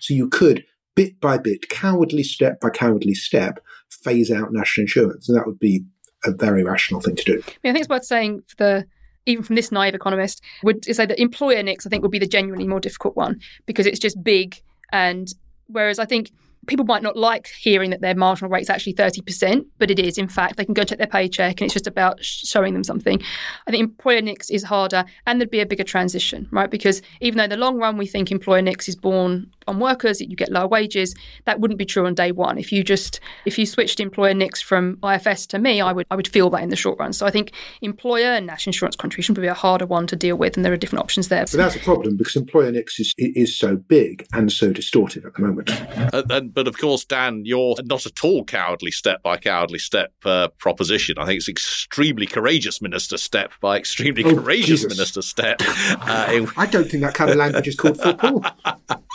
So 0.00 0.14
you 0.14 0.28
could, 0.28 0.64
bit 0.94 1.20
by 1.20 1.38
bit, 1.38 1.68
cowardly 1.68 2.22
step 2.22 2.60
by 2.60 2.70
cowardly 2.70 3.14
step, 3.14 3.58
phase 3.90 4.30
out 4.30 4.52
national 4.52 4.82
insurance. 4.82 5.28
And 5.28 5.36
that 5.36 5.46
would 5.46 5.58
be 5.58 5.84
a 6.24 6.32
very 6.32 6.62
rational 6.62 7.00
thing 7.00 7.16
to 7.16 7.24
do. 7.24 7.42
I 7.46 7.52
mean, 7.64 7.70
I 7.70 7.72
think 7.72 7.80
it's 7.80 7.88
worth 7.88 8.04
saying 8.04 8.42
for 8.46 8.56
the 8.56 8.86
even 9.26 9.44
from 9.44 9.56
this 9.56 9.70
naive 9.70 9.94
economist, 9.94 10.42
would 10.62 10.84
say 10.84 11.06
that 11.06 11.20
employer 11.20 11.62
NICs 11.62 11.86
I 11.86 11.90
think 11.90 12.02
would 12.02 12.10
be 12.10 12.18
the 12.18 12.26
genuinely 12.26 12.66
more 12.66 12.80
difficult 12.80 13.16
one 13.16 13.40
because 13.66 13.86
it's 13.86 13.98
just 13.98 14.22
big 14.22 14.60
and 14.92 15.28
whereas 15.66 15.98
I 15.98 16.04
think 16.04 16.30
people 16.66 16.84
might 16.84 17.02
not 17.02 17.16
like 17.16 17.48
hearing 17.58 17.90
that 17.90 18.00
their 18.00 18.14
marginal 18.14 18.50
rate 18.50 18.62
is 18.62 18.70
actually 18.70 18.94
30%, 18.94 19.66
but 19.78 19.90
it 19.90 19.98
is. 19.98 20.16
In 20.16 20.28
fact, 20.28 20.56
they 20.56 20.64
can 20.64 20.74
go 20.74 20.84
check 20.84 20.98
their 20.98 21.06
paycheck 21.08 21.60
and 21.60 21.66
it's 21.66 21.74
just 21.74 21.88
about 21.88 22.22
showing 22.24 22.72
them 22.72 22.84
something. 22.84 23.20
I 23.66 23.70
think 23.70 23.82
employer 23.82 24.20
NICs 24.20 24.50
is 24.50 24.62
harder 24.62 25.04
and 25.26 25.40
there'd 25.40 25.50
be 25.50 25.60
a 25.60 25.66
bigger 25.66 25.82
transition, 25.82 26.48
right? 26.52 26.70
Because 26.70 27.02
even 27.20 27.38
though 27.38 27.44
in 27.44 27.50
the 27.50 27.56
long 27.56 27.78
run 27.78 27.96
we 27.96 28.06
think 28.06 28.30
employer 28.30 28.62
NICs 28.62 28.88
is 28.88 28.96
borne 28.96 29.50
on 29.66 29.80
workers, 29.80 30.20
you 30.20 30.36
get 30.36 30.52
lower 30.52 30.68
wages, 30.68 31.14
that 31.46 31.58
wouldn't 31.58 31.78
be 31.78 31.84
true 31.84 32.06
on 32.06 32.14
day 32.14 32.30
one. 32.30 32.58
If 32.58 32.70
you 32.70 32.84
just, 32.84 33.18
if 33.44 33.58
you 33.58 33.66
switched 33.66 33.98
employer 33.98 34.34
NICs 34.34 34.60
from 34.60 34.98
IFS 35.04 35.46
to 35.48 35.58
me, 35.58 35.80
I 35.80 35.92
would, 35.92 36.06
I 36.10 36.16
would 36.16 36.28
feel 36.28 36.48
that 36.50 36.62
in 36.62 36.68
the 36.68 36.76
short 36.76 36.98
run. 36.98 37.12
So 37.12 37.26
I 37.26 37.30
think 37.30 37.52
employer 37.80 38.26
and 38.26 38.46
national 38.46 38.70
insurance 38.70 38.94
contribution 38.94 39.34
would 39.34 39.42
be 39.42 39.48
a 39.48 39.54
harder 39.54 39.86
one 39.86 40.06
to 40.08 40.16
deal 40.16 40.36
with 40.36 40.56
and 40.56 40.64
there 40.64 40.72
are 40.72 40.76
different 40.76 41.02
options 41.02 41.26
there. 41.26 41.42
But 41.42 41.52
that's 41.54 41.76
a 41.76 41.80
problem 41.80 42.16
because 42.16 42.36
employer 42.36 42.70
NICs 42.70 43.00
is, 43.00 43.14
is 43.18 43.56
so 43.56 43.74
big 43.74 44.26
and 44.32 44.52
so 44.52 44.72
distorted 44.72 45.24
at 45.24 45.34
the 45.34 45.42
moment. 45.42 45.70
Uh, 46.12 46.22
and 46.30 46.51
but 46.52 46.68
of 46.68 46.78
course, 46.78 47.04
Dan, 47.04 47.44
you're 47.44 47.76
not 47.84 48.06
at 48.06 48.24
all 48.24 48.44
cowardly 48.44 48.90
step 48.90 49.22
by 49.22 49.36
cowardly 49.36 49.78
step 49.78 50.12
uh, 50.24 50.48
proposition. 50.58 51.18
I 51.18 51.26
think 51.26 51.38
it's 51.38 51.48
extremely 51.48 52.26
courageous 52.26 52.80
minister 52.80 53.16
step 53.16 53.52
by 53.60 53.78
extremely 53.78 54.24
oh, 54.24 54.34
courageous 54.34 54.82
Jesus. 54.82 54.96
minister 54.96 55.22
step. 55.22 55.60
Uh, 56.02 56.30
in... 56.32 56.48
I 56.56 56.66
don't 56.66 56.90
think 56.90 57.02
that 57.02 57.14
kind 57.14 57.30
of 57.30 57.36
language 57.36 57.68
is 57.68 57.76
called 57.76 58.00
football. 58.00 58.44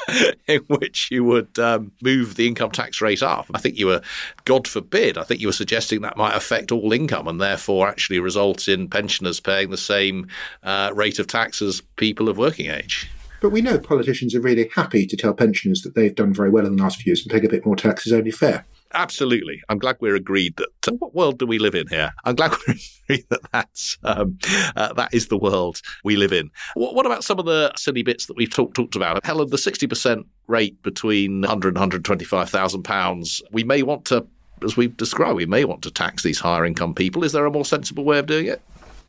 in 0.48 0.62
which 0.68 1.10
you 1.12 1.24
would 1.24 1.58
um, 1.60 1.92
move 2.02 2.36
the 2.36 2.48
income 2.48 2.72
tax 2.72 3.02
rate 3.02 3.22
up. 3.22 3.46
I 3.54 3.60
think 3.60 3.78
you 3.78 3.88
were, 3.88 4.02
God 4.46 4.68
forbid, 4.68 5.18
I 5.18 5.24
think 5.24 5.42
you 5.42 5.48
were 5.48 5.54
suggesting 5.54 6.02
that 6.02 6.18
might 6.18 6.36
affect 6.36 6.72
all 6.72 6.94
income 6.94 7.28
and 7.28 7.42
therefore 7.42 7.88
actually 7.88 8.20
result 8.20 8.68
in 8.68 8.88
pensioners 8.90 9.40
paying 9.40 9.70
the 9.70 9.78
same 9.78 10.28
uh, 10.64 10.92
rate 10.94 11.20
of 11.20 11.28
tax 11.28 11.62
as 11.62 11.82
people 11.98 12.30
of 12.30 12.38
working 12.38 12.70
age. 12.70 13.10
But 13.42 13.52
we 13.52 13.62
know 13.62 13.80
politicians 13.80 14.34
are 14.34 14.42
really 14.42 14.70
happy 14.74 15.06
to 15.06 15.18
tell 15.18 15.34
pensioners 15.34 15.82
that 15.82 15.96
they've 15.96 16.16
done 16.16 16.34
very 16.34 16.50
well 16.50 16.66
in 16.66 16.76
the 16.76 16.82
last 16.82 17.02
few 17.02 17.12
years 17.12 17.22
and 17.22 17.32
paying 17.32 17.46
a 17.46 17.50
bit 17.50 17.66
more 17.66 17.76
tax 17.76 18.08
is 18.08 18.14
only 18.14 18.32
fair. 18.32 18.66
Absolutely. 18.94 19.62
I'm 19.70 19.80
glad 19.80 19.98
we're 20.00 20.16
agreed 20.16 20.56
that 20.58 20.70
what 21.00 21.14
world 21.14 21.40
do 21.40 21.46
we 21.46 21.60
live 21.60 21.76
in 21.76 21.88
here? 21.88 22.14
I'm 22.24 22.36
glad 22.36 22.52
we're 22.68 22.76
agreed 23.04 23.26
that 23.30 23.42
that's, 23.52 23.98
um, 24.04 24.40
uh, 24.76 24.94
that 24.94 25.14
is 25.14 25.28
the 25.28 25.38
world 25.38 25.82
we 26.04 26.16
live 26.16 26.32
in. 26.32 26.50
What, 26.76 26.96
what, 26.96 27.06
about 27.06 27.24
some 27.24 27.38
of 27.38 27.46
the 27.46 27.72
silly 27.76 28.02
bits 28.02 28.26
that 28.28 28.38
we've 28.38 28.50
talk, 28.50 28.74
talked 28.74 28.96
about? 28.96 29.24
Helen, 29.26 29.50
the 29.50 29.58
60% 29.58 30.24
rate 30.48 30.82
between 30.84 31.42
100 31.42 31.70
and 31.70 31.76
125,000 31.76 32.84
pounds, 32.84 33.42
we 33.52 33.64
may 33.64 33.84
want 33.84 34.06
to 34.06 34.26
as 34.64 34.76
we've 34.76 34.98
described, 34.98 35.36
we 35.36 35.46
may 35.46 35.66
want 35.66 35.84
to 35.84 35.92
tax 35.92 36.24
these 36.24 36.40
higher 36.40 36.66
income 36.66 36.96
people. 36.96 37.24
Is 37.24 37.32
there 37.32 37.46
a 37.46 37.52
more 37.52 37.64
sensible 37.64 38.04
way 38.04 38.18
of 38.18 38.26
doing 38.26 38.48
it? 38.48 38.60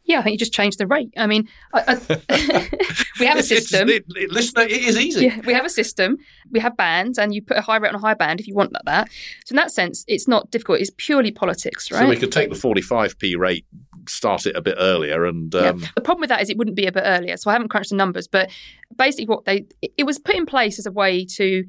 Yeah, 0.08 0.20
I 0.20 0.22
think 0.22 0.32
you 0.32 0.38
just 0.38 0.54
change 0.54 0.78
the 0.78 0.86
rate. 0.86 1.12
I 1.18 1.26
mean, 1.26 1.46
I, 1.74 2.00
I, 2.30 2.68
we 3.20 3.26
have 3.26 3.36
a 3.36 3.42
system. 3.42 3.90
It, 3.90 4.06
it, 4.16 4.30
listener, 4.30 4.62
it 4.62 4.72
is 4.72 4.96
easy. 4.96 5.26
Yeah, 5.26 5.40
we 5.44 5.52
have 5.52 5.66
a 5.66 5.70
system. 5.70 6.16
We 6.50 6.60
have 6.60 6.78
bands, 6.78 7.18
and 7.18 7.34
you 7.34 7.42
put 7.42 7.58
a 7.58 7.60
high 7.60 7.76
rate 7.76 7.90
on 7.90 7.94
a 7.94 7.98
high 7.98 8.14
band 8.14 8.40
if 8.40 8.48
you 8.48 8.54
want 8.54 8.72
that. 8.86 9.08
So 9.44 9.52
in 9.52 9.56
that 9.56 9.70
sense, 9.70 10.06
it's 10.08 10.26
not 10.26 10.50
difficult. 10.50 10.80
It's 10.80 10.90
purely 10.96 11.30
politics, 11.30 11.92
right? 11.92 12.00
So 12.00 12.08
we 12.08 12.16
could 12.16 12.32
take 12.32 12.48
the 12.48 12.56
45p 12.56 13.36
rate, 13.36 13.66
start 14.08 14.46
it 14.46 14.56
a 14.56 14.62
bit 14.62 14.76
earlier, 14.78 15.26
and 15.26 15.54
um... 15.54 15.80
yeah. 15.80 15.88
the 15.94 16.00
problem 16.00 16.22
with 16.22 16.30
that 16.30 16.40
is 16.40 16.48
it 16.48 16.56
wouldn't 16.56 16.76
be 16.76 16.86
a 16.86 16.92
bit 16.92 17.04
earlier. 17.04 17.36
So 17.36 17.50
I 17.50 17.52
haven't 17.52 17.68
crunched 17.68 17.90
the 17.90 17.96
numbers, 17.96 18.26
but 18.26 18.50
basically, 18.96 19.26
what 19.26 19.44
they 19.44 19.66
it 19.98 20.04
was 20.04 20.18
put 20.18 20.36
in 20.36 20.46
place 20.46 20.78
as 20.78 20.86
a 20.86 20.92
way 20.92 21.26
to 21.36 21.64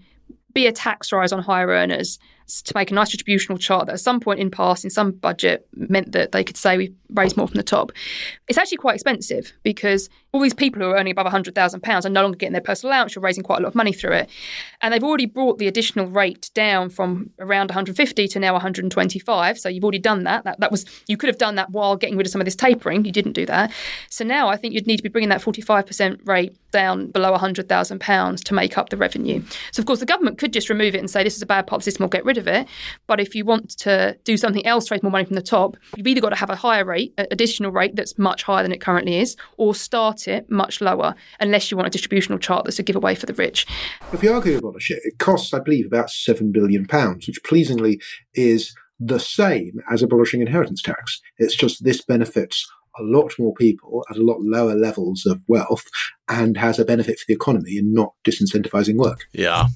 be 0.53 0.65
a 0.65 0.71
tax 0.71 1.11
rise 1.11 1.33
on 1.33 1.43
higher 1.43 1.67
earners 1.67 2.19
to 2.49 2.73
make 2.75 2.91
a 2.91 2.93
nice 2.93 3.09
distributional 3.09 3.57
chart 3.57 3.87
that 3.87 3.93
at 3.93 3.99
some 3.99 4.19
point 4.19 4.39
in 4.39 4.49
past 4.49 4.83
in 4.83 4.89
some 4.89 5.11
budget 5.11 5.67
meant 5.75 6.11
that 6.11 6.31
they 6.31 6.43
could 6.43 6.57
say 6.57 6.77
we 6.77 6.93
raised 7.11 7.37
more 7.37 7.47
from 7.47 7.57
the 7.57 7.63
top. 7.63 7.91
It's 8.47 8.57
actually 8.57 8.77
quite 8.77 8.95
expensive 8.95 9.53
because 9.63 10.09
all 10.31 10.41
these 10.41 10.53
people 10.53 10.81
who 10.81 10.89
are 10.89 10.95
earning 10.95 11.11
above 11.11 11.25
£100,000 11.25 12.05
are 12.05 12.09
no 12.09 12.21
longer 12.21 12.37
getting 12.37 12.53
their 12.53 12.61
personal 12.61 12.93
allowance. 12.93 13.15
You're 13.15 13.23
raising 13.23 13.43
quite 13.43 13.59
a 13.59 13.63
lot 13.63 13.69
of 13.69 13.75
money 13.75 13.93
through 13.93 14.13
it. 14.13 14.29
And 14.81 14.93
they've 14.93 15.03
already 15.03 15.25
brought 15.25 15.57
the 15.57 15.67
additional 15.67 16.05
rate 16.05 16.51
down 16.53 16.89
from 16.89 17.31
around 17.39 17.69
150 17.69 18.27
to 18.27 18.39
now 18.39 18.53
125. 18.53 19.59
So 19.59 19.69
you've 19.69 19.83
already 19.83 19.99
done 19.99 20.23
that. 20.25 20.43
That, 20.43 20.59
that 20.59 20.71
was 20.71 20.85
You 21.07 21.17
could 21.17 21.29
have 21.29 21.39
done 21.39 21.55
that 21.55 21.71
while 21.71 21.95
getting 21.95 22.15
rid 22.15 22.27
of 22.27 22.31
some 22.31 22.41
of 22.41 22.45
this 22.45 22.55
tapering. 22.55 23.05
You 23.05 23.11
didn't 23.11 23.33
do 23.33 23.45
that. 23.47 23.71
So 24.09 24.23
now 24.23 24.49
I 24.49 24.55
think 24.55 24.73
you'd 24.73 24.87
need 24.87 24.97
to 24.97 25.03
be 25.03 25.09
bringing 25.09 25.29
that 25.29 25.41
45% 25.41 26.27
rate 26.27 26.55
down 26.71 27.07
below 27.07 27.35
£100,000 27.35 28.43
to 28.43 28.53
make 28.53 28.77
up 28.77 28.89
the 28.89 28.97
revenue. 28.97 29.41
So, 29.71 29.81
of 29.81 29.85
course, 29.85 29.99
the 29.99 30.05
government 30.05 30.37
could 30.37 30.53
just 30.53 30.69
remove 30.69 30.95
it 30.95 30.99
and 30.99 31.09
say 31.09 31.23
this 31.23 31.35
is 31.35 31.41
a 31.41 31.47
bad 31.47 31.69
system, 31.81 32.03
we'll 32.03 32.09
get 32.09 32.25
rid 32.25 32.37
of 32.39 32.47
it. 32.47 32.67
But 33.05 33.19
if 33.19 33.35
you 33.35 33.45
want 33.45 33.69
to 33.79 34.17
do 34.23 34.35
something 34.37 34.65
else, 34.65 34.89
raise 34.89 35.03
more 35.03 35.11
money 35.11 35.25
from 35.25 35.35
the 35.35 35.41
top, 35.43 35.77
you've 35.95 36.07
either 36.07 36.21
got 36.21 36.29
to 36.29 36.35
have 36.35 36.49
a 36.49 36.55
higher 36.55 36.83
rate, 36.83 37.13
additional 37.17 37.71
rate 37.71 37.95
that's 37.95 38.17
much 38.17 38.41
higher 38.41 38.63
than 38.63 38.71
it 38.71 38.81
currently 38.81 39.19
is, 39.19 39.35
or 39.57 39.75
start 39.75 40.27
it 40.27 40.49
much 40.49 40.81
lower, 40.81 41.13
unless 41.39 41.69
you 41.69 41.77
want 41.77 41.87
a 41.87 41.91
distributional 41.91 42.39
chart 42.39 42.65
that's 42.65 42.79
a 42.79 42.83
giveaway 42.83 43.13
for 43.13 43.27
the 43.27 43.33
rich. 43.33 43.67
If 44.11 44.23
you 44.23 44.33
argue 44.33 44.57
abolish 44.57 44.89
it, 44.89 44.99
it 45.03 45.19
costs, 45.19 45.53
I 45.53 45.59
believe, 45.59 45.85
about 45.85 46.07
£7 46.07 46.51
billion, 46.51 46.87
which 47.27 47.39
pleasingly 47.45 48.01
is 48.33 48.73
the 48.99 49.19
same 49.19 49.79
as 49.89 50.01
abolishing 50.01 50.41
inheritance 50.41 50.81
tax. 50.81 51.21
It's 51.37 51.55
just 51.55 51.83
this 51.83 52.01
benefits 52.01 52.67
a 52.99 53.03
lot 53.03 53.33
more 53.39 53.53
people 53.53 54.03
at 54.09 54.17
a 54.17 54.23
lot 54.23 54.41
lower 54.41 54.75
levels 54.75 55.25
of 55.25 55.39
wealth 55.47 55.85
and 56.27 56.57
has 56.57 56.79
a 56.79 56.85
benefit 56.85 57.17
for 57.17 57.25
the 57.27 57.33
economy 57.33 57.77
in 57.77 57.93
not 57.93 58.13
disincentivizing 58.25 58.97
work. 58.97 59.25
Yeah. 59.31 59.67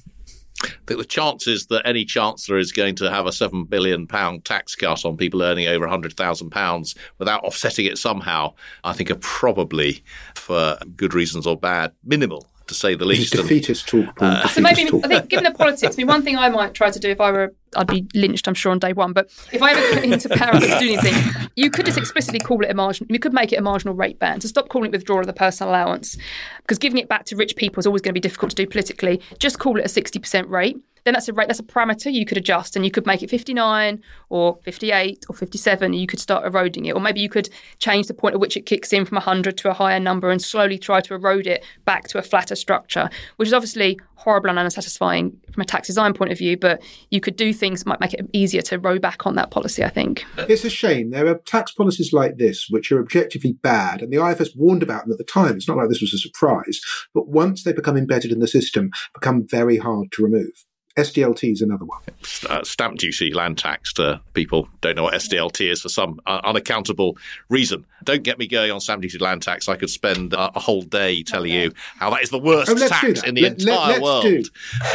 Think 0.86 1.00
the 1.00 1.04
chances 1.04 1.66
that 1.66 1.86
any 1.86 2.04
chancellor 2.04 2.58
is 2.58 2.72
going 2.72 2.94
to 2.96 3.10
have 3.10 3.26
a 3.26 3.32
seven 3.32 3.64
billion 3.64 4.06
pound 4.06 4.44
tax 4.44 4.74
cut 4.74 5.04
on 5.04 5.16
people 5.16 5.42
earning 5.42 5.68
over 5.68 5.86
hundred 5.86 6.14
thousand 6.14 6.50
pounds 6.50 6.94
without 7.18 7.44
offsetting 7.44 7.86
it 7.86 7.98
somehow, 7.98 8.54
I 8.84 8.92
think 8.92 9.10
are 9.10 9.16
probably, 9.16 10.02
for 10.34 10.78
good 10.96 11.14
reasons 11.14 11.46
or 11.46 11.56
bad, 11.56 11.92
minimal 12.04 12.46
to 12.66 12.74
say 12.74 12.94
the 12.94 13.04
least. 13.04 13.32
defeatist 13.32 13.88
talk. 13.88 14.20
Uh, 14.20 14.42
defeatist 14.42 14.54
so 14.54 14.60
maybe 14.60 14.84
talk. 14.86 15.04
I 15.04 15.08
think, 15.08 15.28
given 15.28 15.44
the 15.44 15.52
politics, 15.52 15.94
I 15.94 15.96
mean, 15.96 16.06
one 16.06 16.22
thing 16.22 16.36
I 16.36 16.48
might 16.48 16.74
try 16.74 16.90
to 16.90 16.98
do 16.98 17.10
if 17.10 17.20
I 17.20 17.30
were, 17.30 17.54
I'd 17.76 17.86
be 17.86 18.06
lynched, 18.14 18.48
I'm 18.48 18.54
sure, 18.54 18.72
on 18.72 18.78
day 18.78 18.92
one. 18.92 19.12
But 19.12 19.26
if 19.52 19.62
I 19.62 19.72
ever 19.72 20.00
get 20.00 20.04
into 20.04 20.28
power 20.30 20.58
to 20.58 20.78
do 20.78 20.92
anything, 20.92 21.14
you 21.56 21.70
could 21.70 21.86
just 21.86 21.98
explicitly 21.98 22.40
call 22.40 22.62
it 22.64 22.70
a 22.70 22.74
marginal. 22.74 23.12
You 23.12 23.18
could 23.18 23.32
make 23.32 23.52
it 23.52 23.56
a 23.56 23.62
marginal 23.62 23.94
rate 23.94 24.18
ban 24.18 24.40
to 24.40 24.48
stop 24.48 24.68
calling 24.68 24.88
it 24.88 24.92
withdrawal 24.92 25.20
of 25.20 25.26
the 25.26 25.32
personal 25.32 25.70
allowance, 25.70 26.16
because 26.62 26.78
giving 26.78 26.98
it 26.98 27.08
back 27.08 27.24
to 27.26 27.36
rich 27.36 27.56
people 27.56 27.80
is 27.80 27.86
always 27.86 28.02
going 28.02 28.12
to 28.12 28.14
be 28.14 28.20
difficult 28.20 28.50
to 28.50 28.56
do 28.56 28.66
politically. 28.66 29.20
Just 29.38 29.58
call 29.58 29.78
it 29.78 29.84
a 29.84 29.88
60% 29.88 30.48
rate 30.48 30.78
then 31.04 31.14
that's 31.14 31.28
a 31.28 31.32
rate, 31.32 31.48
that's 31.48 31.60
a 31.60 31.64
parameter 31.64 32.12
you 32.12 32.24
could 32.24 32.38
adjust, 32.38 32.76
and 32.76 32.84
you 32.84 32.90
could 32.90 33.06
make 33.06 33.22
it 33.22 33.30
59 33.30 34.02
or 34.30 34.58
58 34.64 35.26
or 35.28 35.34
57. 35.34 35.84
And 35.84 35.94
you 36.00 36.06
could 36.06 36.20
start 36.20 36.44
eroding 36.44 36.86
it, 36.86 36.94
or 36.94 37.00
maybe 37.00 37.20
you 37.20 37.28
could 37.28 37.48
change 37.78 38.06
the 38.06 38.14
point 38.14 38.34
at 38.34 38.40
which 38.40 38.56
it 38.56 38.66
kicks 38.66 38.92
in 38.92 39.04
from 39.04 39.16
100 39.16 39.56
to 39.58 39.70
a 39.70 39.74
higher 39.74 40.00
number 40.00 40.30
and 40.30 40.40
slowly 40.40 40.78
try 40.78 41.00
to 41.00 41.14
erode 41.14 41.46
it 41.46 41.64
back 41.84 42.08
to 42.08 42.18
a 42.18 42.22
flatter 42.22 42.56
structure, 42.56 43.10
which 43.36 43.48
is 43.48 43.52
obviously 43.52 43.98
horrible 44.14 44.48
and 44.48 44.58
unsatisfying 44.58 45.38
from 45.52 45.60
a 45.60 45.64
tax 45.66 45.86
design 45.88 46.14
point 46.14 46.32
of 46.32 46.38
view. 46.38 46.56
But 46.56 46.82
you 47.10 47.20
could 47.20 47.36
do 47.36 47.52
things 47.52 47.80
that 47.80 47.88
might 47.88 48.00
make 48.00 48.14
it 48.14 48.26
easier 48.32 48.62
to 48.62 48.78
row 48.78 48.98
back 48.98 49.26
on 49.26 49.34
that 49.34 49.50
policy. 49.50 49.84
I 49.84 49.90
think 49.90 50.24
it's 50.38 50.64
a 50.64 50.70
shame 50.70 51.10
there 51.10 51.26
are 51.26 51.38
tax 51.38 51.72
policies 51.72 52.12
like 52.12 52.38
this 52.38 52.68
which 52.70 52.90
are 52.90 53.00
objectively 53.00 53.52
bad, 53.52 54.00
and 54.00 54.12
the 54.12 54.24
IFS 54.24 54.56
warned 54.56 54.82
about 54.82 55.04
them 55.04 55.12
at 55.12 55.18
the 55.18 55.24
time. 55.24 55.56
It's 55.56 55.68
not 55.68 55.76
like 55.76 55.88
this 55.88 56.00
was 56.00 56.14
a 56.14 56.18
surprise, 56.18 56.80
but 57.12 57.28
once 57.28 57.62
they 57.62 57.72
become 57.72 57.96
embedded 57.96 58.32
in 58.32 58.40
the 58.40 58.48
system, 58.48 58.90
become 59.12 59.46
very 59.46 59.76
hard 59.76 60.10
to 60.12 60.22
remove. 60.22 60.64
SDLT 60.96 61.52
is 61.52 61.60
another 61.60 61.84
one. 61.84 62.00
Uh, 62.48 62.62
stamp 62.62 62.98
duty, 62.98 63.32
land 63.32 63.58
tax 63.58 63.92
to 63.94 64.20
people 64.32 64.68
don't 64.80 64.94
know 64.94 65.02
what 65.04 65.14
SDLT 65.14 65.72
is 65.72 65.82
for 65.82 65.88
some 65.88 66.20
uh, 66.26 66.40
unaccountable 66.44 67.18
reason. 67.48 67.84
Don't 68.04 68.22
get 68.22 68.38
me 68.38 68.46
going 68.46 68.70
on 68.70 68.80
stamp 68.80 69.02
duty, 69.02 69.18
land 69.18 69.42
tax. 69.42 69.68
I 69.68 69.76
could 69.76 69.90
spend 69.90 70.34
uh, 70.34 70.52
a 70.54 70.60
whole 70.60 70.82
day 70.82 71.24
telling 71.24 71.50
okay. 71.50 71.64
you 71.64 71.72
how 71.98 72.10
that 72.10 72.22
is 72.22 72.30
the 72.30 72.38
worst 72.38 72.70
oh, 72.70 72.88
tax 72.88 73.24
in 73.24 73.34
the 73.34 73.42
let, 73.42 73.60
entire 73.60 73.92
let, 73.94 74.02
world. 74.02 74.22
Do, 74.22 74.42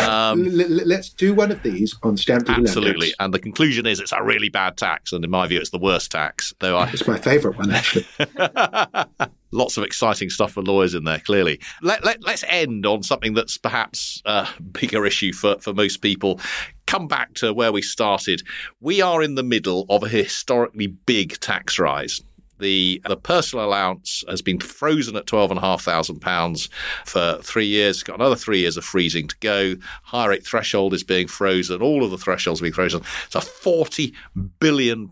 um, 0.05 0.45
let's 0.45 1.09
do 1.09 1.33
one 1.33 1.51
of 1.51 1.61
these 1.63 1.95
on 2.01 2.15
stamp 2.15 2.45
duty. 2.45 2.61
Absolutely, 2.61 3.13
and 3.19 3.33
the 3.33 3.39
conclusion 3.39 3.85
is 3.85 3.99
it's 3.99 4.13
a 4.13 4.23
really 4.23 4.49
bad 4.49 4.77
tax, 4.77 5.11
and 5.11 5.23
in 5.25 5.29
my 5.29 5.47
view, 5.47 5.59
it's 5.59 5.71
the 5.71 5.79
worst 5.79 6.11
tax. 6.11 6.53
Though 6.59 6.77
I, 6.77 6.89
it's 6.91 7.07
my 7.07 7.17
favourite 7.17 7.57
one 7.57 7.71
actually. 7.71 8.05
lots 9.51 9.77
of 9.77 9.83
exciting 9.83 10.29
stuff 10.29 10.53
for 10.53 10.61
lawyers 10.61 10.93
in 10.93 11.03
there, 11.03 11.19
clearly. 11.19 11.59
Let, 11.81 12.03
let, 12.03 12.25
us 12.27 12.43
end 12.47 12.85
on 12.85 13.03
something 13.03 13.33
that's 13.33 13.57
perhaps 13.57 14.21
uh, 14.25 14.45
a 14.57 14.61
bigger 14.79 15.05
issue 15.05 15.33
for, 15.33 15.57
for 15.59 15.73
most 15.73 15.97
people. 15.97 16.39
Come 16.85 17.07
back 17.07 17.33
to 17.35 17.53
where 17.53 17.71
we 17.71 17.81
started. 17.81 18.41
We 18.79 19.01
are 19.01 19.21
in 19.21 19.35
the 19.35 19.43
middle 19.43 19.85
of 19.89 20.03
a 20.03 20.09
historically 20.09 20.87
big 20.87 21.39
tax 21.39 21.77
rise. 21.79 22.21
The, 22.59 23.01
the 23.07 23.15
personal 23.15 23.65
allowance 23.65 24.23
has 24.27 24.41
been 24.41 24.59
frozen 24.59 25.15
at 25.15 25.25
£12,500 25.25 26.69
for 27.05 27.39
three 27.41 27.67
years. 27.67 28.03
got 28.03 28.19
another 28.19 28.35
three 28.35 28.59
years 28.59 28.75
of 28.75 28.83
freezing 28.83 29.27
to 29.29 29.35
go. 29.39 29.75
Higher 30.03 30.29
rate 30.29 30.45
threshold 30.45 30.93
is 30.93 31.03
being 31.03 31.27
frozen. 31.27 31.81
All 31.81 32.03
of 32.03 32.11
the 32.11 32.17
thresholds 32.17 32.59
are 32.59 32.63
being 32.63 32.73
frozen. 32.73 33.01
It's 33.25 33.35
a 33.35 33.39
£40 33.39 34.13
billion 34.59 35.07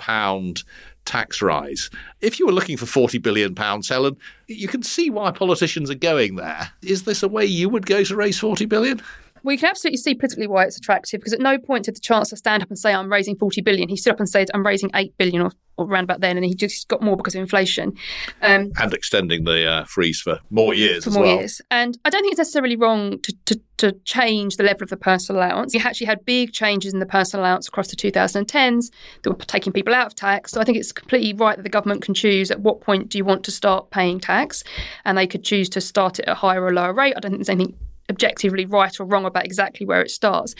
tax 1.07 1.41
rise. 1.41 1.89
If 2.21 2.39
you 2.39 2.45
were 2.45 2.51
looking 2.51 2.77
for 2.77 2.85
40 2.85 3.17
billion 3.17 3.55
pounds, 3.55 3.89
Helen, 3.89 4.17
you 4.47 4.67
can 4.67 4.83
see 4.83 5.09
why 5.09 5.31
politicians 5.31 5.89
are 5.89 5.95
going 5.95 6.35
there. 6.35 6.71
Is 6.83 7.03
this 7.03 7.23
a 7.23 7.27
way 7.27 7.45
you 7.45 7.69
would 7.69 7.85
go 7.85 8.03
to 8.03 8.15
raise 8.15 8.37
40 8.37 8.65
billion? 8.65 9.01
Well, 9.47 9.53
you 9.53 9.59
can 9.59 9.69
absolutely 9.69 9.99
see 9.99 10.13
politically 10.13 10.45
why 10.45 10.65
it's 10.65 10.77
attractive 10.77 11.21
because 11.21 11.31
at 11.31 11.39
no 11.39 11.57
point 11.57 11.85
did 11.85 11.95
the 11.95 12.01
Chancellor 12.01 12.35
stand 12.35 12.61
up 12.61 12.67
and 12.67 12.77
say, 12.77 12.93
I'm 12.93 13.09
raising 13.09 13.37
40 13.37 13.61
billion. 13.61 13.87
He 13.87 13.95
stood 13.95 14.11
up 14.11 14.19
and 14.19 14.27
said, 14.27 14.49
I'm 14.53 14.65
raising 14.65 14.91
8 14.93 15.17
billion 15.17 15.41
or, 15.41 15.51
or 15.77 15.85
around 15.85 16.03
about 16.03 16.19
then, 16.19 16.35
and 16.35 16.45
he 16.45 16.53
just 16.53 16.89
got 16.89 17.01
more 17.01 17.15
because 17.15 17.33
of 17.33 17.39
inflation. 17.39 17.93
Um, 18.41 18.73
and 18.77 18.93
extending 18.93 19.45
the 19.45 19.65
uh, 19.65 19.83
freeze 19.85 20.19
for 20.19 20.39
more 20.49 20.73
years 20.73 21.05
for 21.05 21.11
more 21.11 21.23
well. 21.23 21.37
years. 21.37 21.61
And 21.71 21.97
I 22.03 22.09
don't 22.09 22.23
think 22.23 22.33
it's 22.33 22.39
necessarily 22.39 22.75
wrong 22.75 23.21
to, 23.21 23.33
to, 23.45 23.61
to 23.77 23.93
change 24.03 24.57
the 24.57 24.63
level 24.63 24.83
of 24.83 24.89
the 24.89 24.97
personal 24.97 25.41
allowance. 25.41 25.73
You 25.73 25.79
actually 25.79 26.07
had 26.07 26.25
big 26.25 26.51
changes 26.51 26.93
in 26.93 26.99
the 26.99 27.05
personal 27.05 27.45
allowance 27.45 27.69
across 27.69 27.87
the 27.87 27.95
2010s 27.95 28.91
that 29.23 29.29
were 29.31 29.45
taking 29.45 29.71
people 29.71 29.95
out 29.95 30.07
of 30.07 30.15
tax. 30.15 30.51
So 30.51 30.59
I 30.59 30.65
think 30.65 30.77
it's 30.77 30.91
completely 30.91 31.31
right 31.31 31.55
that 31.55 31.63
the 31.63 31.69
government 31.69 32.01
can 32.01 32.13
choose 32.13 32.51
at 32.51 32.59
what 32.59 32.81
point 32.81 33.07
do 33.07 33.17
you 33.17 33.23
want 33.23 33.45
to 33.45 33.51
start 33.51 33.91
paying 33.91 34.19
tax, 34.19 34.65
and 35.05 35.17
they 35.17 35.25
could 35.25 35.45
choose 35.45 35.69
to 35.69 35.79
start 35.79 36.19
it 36.19 36.23
at 36.23 36.33
a 36.33 36.35
higher 36.35 36.61
or 36.61 36.73
lower 36.73 36.91
rate. 36.91 37.13
I 37.15 37.21
don't 37.21 37.31
think 37.31 37.39
there's 37.39 37.47
anything 37.47 37.77
objectively 38.09 38.65
right 38.65 38.99
or 38.99 39.05
wrong 39.05 39.25
about 39.25 39.45
exactly 39.45 39.85
where 39.85 40.01
it 40.01 40.11
starts. 40.11 40.55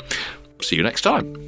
See 0.61 0.75
you 0.75 0.83
next 0.83 1.03
time. 1.03 1.46